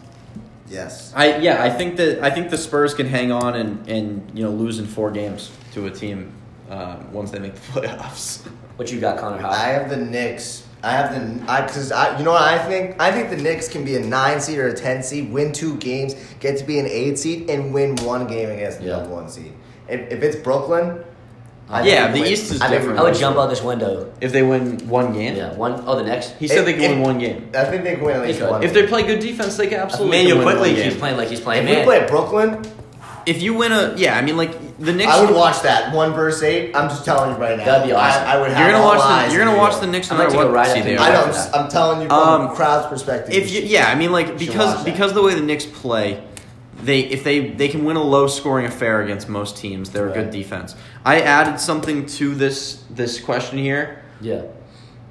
[0.67, 1.13] Yes.
[1.15, 4.43] I yeah, I think that I think the Spurs can hang on and and you
[4.43, 6.31] know lose in four games to a team
[6.71, 8.41] uh, once they make the playoffs.
[8.75, 9.37] What you got, Connor?
[9.37, 9.49] How?
[9.51, 10.65] I have the Knicks.
[10.81, 13.67] I have the I because I you know what I think I think the Knicks
[13.67, 16.79] can be a nine seed or a ten seed, win two games, get to be
[16.79, 18.97] an eight seed, and win one game against the Yeah.
[18.97, 19.53] number one seed.
[19.87, 21.03] If, if it's Brooklyn,
[21.69, 22.29] I Yeah, the win.
[22.31, 22.99] East is I think different.
[22.99, 24.07] I would jump out this window.
[24.21, 25.83] if they win one game, Yeah, one.
[25.87, 26.33] Oh, the next.
[26.39, 27.49] he said they If- can win if- one game.
[27.57, 28.49] I think they can win at least could.
[28.51, 28.63] one.
[28.63, 30.99] If they play good defense, they can absolutely Manuel can win quickly one keeps game.
[30.99, 31.63] playing like he's playing.
[31.63, 32.61] if we Man, play Brooklyn,
[33.25, 35.11] If you win a yeah, I mean like the Knicks.
[35.11, 36.75] I would watch that one verse eight.
[36.75, 37.65] I'm just telling you right now.
[37.65, 38.23] That'd be awesome.
[38.23, 38.59] I, I would have.
[38.59, 39.63] You're gonna all watch eyes the you're gonna you.
[39.63, 41.01] watch the Knicks no I might matter take a what ride seed up they to
[41.01, 41.05] are.
[41.05, 41.17] I know.
[41.21, 41.59] I'm, for just- that.
[41.59, 43.33] I'm telling you from Um, crowd's perspective.
[43.33, 44.85] If you, yeah, I mean like should because watch that.
[44.85, 46.21] because the way the Knicks play,
[46.83, 50.13] they if they they can win a low scoring affair against most teams, they're a
[50.13, 50.75] good defense.
[51.03, 54.03] I added something to this this question here.
[54.21, 54.43] yeah.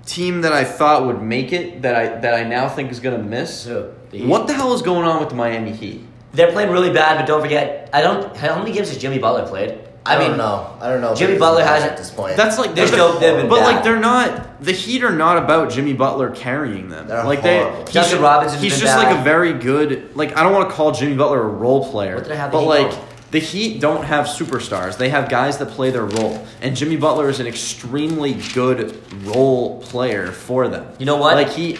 [0.07, 3.17] Team that I thought would make it that I that I now think is gonna
[3.23, 3.65] miss.
[3.65, 3.91] The
[4.27, 6.07] What the hell is going on with the Miami Heat?
[6.35, 7.89] They're playing really bad, but don't forget.
[7.93, 8.37] I don't.
[8.37, 9.79] How many games has Jimmy Butler played?
[10.07, 10.77] I, I, mean, don't know.
[10.81, 11.15] I don't know.
[11.15, 12.37] Jimmy Butler hasn't- at this point.
[12.37, 13.75] That's like They're still- they've but bad.
[13.75, 14.63] like they're not.
[14.63, 17.09] The Heat are not about Jimmy Butler carrying them.
[17.09, 17.73] They're like horrible.
[17.77, 20.15] they, he's, Duncan Robinson's he's just like a very good.
[20.15, 22.53] Like I don't want to call Jimmy Butler a role player, What did I have
[22.53, 22.93] the but like
[23.31, 24.97] the Heat don't have superstars.
[24.97, 29.81] They have guys that play their role, and Jimmy Butler is an extremely good role
[29.83, 30.87] player for them.
[30.99, 31.35] You know what?
[31.35, 31.79] Like he.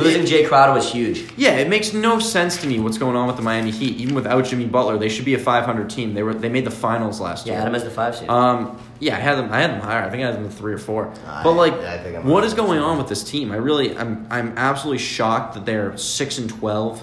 [0.00, 1.24] Losing Jae Crowder was huge.
[1.36, 3.96] Yeah, it makes no sense to me what's going on with the Miami Heat.
[3.98, 6.14] Even without Jimmy Butler, they should be a 500 team.
[6.14, 7.60] They were they made the finals last Yeah, year.
[7.60, 8.28] had him as the five seed.
[8.28, 9.52] Um, yeah, I had them.
[9.52, 10.02] I had them higher.
[10.04, 11.12] I think I had them at three or four.
[11.42, 13.50] But like, yeah, I think I'm what is going on with this team?
[13.52, 17.02] I really, I'm, I'm absolutely shocked that they're six and twelve.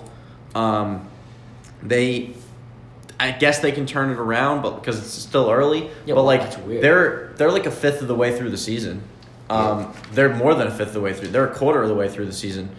[0.55, 1.07] Um,
[1.83, 2.33] they,
[3.19, 5.83] I guess they can turn it around, but because it's still early.
[6.05, 9.01] Yeah, but well, like, they're they're like a fifth of the way through the season.
[9.49, 11.29] Um, they're more than a fifth of the way through.
[11.29, 12.69] They're a quarter of the way through the season.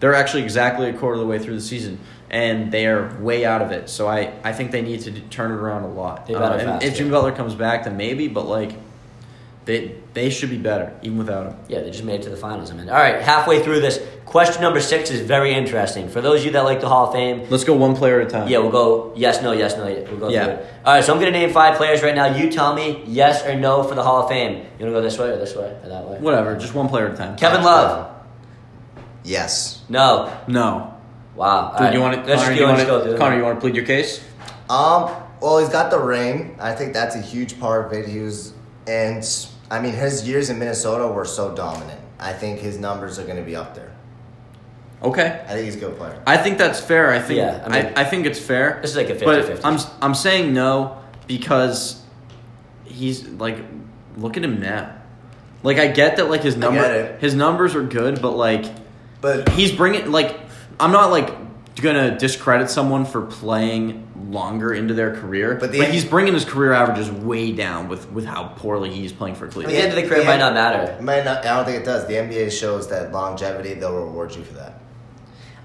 [0.00, 1.98] They're actually exactly a quarter of the way through the season,
[2.30, 3.88] and they are way out of it.
[3.88, 6.30] So I, I think they need to turn it around a lot.
[6.30, 6.96] Uh, and if.
[6.96, 8.28] Jimmy Butler comes back, then maybe.
[8.28, 8.72] But like,
[9.68, 11.56] they they should be better even without him.
[11.68, 12.70] Yeah, they just made it to the finals.
[12.70, 16.08] I mean, all right, halfway through this, question number six is very interesting.
[16.08, 18.28] For those of you that like the Hall of Fame, Let's go one player at
[18.28, 18.48] a time.
[18.48, 19.84] yeah, we'll go yes, no, yes, no.
[19.84, 20.44] We'll go Yeah.
[20.44, 20.66] through it.
[20.86, 22.34] All right, so I'm going to name five players right now.
[22.34, 24.54] You tell me yes or no for the Hall of Fame.
[24.54, 26.18] You want to go this way or this way or that way?
[26.18, 27.36] Whatever, just one player at a time.
[27.36, 28.10] Kevin Love.
[29.22, 29.82] Yes.
[29.90, 30.32] No.
[30.48, 30.94] No.
[31.36, 31.76] Wow.
[31.78, 32.20] Dude, you want to?
[32.28, 32.86] Let's Connor, just you go, want to?
[32.86, 33.18] through them.
[33.18, 34.24] Connor, you want to plead your case?
[34.70, 35.10] Um.
[35.40, 36.56] Well, he's got the ring.
[36.58, 38.08] I think that's a huge part of it.
[38.08, 38.54] He was,
[38.88, 39.22] and
[39.70, 42.00] I mean, his years in Minnesota were so dominant.
[42.18, 43.92] I think his numbers are going to be up there.
[45.02, 45.44] Okay.
[45.46, 46.20] I think he's a good player.
[46.26, 47.12] I think that's fair.
[47.12, 47.38] I think.
[47.38, 48.80] Yeah, I I, mean- I, think it's fair.
[48.82, 49.60] This is like a 50-50.
[49.62, 52.02] I'm I'm saying no because
[52.84, 53.58] he's like,
[54.16, 54.94] look at him now.
[55.62, 57.20] Like I get that like his I number get it.
[57.20, 58.64] his numbers are good, but like
[59.20, 60.38] But he's bringing like
[60.80, 61.32] I'm not like
[61.80, 66.44] gonna discredit someone for playing longer into their career, But but, the- he's bringing his
[66.44, 69.76] career averages way down with with how poorly he's playing for At Cleveland.
[69.76, 71.02] the end of the career The might end- not matter.
[71.02, 71.44] might not.
[71.46, 72.06] I don't think it does.
[72.06, 73.74] The NBA shows that longevity.
[73.74, 74.80] They'll reward you for that.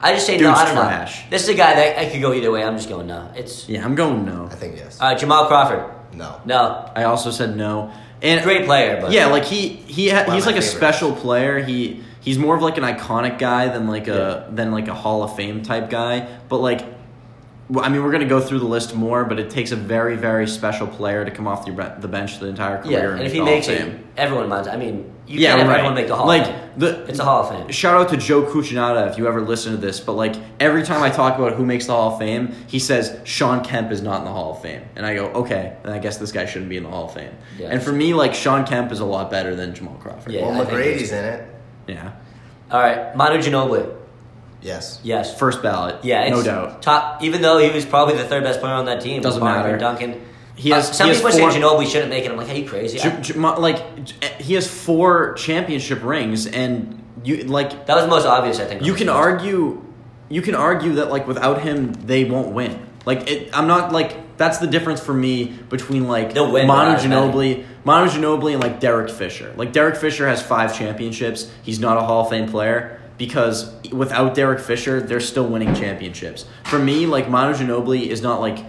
[0.02, 0.52] I just say no.
[0.52, 1.19] I don't trash.
[1.22, 1.26] know.
[1.30, 2.64] This is a guy that I could go either way.
[2.64, 3.30] I'm just going no.
[3.35, 4.49] It's Yeah, I'm going no.
[4.52, 4.98] I think yes.
[4.99, 5.84] uh, Jamal Crawford.
[6.14, 6.35] no.
[6.45, 7.91] No, I also said no.
[8.22, 10.69] And great player, but yeah, like he he ha- he's my like a favorites.
[10.72, 11.60] special player.
[11.60, 15.23] He he's more of like an iconic guy than like a than like a Hall
[15.23, 16.27] of Fame type guy.
[16.49, 16.81] But like,
[17.77, 20.47] I mean, we're gonna go through the list more, but it takes a very very
[20.47, 22.99] special player to come off the, the bench the entire career.
[22.99, 23.09] yeah.
[23.09, 24.67] and And if he makes it, everyone minds.
[24.67, 25.75] I mean, you yeah, can't right.
[25.77, 26.27] everyone make the Hall.
[26.27, 26.69] like of Fame.
[26.77, 27.71] the It's a Hall of Fame.
[27.71, 31.01] Shout out to Joe Cucinato if you ever listen to this, but like every time
[31.01, 34.19] I talk about who makes the Hall of Fame, he says Shawn Kemp is not
[34.19, 36.69] in the Hall of Fame, and I go, okay, then I guess this guy shouldn't
[36.69, 37.33] be in the Hall of Fame.
[37.57, 37.69] Yeah.
[37.69, 40.33] And for me, like Shawn Kemp is a lot better than Jamal Crawford.
[40.33, 40.47] Yeah.
[40.47, 41.52] well, McGrady's in it.
[41.88, 42.11] Yeah.
[42.72, 43.93] All right, Manu Ginobili.
[44.61, 44.99] Yes.
[45.03, 45.38] Yes.
[45.38, 46.81] First ballot, Yeah, no doubt.
[46.81, 49.22] Top, even though he was probably the third best player on that team.
[49.22, 49.77] Doesn't with matter.
[49.77, 50.22] Duncan.
[50.55, 52.31] He Uh, has- some he people are saying four- Ginobili shouldn't make it.
[52.31, 52.97] I'm like, are you crazy?
[52.99, 57.95] J- I- J- Ma- like J- he has four championship rings, and you like that
[57.95, 58.85] was the most obvious, I think.
[58.85, 59.81] you can argue
[60.30, 64.15] you can argue that like without him they won't win like it, i'm not like
[64.38, 67.03] that's the difference for me between like They'll win, Manu but.
[67.03, 69.53] Ginobili, Manu Ginobili and like Derek Fisher.
[69.55, 71.51] Like Derek Fisher has five championships.
[71.64, 76.45] He's not a Hall of Fame player because without Derek Fisher, they're still winning championships.
[76.65, 78.60] For me, like Manu Ginobili is not like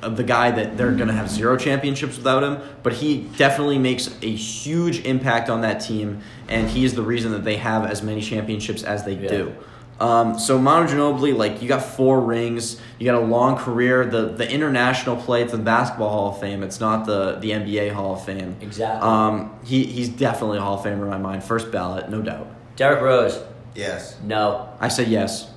[0.00, 4.08] the guy that they're going to have zero championships without him, but he definitely makes
[4.22, 8.00] a huge impact on that team, and he is the reason that they have as
[8.02, 9.28] many championships as they Yeah.
[9.28, 9.52] do.
[10.00, 14.06] Um, so Manu Ginobili, like you got four rings, you got a long career.
[14.06, 16.62] The the international play, it's the Basketball Hall of Fame.
[16.62, 18.56] It's not the the NBA Hall of Fame.
[18.60, 19.08] Exactly.
[19.08, 22.46] Um, he he's definitely a Hall of Famer in my mind, first ballot, no doubt.
[22.76, 23.42] Derrick Rose.
[23.74, 24.16] Yes.
[24.22, 24.68] No.
[24.80, 25.50] I said yes.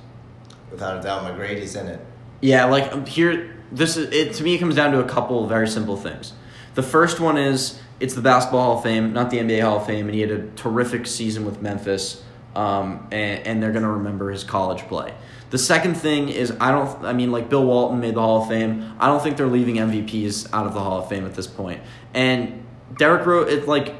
[0.70, 2.00] Without a doubt, McGrady's in it.
[2.40, 4.34] Yeah, like um, here, this is it.
[4.34, 6.32] To me, it comes down to a couple of very simple things.
[6.74, 9.86] The first one is it's the Basketball Hall of Fame, not the NBA Hall of
[9.86, 12.22] Fame, and he had a terrific season with Memphis,
[12.54, 15.14] um, and, and they're gonna remember his college play.
[15.50, 17.04] The second thing is I don't.
[17.04, 18.94] I mean, like Bill Walton made the Hall of Fame.
[18.98, 21.82] I don't think they're leaving MVPs out of the Hall of Fame at this point.
[22.14, 22.64] And
[22.96, 23.94] Derrick Rose, it's like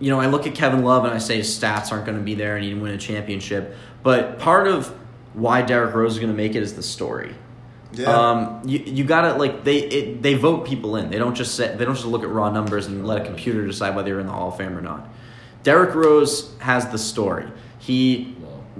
[0.00, 2.24] you know, I look at Kevin Love and I say his stats aren't going to
[2.24, 3.76] be there and he didn't win a championship.
[4.02, 4.88] But part of
[5.34, 7.34] why Derrick Rose is going to make it is the story.
[7.92, 8.06] Yeah.
[8.06, 11.10] Um, you you gotta like they it, they vote people in.
[11.10, 13.66] They don't just say they don't just look at raw numbers and let a computer
[13.66, 15.08] decide whether you're in the Hall of Fame or not.
[15.62, 17.46] Derrick Rose has the story.
[17.78, 18.36] He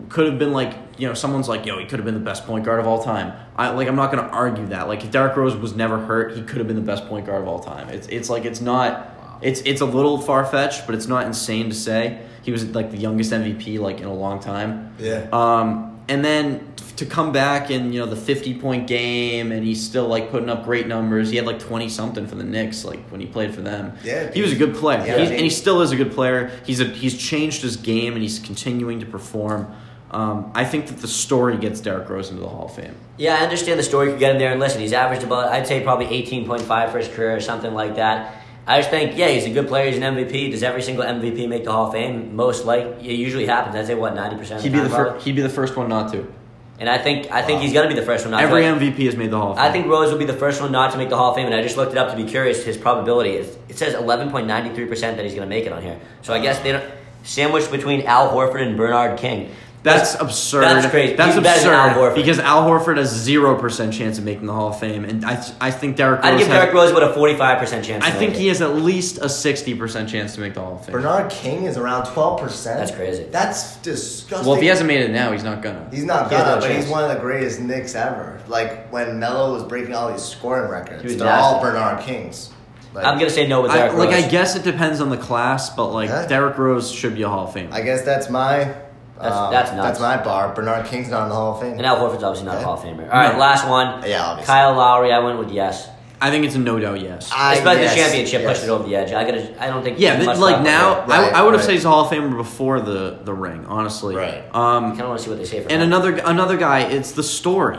[0.08, 2.46] could have been like you know someone's like yo he could have been the best
[2.46, 3.32] point guard of all time.
[3.56, 4.88] I like I'm not gonna argue that.
[4.88, 7.42] Like if Derrick Rose was never hurt, he could have been the best point guard
[7.42, 7.88] of all time.
[7.88, 9.16] It's it's like it's not.
[9.42, 12.90] It's it's a little far fetched, but it's not insane to say he was like
[12.90, 14.94] the youngest MVP like in a long time.
[14.98, 15.26] Yeah.
[15.32, 19.82] Um, and then to come back in, you know, the 50 point game and he's
[19.82, 21.30] still like putting up great numbers.
[21.30, 23.96] He had like 20 something for the Knicks, like when he played for them.
[24.04, 24.30] Yeah.
[24.32, 25.06] He was a good player.
[25.06, 25.18] Yeah.
[25.18, 26.50] He's, and he still is a good player.
[26.66, 29.74] He's a, he's changed his game and he's continuing to perform.
[30.10, 32.96] Um, I think that the story gets Derrick Rose into the Hall of Fame.
[33.16, 34.50] Yeah, I understand the story could get him there.
[34.50, 37.94] And listen, he's averaged about, I'd say probably 18.5 for his career or something like
[37.94, 38.39] that.
[38.70, 39.90] I just think, yeah, he's a good player.
[39.90, 40.52] He's an MVP.
[40.52, 42.36] Does every single MVP make the Hall of Fame?
[42.36, 43.74] Most like it usually happens.
[43.74, 44.62] I'd say what ninety percent.
[44.62, 45.24] He'd be the first.
[45.24, 46.32] He'd be the first one not to.
[46.78, 48.30] And I think I think he's gonna be the first one.
[48.30, 48.46] Not to.
[48.46, 48.68] Every to.
[48.68, 49.66] MVP has made the Hall of Fame.
[49.66, 51.46] I think Rose will be the first one not to make the Hall of Fame,
[51.46, 52.64] and I just looked it up to be curious.
[52.64, 55.72] His probability is it says eleven point ninety three percent that he's gonna make it
[55.72, 55.98] on here.
[56.22, 56.88] So I guess they don't
[57.24, 59.52] sandwiched between Al Horford and Bernard King.
[59.82, 60.60] That's absurd.
[60.62, 61.14] That's crazy.
[61.14, 62.14] That's He's better than Al absurd Horford.
[62.14, 65.42] because Al Horford has zero percent chance of making the Hall of Fame, and I
[65.58, 66.32] I think Derrick Rose.
[66.34, 68.04] I'd give had- Derrick Rose about a forty five percent chance.
[68.04, 68.50] I to think make he it.
[68.50, 70.92] has at least a sixty percent chance to make the Hall of Fame.
[70.92, 72.78] Bernard King is around twelve percent.
[72.78, 73.24] That's crazy.
[73.30, 74.46] That's disgusting.
[74.46, 75.88] Well, if he hasn't made it now, he's not gonna.
[75.90, 76.84] He's not He gonna, no but chance.
[76.84, 78.38] he's one of the greatest Knicks ever.
[78.48, 81.42] Like when Melo was breaking all these scoring records, He was they're nasty.
[81.54, 82.50] all Bernard Kings.
[82.92, 85.16] Like, I'm gonna say no with I, Derrick like I guess it depends on the
[85.16, 86.26] class, but like Huh?
[86.26, 87.70] Derrick Rose should be a Hall of Fame.
[87.72, 88.74] I guess that's my.
[89.22, 89.98] That's- um, that's nuts.
[89.98, 90.52] That's my bar.
[90.54, 91.72] Bernard King's not in the Hall of Fame.
[91.74, 93.02] and Al Horford's obviously not a Hall of Famer.
[93.12, 93.38] All right, No.
[93.38, 94.02] last one.
[94.08, 94.52] Yeah, obviously.
[94.52, 95.12] Kyle Lowry.
[95.12, 95.88] I went with yes.
[96.22, 97.30] I think it's a no doubt yes.
[97.34, 98.50] I- Especially yes, the championship yes.
[98.52, 99.12] pushed it over the edge.
[99.12, 99.62] I gotta.
[99.62, 99.98] I don't think.
[99.98, 101.66] yeah, much but, like now, Right, I, I would have right.
[101.66, 103.64] said he's a Hall of Famer before the the ring.
[103.66, 104.34] Honestly, Right.
[104.34, 104.50] it.
[104.52, 105.88] I Um, kind of want to see what they say for and him.
[105.88, 107.78] another another guy, it's the story.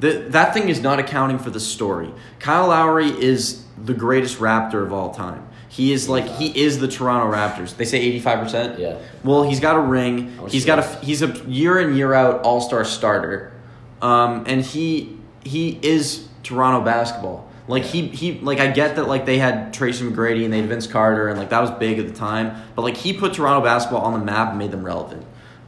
[0.00, 2.12] The, that thing is not accounting for the story.
[2.40, 5.46] Kyle Lowry is the greatest Raptor of all time.
[5.72, 7.74] He is like he is the Toronto Raptors.
[7.74, 8.78] They say eighty five percent.
[8.78, 8.98] Yeah.
[9.24, 10.38] Well, he's got a ring.
[10.50, 13.54] He's got a he's a year in year out All Star starter,
[14.02, 17.48] um, and he he is Toronto basketball.
[17.68, 20.68] Like he he like I get that like they had Tracy McGrady and they had
[20.68, 23.64] Vince Carter and like that was big at the time, but like he put Toronto
[23.64, 25.24] basketball on the map and made them relevant.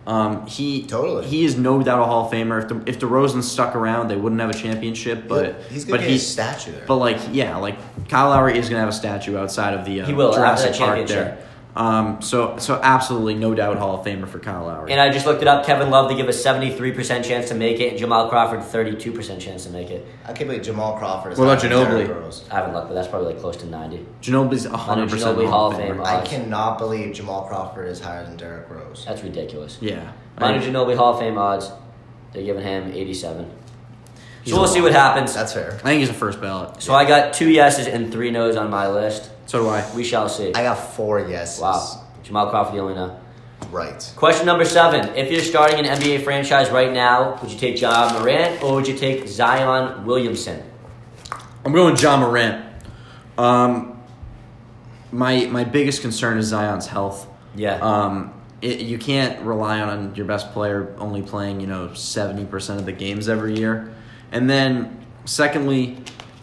[0.07, 1.27] Um, he Totally.
[1.27, 2.63] he is no doubt a Hall of Famer.
[2.63, 5.27] If the if DeRozan stuck around, they wouldn't have a championship.
[5.27, 6.85] But he's gonna but get he's a statue there.
[6.87, 7.77] but like yeah, like
[8.09, 10.73] Kyle Lowry is gonna have a statue outside of the uh, He will, after Jurassic
[10.73, 11.39] that Park there.
[11.77, 14.93] Um, so so absolutely no doubt Hall of Famer for Kyle Lowry.
[14.93, 15.67] And I just looked it up.
[15.67, 18.63] Kevin Love to give a seventy three percent chance to make it, and Jamal Crawford
[18.63, 20.07] thirty two percent chance to make it.
[20.25, 21.33] I can't believe Jamal Crawford.
[21.33, 22.07] Is What about higher than Ginobili?
[22.07, 22.49] Derrick Rose.
[22.49, 24.07] I haven't looked, but that's probably like close to ninety.
[24.23, 25.89] Ginobili's Manu hundred percent Ginobili Hall of Famer.
[25.97, 26.01] Fame.
[26.03, 29.05] I cannot believe Jamal Crawford is higher than Derrick Rose.
[29.05, 29.79] That's ridiculous.
[29.81, 31.73] Yeah, Manu I- Ginobili Hall of Fame odds.
[32.33, 33.51] They're giving him eighty seven.
[34.45, 35.35] He's So we'll see what happens.
[35.35, 35.73] That's fair.
[35.73, 36.83] I think he's a first ballot.
[36.83, 39.31] So I got two yeses and three nos on my list.
[39.47, 39.95] So do I.
[39.95, 40.55] We shall see.
[40.55, 41.61] I got four yeses.
[41.61, 42.05] Wow.
[42.23, 43.21] Jamal Crawford the only no.
[43.71, 44.13] Right.
[44.17, 45.15] Question number seven.
[45.15, 48.89] If you're starting an NBA franchise right now, would you take Ja Morant or would
[48.89, 50.63] you take Zion Williamson?
[51.65, 52.65] I'm going Ja Morant.
[53.39, 54.03] Um,
[55.13, 57.27] my my biggest concern is Zion's health.
[57.55, 57.79] Yeah.
[57.81, 62.81] Um, it, you can't rely on your best player only playing you know seventy percent
[62.81, 63.95] of the games every year.
[64.33, 65.99] And then secondly,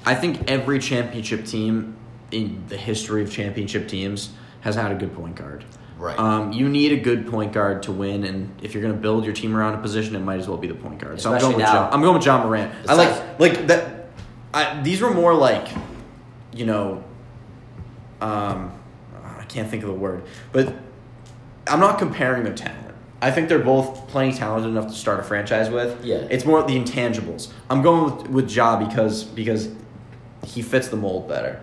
[0.06, 1.96] I think every championship team
[2.32, 4.32] in the history of championship teams
[4.62, 5.66] has had a good point guard.
[5.98, 6.18] Right.
[6.18, 9.24] Um, you need a good point guard to win, and if you're going to build
[9.24, 11.22] your team around a position, it might as well be the point guard.
[11.22, 11.74] So I'm Especially going with now.
[11.74, 11.94] John.
[11.94, 12.74] I'm going with Ja Morant.
[12.90, 14.08] I like like that.
[14.54, 15.68] I, these were more like,
[16.54, 17.04] you know,
[18.20, 18.78] um,
[19.24, 20.74] I can't think of the word, but
[21.68, 22.96] I'm not comparing their talent.
[23.22, 26.04] I think they're both plenty talented enough to start a franchise with.
[26.04, 26.28] Yeah.
[26.32, 27.52] It's more the intangibles.
[27.70, 29.70] I'm going with, with Ja because because
[30.44, 31.62] he fits the mold better.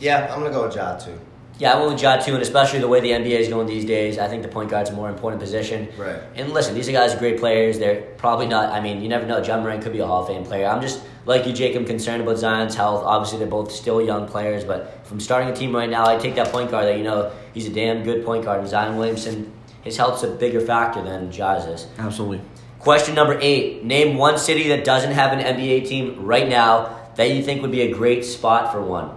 [0.00, 1.18] Yeah, I'm gonna go with Ja too.
[1.58, 3.86] Yeah, I went with Ja too, and especially the way the NBA is going these
[3.86, 5.88] days, I think the point guard's a more important position.
[5.96, 6.20] Right.
[6.34, 7.78] And listen, these are guys are great players.
[7.78, 8.72] They're probably not.
[8.72, 9.42] I mean, you never know.
[9.42, 10.66] John Moran could be a Hall of Fame player.
[10.66, 11.74] I'm just like you, Jake.
[11.74, 13.04] I'm concerned about Zion's health.
[13.04, 16.18] Obviously, they're both still young players, but if I'm starting a team right now, I
[16.18, 18.60] take that point guard that you know he's a damn good point guard.
[18.60, 19.50] And Zion Williamson,
[19.82, 21.86] his health's a bigger factor than Ja's is.
[21.96, 22.42] Absolutely.
[22.80, 27.30] Question number eight: Name one city that doesn't have an NBA team right now that
[27.30, 29.10] you think would be a great spot for one.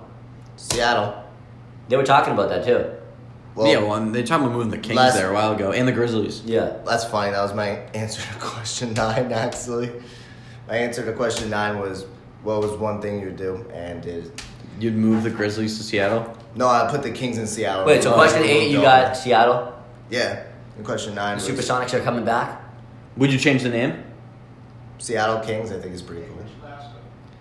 [0.59, 1.23] Seattle.
[1.87, 2.91] They were talking about that too.
[3.55, 5.87] Well, yeah, well, they talked about moving the Kings last- there a while ago and
[5.87, 6.41] the Grizzlies.
[6.45, 6.73] Yeah.
[6.85, 7.31] That's funny.
[7.31, 9.91] That was my answer to question nine, actually.
[10.67, 12.05] My answer to question nine was
[12.43, 13.65] what was one thing you'd do?
[13.73, 14.41] And it,
[14.79, 16.37] You'd move the Grizzlies to Seattle.
[16.55, 17.85] no, I put the Kings in Seattle.
[17.85, 19.73] Wait, so Oh, question eight, you got Seattle.
[20.09, 20.43] Yeah.
[20.77, 22.61] And question The nine was Supersonics are coming back.
[23.17, 24.03] Would you change the name?
[24.99, 26.45] Seattle Kings, I think is pretty cool.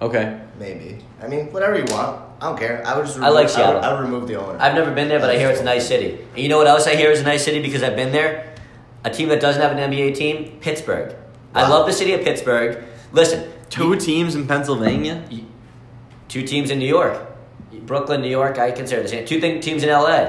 [0.09, 0.41] Okay.
[0.59, 0.99] Maybe.
[1.21, 2.23] I mean, whatever you want.
[2.41, 2.83] I don't care.
[2.87, 3.73] I would just I like remove- Seattle.
[3.73, 4.59] I would, I would remove the owner.
[4.61, 6.19] I've never been there, but I hear it's a nice city.
[6.35, 8.55] And you know what else I hear is a nice city because I've been there?
[9.05, 11.15] A team that doesn't have an NBA team, Pittsburgh.
[11.55, 12.85] I love the city of Pittsburgh.
[13.13, 15.25] Listen, Two teams in Pennsylvania.
[15.31, 15.45] you-
[16.29, 17.19] two teams in New York.
[17.87, 19.25] Brooklyn, New York, I consider the same.
[19.27, 20.29] Two thing, teams in LA.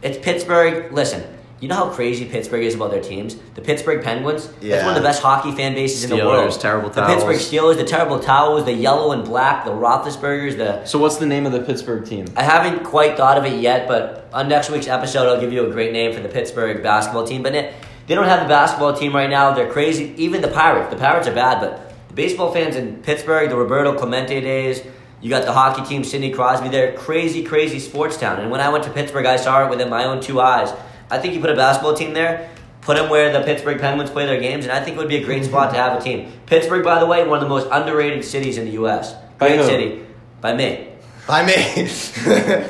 [0.00, 0.92] It's Pittsburgh.
[0.92, 1.24] Listen,
[1.60, 3.36] you know how crazy Pittsburgh is about their teams?
[3.54, 6.60] The Pittsburgh Penguins, that's one of the best hockey fan bases in the Steelers, world.
[6.60, 7.06] terrible The.
[7.06, 11.26] Pittsburgh Steelers, the terrible towels, the yellow and black, the Roethlisbergers, the So what's the
[11.26, 12.26] name of the Pittsburgh team?
[12.36, 15.66] I haven't quite thought of it yet, but on next week's episode, I'll give you
[15.66, 17.42] a great name for the Pittsburgh basketball team.
[17.42, 17.74] But it,
[18.06, 19.52] they don't have the basketball team right now.
[19.52, 20.14] They're crazy.
[20.16, 20.90] Even the Pirates.
[20.90, 24.82] The Pirates are bad, but the baseball fans in Pittsburgh, the Roberto Clemente days,
[25.20, 26.68] You got the hockey team, Sidney Crosby.
[26.68, 28.38] They're crazy, crazy sports town.
[28.38, 30.72] And when I went to Pittsburgh, I saw it within my own two eyes.
[31.10, 34.26] I think you put a basketball team there, put them where the Pittsburgh Penguins play
[34.26, 36.32] their games, and I think it would be a great spot to have a team.
[36.46, 39.14] Pittsburgh, by the way, one of the most underrated cities in the U.S.
[39.38, 39.64] By Great who?
[39.66, 40.06] city.
[40.40, 40.88] By me.
[41.26, 41.54] By me.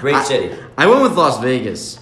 [0.00, 0.56] Great I- city.
[0.78, 1.98] I went with Las Vegas.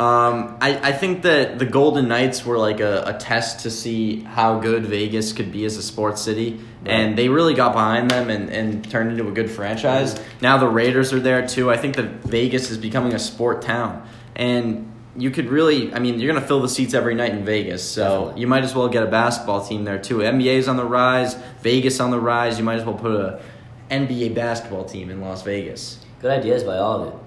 [0.00, 4.22] Um, I, I think that the Golden Knights were like a, a test to see
[4.22, 6.60] how good Vegas could be as a sports city.
[6.84, 10.20] And they really got behind them and, and turned into a good franchise.
[10.40, 11.70] Now the Raiders are there too.
[11.70, 14.04] I think that Vegas is becoming a sport town.
[14.34, 17.44] And you could really, I mean, you're going to fill the seats every night in
[17.44, 17.82] Vegas.
[17.82, 20.18] So you might as well get a basketball team there too.
[20.18, 22.58] NBA's on the rise, Vegas on the rise.
[22.58, 23.42] You might as well put a
[23.90, 25.98] NBA basketball team in Las Vegas.
[26.20, 27.20] Good ideas by all of you.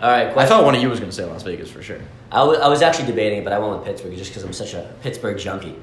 [0.00, 2.00] All right, I thought one of you was going to say Las Vegas for sure.
[2.30, 4.92] I—I was actually debating it, but I went with Pittsburgh just because I'm such a
[5.02, 5.76] Pittsburgh junkie.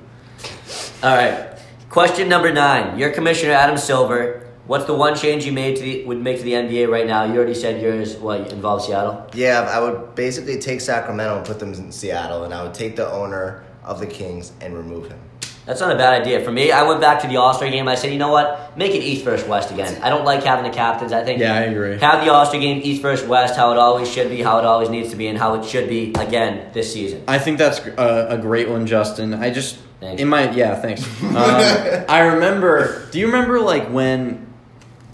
[1.02, 1.58] All right.
[1.90, 3.00] Question number nine.
[3.00, 4.51] Your commissioner, Adam Silver.
[4.68, 7.24] What's the one change you made to the would make to the NBA right now?
[7.24, 8.16] You already said yours.
[8.18, 9.28] What involves Seattle?
[9.34, 12.96] yeah, I would basically take Sacramento and put them in Seattle, and I would take
[12.96, 15.20] the owner of the Kings and remove him.
[15.66, 16.44] That's not a bad idea.
[16.44, 17.88] For me, I went back to the All Star game.
[17.88, 18.76] I said, you know what?
[18.78, 20.02] Make it East versus West again.
[20.02, 21.12] I don't like having the captains.
[21.12, 22.00] I think Yeah, I agree.
[22.00, 24.66] Have the All Star game East versus West, how it always should be, how it
[24.66, 27.24] always needs to be, and how it should be again this season.
[27.28, 29.34] I think that's a, a great one, Justin.
[29.34, 30.20] I just Thanks.
[30.22, 31.06] in my yeah, thanks.
[31.24, 31.36] Um,
[32.10, 33.08] I remember.
[33.12, 34.51] Do you remember like when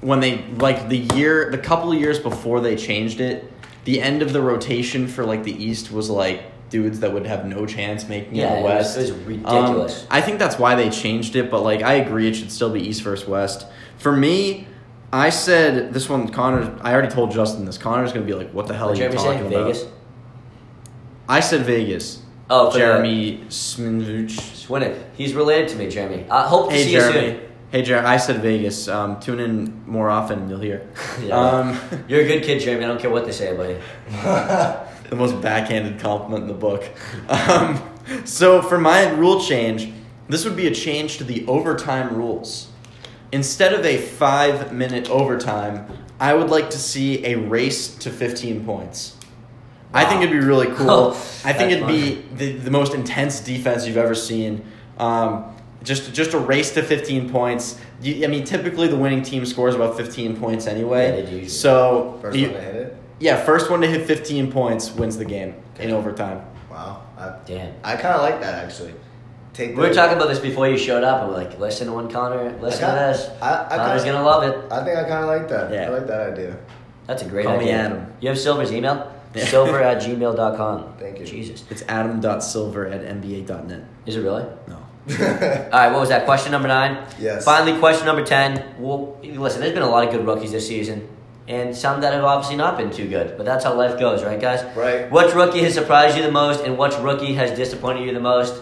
[0.02, 3.52] when they like the year, the couple of years before they changed it,
[3.86, 7.46] the end of the rotation for like the East was like dudes that would have
[7.46, 8.98] no chance making Yeah, it it in the was- West.
[8.98, 10.02] it was ridiculous.
[10.02, 12.70] Um, I think that's why they changed it, but like I agree, it should still
[12.70, 13.66] be East versus West.
[13.98, 14.68] For me.
[15.14, 16.78] I said this one, Connor.
[16.82, 17.78] I already told Justin this.
[17.78, 19.86] Connor's gonna be like, "What the hell are you talking about?" Vegas.
[21.30, 22.20] I said Vegas.
[22.50, 24.70] Oh, Jeremy Sminovich.
[24.70, 25.02] Win it.
[25.16, 26.26] He's related to me, Jeremy.
[26.30, 27.28] I hope to Hey see Jeremy.
[27.28, 27.40] you
[27.70, 28.08] Hey Jeremy.
[28.08, 28.88] I said Vegas.
[28.88, 30.88] Um, tune in more often and you'll hear.
[31.22, 31.36] Yeah.
[31.36, 32.86] Um, You're a good kid, Jeremy.
[32.86, 33.78] I don't care what they say, about
[34.12, 34.88] buddy.
[35.10, 36.90] the most backhanded compliment in the book.
[37.28, 37.82] Um,
[38.24, 39.92] so for my rule change,
[40.30, 42.70] this would be a change to the overtime rules.
[43.34, 45.88] Instead of a five minute overtime,
[46.20, 49.18] I would like to see a race to 15 points.
[49.94, 50.90] I think it'd be really cool.
[50.90, 51.10] Oh,
[51.44, 54.64] I think it'd be the, the most intense defense you've ever seen.
[54.98, 55.54] Um,
[55.88, 57.80] just just a race to 15 points.
[58.02, 61.06] You, I mean, typically the winning team scores about 15 points anyway.
[61.06, 61.48] Yeah, they usually.
[61.50, 62.98] So First you- one to hit it.
[63.20, 66.42] yeah, first one to hit 15 points wins the game in overtime.
[66.70, 67.04] Wow.
[67.18, 67.74] I, Damn.
[67.84, 68.94] I kind of like that actually.
[69.54, 71.94] Take We were talking about this before you showed up, and we're like, listen to
[71.94, 73.30] one Connor, listen I to this.
[73.42, 74.72] I- I Connor's got- gonna love it.
[74.72, 75.74] I think I kind of like that.
[75.74, 75.88] Yeah.
[75.88, 76.58] I like that idea.
[77.08, 77.78] That's a great Call me idea.
[77.78, 78.06] Adam.
[78.20, 79.12] You have Silver's email?
[79.34, 79.46] Yeah.
[79.46, 80.94] Silver at gmail.com.
[81.00, 81.26] Thank you.
[81.26, 81.64] Jesus.
[81.72, 83.84] It's adam.silver at nba.net.
[84.06, 84.44] Is it really?
[84.68, 84.78] No.
[85.10, 86.26] All right, what was that?
[86.26, 87.08] Question number nine?
[87.18, 87.46] Yes.
[87.46, 88.76] Finally, question number 10.
[88.78, 91.08] Well, listen, there's been a lot of good rookies this season,
[91.48, 94.40] and some that have obviously not been too good, but that's how life goes, right,
[94.40, 94.64] guys?
[94.76, 95.10] Right.
[95.10, 98.62] Which rookie has surprised you the most, and which rookie has disappointed you the most?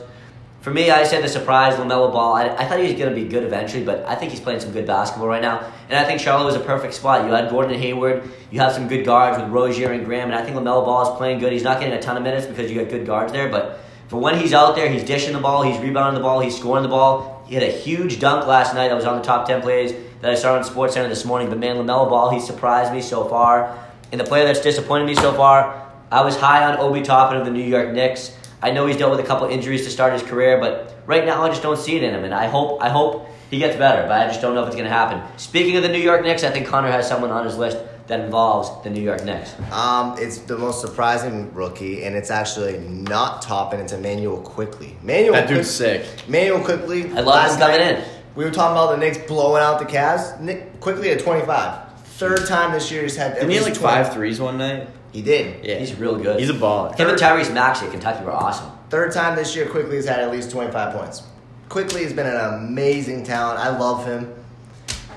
[0.62, 2.36] For me, I said the surprise, LaMelo Ball.
[2.36, 4.60] I, I thought he was going to be good eventually, but I think he's playing
[4.60, 5.72] some good basketball right now.
[5.90, 7.26] And I think Charlotte was a perfect spot.
[7.26, 8.30] You had Gordon and Hayward.
[8.52, 11.18] You have some good guards with Rozier and Graham, and I think LaMelo Ball is
[11.18, 11.54] playing good.
[11.54, 14.18] He's not getting a ton of minutes because you got good guards there, but for
[14.20, 16.90] when he's out there, he's dishing the ball, he's rebounding the ball, he's scoring the
[16.90, 17.44] ball.
[17.48, 20.32] He had a huge dunk last night that was on the top 10 plays that
[20.32, 21.50] I saw on SportsCenter this morning.
[21.50, 23.84] But man, LaMelo Ball, he surprised me so far.
[24.12, 27.46] And the player that's disappointed me so far, I was high on Obi Toppin of
[27.46, 28.36] the New York Knicks.
[28.62, 31.44] I know he's dealt with a couple injuries to start his career, but right now
[31.44, 32.24] I just don't see it in him.
[32.24, 34.76] And I hope I hope he gets better, but I just don't know if it's
[34.76, 35.22] going to happen.
[35.38, 37.78] Speaking of the New York Knicks, I think Connor has someone on his list
[38.08, 39.54] that involves the New York Knicks.
[39.72, 43.80] Um, it's the most surprising rookie, and it's actually not Toppin.
[43.80, 44.96] It's Immanuel Quickley.
[45.02, 46.28] Emmanuel That dude's Quick- sick.
[46.28, 47.06] Immanuel Quickley.
[47.12, 48.04] I love last him coming night, in.
[48.36, 50.40] We were talking about the Knicks blowing out the Cavs.
[50.40, 51.80] Nick Quickley at 25.
[52.18, 53.32] Third time this year he's had.
[53.32, 54.04] at Didn't he have like least 20.
[54.04, 54.88] five threes one night?
[55.12, 55.64] He did.
[55.66, 55.76] Yeah.
[55.78, 56.40] He's real good.
[56.40, 56.96] He's a baller.
[56.98, 58.70] Him and Tyrese Maxey at Kentucky were awesome.
[58.90, 61.24] Third time this year, Quickley has had at least 25 points.
[61.70, 63.60] Quickley has been an amazing talent.
[63.60, 64.32] I love him.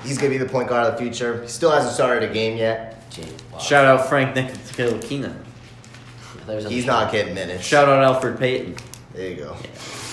[0.03, 1.43] He's going to be the point guard of the future.
[1.43, 3.11] He still hasn't started a game yet.
[3.11, 3.59] Gee, wow.
[3.59, 5.35] Shout out Frank Ntilikina.
[6.69, 7.65] He's not getting minutes.
[7.65, 8.77] Shout out Elfrid Payton.
[9.13, 9.57] There you go.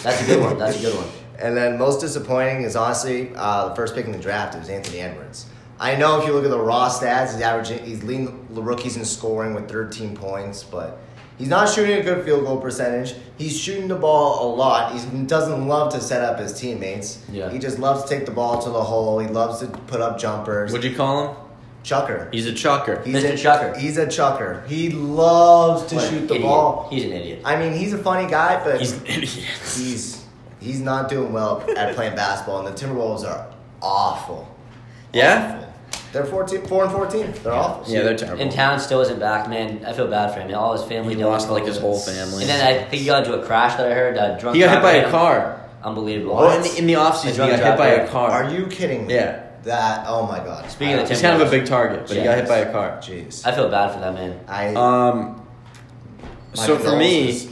[0.04, 0.58] That's a good one.
[0.58, 1.08] That's a good one.
[1.38, 4.56] And then most disappointing is honestly uh, the first pick in the draft.
[4.56, 5.48] It was Anthony Edwards.
[5.78, 8.96] I know if you look at the raw stats, he's averaging, he's leading the rookies
[8.96, 10.98] in scoring with 13 points, but
[11.38, 13.16] he's not shooting a good field goal percentage.
[13.38, 14.94] He's shooting the ball a lot.
[14.94, 17.24] He doesn't love to set up his teammates.
[17.32, 17.50] Yeah.
[17.52, 19.20] He just loves to take the ball to the hole.
[19.20, 20.72] He loves to put up jumpers.
[20.72, 21.38] What'd you call him?
[21.84, 22.30] chucker.
[22.32, 23.04] He's a chucker.
[23.06, 23.34] He's Mr.
[23.34, 23.78] a Chucker.
[23.80, 24.64] He's a chucker.
[24.68, 26.42] He loves to What shoot the idiot.
[26.42, 26.88] ball.
[26.90, 27.42] He's an idiot.
[27.46, 29.28] I mean, he's a funny guy, but He's an idiot.
[29.76, 30.26] he's
[30.60, 33.54] he's not doing well at playing basketball, and the Timberwolves are
[33.84, 34.48] awful.
[35.14, 35.58] Yeah?
[35.58, 35.65] Awful.
[36.16, 37.34] They're 14, 4 and 14.
[37.44, 37.94] They're awful.
[37.94, 38.42] Yeah, they're terrible.
[38.42, 39.84] And Town still isn't back, man.
[39.86, 40.56] I feel bad for him.
[40.56, 42.44] All his family He lost, like, his whole family.
[42.44, 44.16] And then I think he got into a crash that I heard.
[44.16, 45.70] A drunk He got hit by driver a car.
[45.84, 46.38] Unbelievable.
[46.38, 48.32] Oh, in the, in the offseason, he got hit by a car.
[48.32, 49.14] Are you kidding me?
[49.16, 49.46] Yeah.
[49.64, 50.72] That, oh my god.
[50.72, 52.72] Speaking of the He's kind of a big target, but he got hit by a
[52.72, 52.98] car.
[53.00, 53.46] Jeez.
[53.46, 54.40] I feel bad for that man.
[54.48, 55.46] I, Um,
[56.54, 57.50] so for me,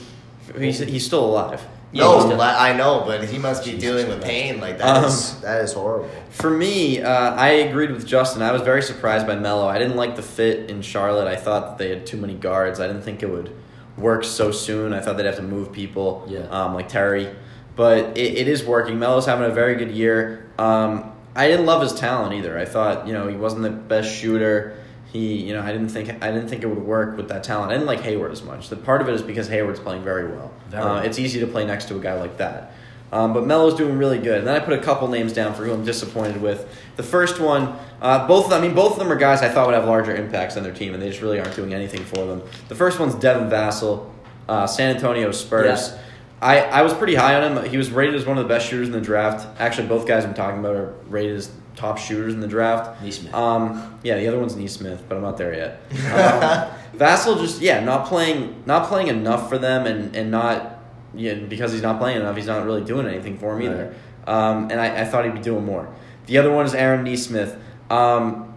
[0.57, 1.61] he's, he's still alive.
[1.93, 4.59] Yeah, no, I know, but he must be dealing with pain.
[4.59, 6.09] Like that is Um, that is horrible.
[6.31, 8.41] For me, uh, I agreed with Justin.
[8.41, 9.67] I was very surprised by Melo.
[9.67, 11.27] I didn't like the fit in Charlotte.
[11.27, 12.79] I thought that they had too many guards.
[12.79, 13.55] I didn't think it would
[13.95, 14.91] work so soon.
[14.91, 16.47] I thought they'd have to move people, Yeah.
[16.49, 17.29] um, like Terry.
[17.75, 18.97] But it, it is working.
[18.99, 20.49] Melo's having a very good year.
[20.57, 22.57] Um, I didn't love his talent either.
[22.57, 24.77] I thought you know he wasn't the best shooter.
[25.13, 27.71] He you know I didn't think I didn't think it would work with that talent.
[27.71, 28.67] I didn't like Hayward as much.
[28.69, 30.51] The part of it is because Hayward's playing very well.
[30.69, 32.73] Very Uh, it's easy to play next to a guy like that.
[33.11, 34.39] Um, but Melo's doing really good.
[34.39, 36.67] And then I put a couple names down for who I'm disappointed with.
[36.95, 39.75] The first one, uh, both I mean both of them are guys I thought would
[39.75, 42.41] have larger impacts on their team, and they just really aren't doing anything for them.
[42.69, 44.09] The first one's Devin Vassell,
[44.49, 45.91] uh, San Antonio Spurs.
[45.91, 45.99] Yeah.
[46.41, 47.69] I, I was pretty high on him.
[47.69, 49.47] He was rated as one of the best shooters in the draft.
[49.59, 53.01] Actually, both guys I'm talking about are rated as top shooters in the draft.
[53.01, 53.33] Nesmith.
[53.33, 55.81] Um, yeah, the other one's Nesmith, but I'm not there yet.
[55.91, 60.79] Um, Vassell just yeah, not playing not playing enough for them, and and not
[61.13, 63.95] yeah because he's not playing enough, he's not really doing anything for him either.
[64.27, 65.93] Um, and I, I thought he'd be doing more.
[66.27, 67.57] The other one is Aaron Nesmith.
[67.89, 68.53] Um,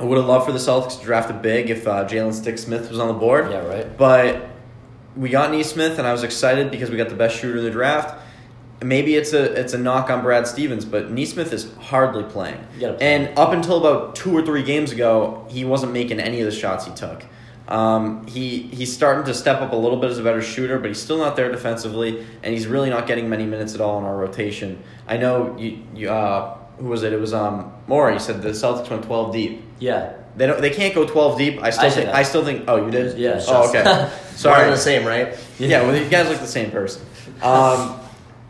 [0.00, 2.58] I would have loved for the Celtics to draft a big if uh, Jalen Stick
[2.58, 3.50] Smith was on the board.
[3.50, 3.96] Yeah, right.
[3.96, 4.48] But
[5.16, 7.70] we got Nesmith, and I was excited because we got the best shooter in the
[7.70, 8.20] draft.
[8.82, 12.58] Maybe it's a it's a knock on Brad Stevens, but Nesmith is hardly playing.
[12.78, 12.96] Play.
[13.00, 16.52] And up until about two or three games ago, he wasn't making any of the
[16.52, 17.24] shots he took.
[17.68, 20.88] Um, he he's starting to step up a little bit as a better shooter, but
[20.88, 24.04] he's still not there defensively, and he's really not getting many minutes at all in
[24.04, 24.82] our rotation.
[25.08, 27.12] I know you, you uh, who was it?
[27.12, 29.62] It was um Morey said the Celtics went twelve deep.
[29.78, 30.14] Yeah.
[30.36, 30.60] They don't.
[30.60, 31.62] They can't go twelve deep.
[31.62, 32.06] I still I think.
[32.06, 32.14] that.
[32.14, 32.64] I still think.
[32.66, 33.16] Oh, you did.
[33.16, 33.40] Yeah.
[33.46, 33.84] Oh, okay.
[33.84, 34.68] We're Sorry.
[34.68, 35.38] the same, right?
[35.60, 37.06] Yeah, well, you guys look the same person.
[37.42, 38.00] Um,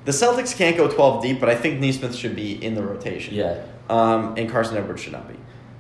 [0.05, 3.35] the Celtics can't go 12 deep, but I think Nesmith should be in the rotation.
[3.35, 3.63] Yeah.
[3.89, 5.35] Um, and Carson Edwards should not be.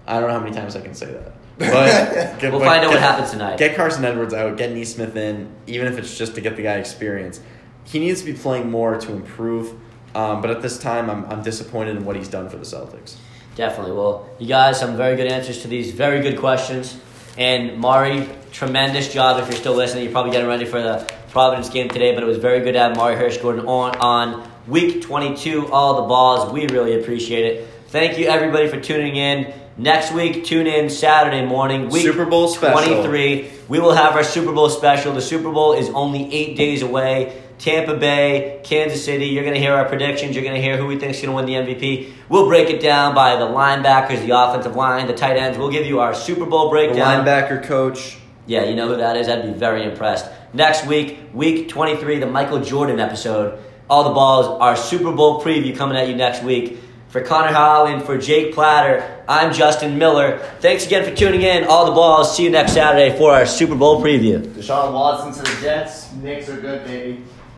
[0.06, 1.32] I don't know how many times I can say that.
[1.56, 3.58] But We'll but find out what get- happens tonight.
[3.58, 6.74] Get Carson Edwards out, get Nesmith in, even if it's just to get the guy
[6.74, 7.40] experience.
[7.84, 9.72] He needs to be playing more to improve.
[10.14, 13.16] Um, but at this time, I'm, I'm disappointed in what he's done for the Celtics.
[13.56, 13.92] Definitely.
[13.92, 16.98] Well, you guys, some very good answers to these very good questions.
[17.38, 20.04] And Morey, tremendous job if you're still listening.
[20.04, 22.78] You're probably getting ready for the Providence game today, but it was very good to
[22.78, 26.52] have Morey Hershgordon on on week 22, all the balls.
[26.52, 27.68] We really appreciate it.
[27.88, 29.52] Thank you, everybody, for tuning in.
[29.76, 33.02] Next week, tune in Saturday morning, week Super Bowl special.
[33.02, 33.50] 23.
[33.66, 35.12] We will have our Super Bowl special.
[35.12, 37.42] The Super Bowl is only eight days away.
[37.58, 39.26] Tampa Bay, Kansas City.
[39.26, 40.36] You're going to hear our predictions.
[40.36, 42.12] You're going to hear who we think is going to win the MVP.
[42.28, 45.58] We'll break it down by the linebackers, the offensive line, the tight ends.
[45.58, 47.24] We'll give you our Super Bowl The breakdown.
[47.26, 48.18] linebacker coach.
[48.46, 49.28] Yeah, you know who that is.
[49.28, 50.30] I'd be very impressed.
[50.54, 53.58] Next week, week 23, the Michael Jordan episode.
[53.90, 56.78] All the balls, our Super Bowl preview coming at you next week.
[57.08, 60.38] For Connor Howell and for Jake Platter, I'm Justin Miller.
[60.60, 61.64] Thanks again for tuning in.
[61.64, 62.36] All the balls.
[62.36, 64.38] See you next Saturday for our Super Bowl preview.
[64.38, 66.12] Deshaun Watson to the Jets.
[66.14, 67.24] Knicks are good, baby.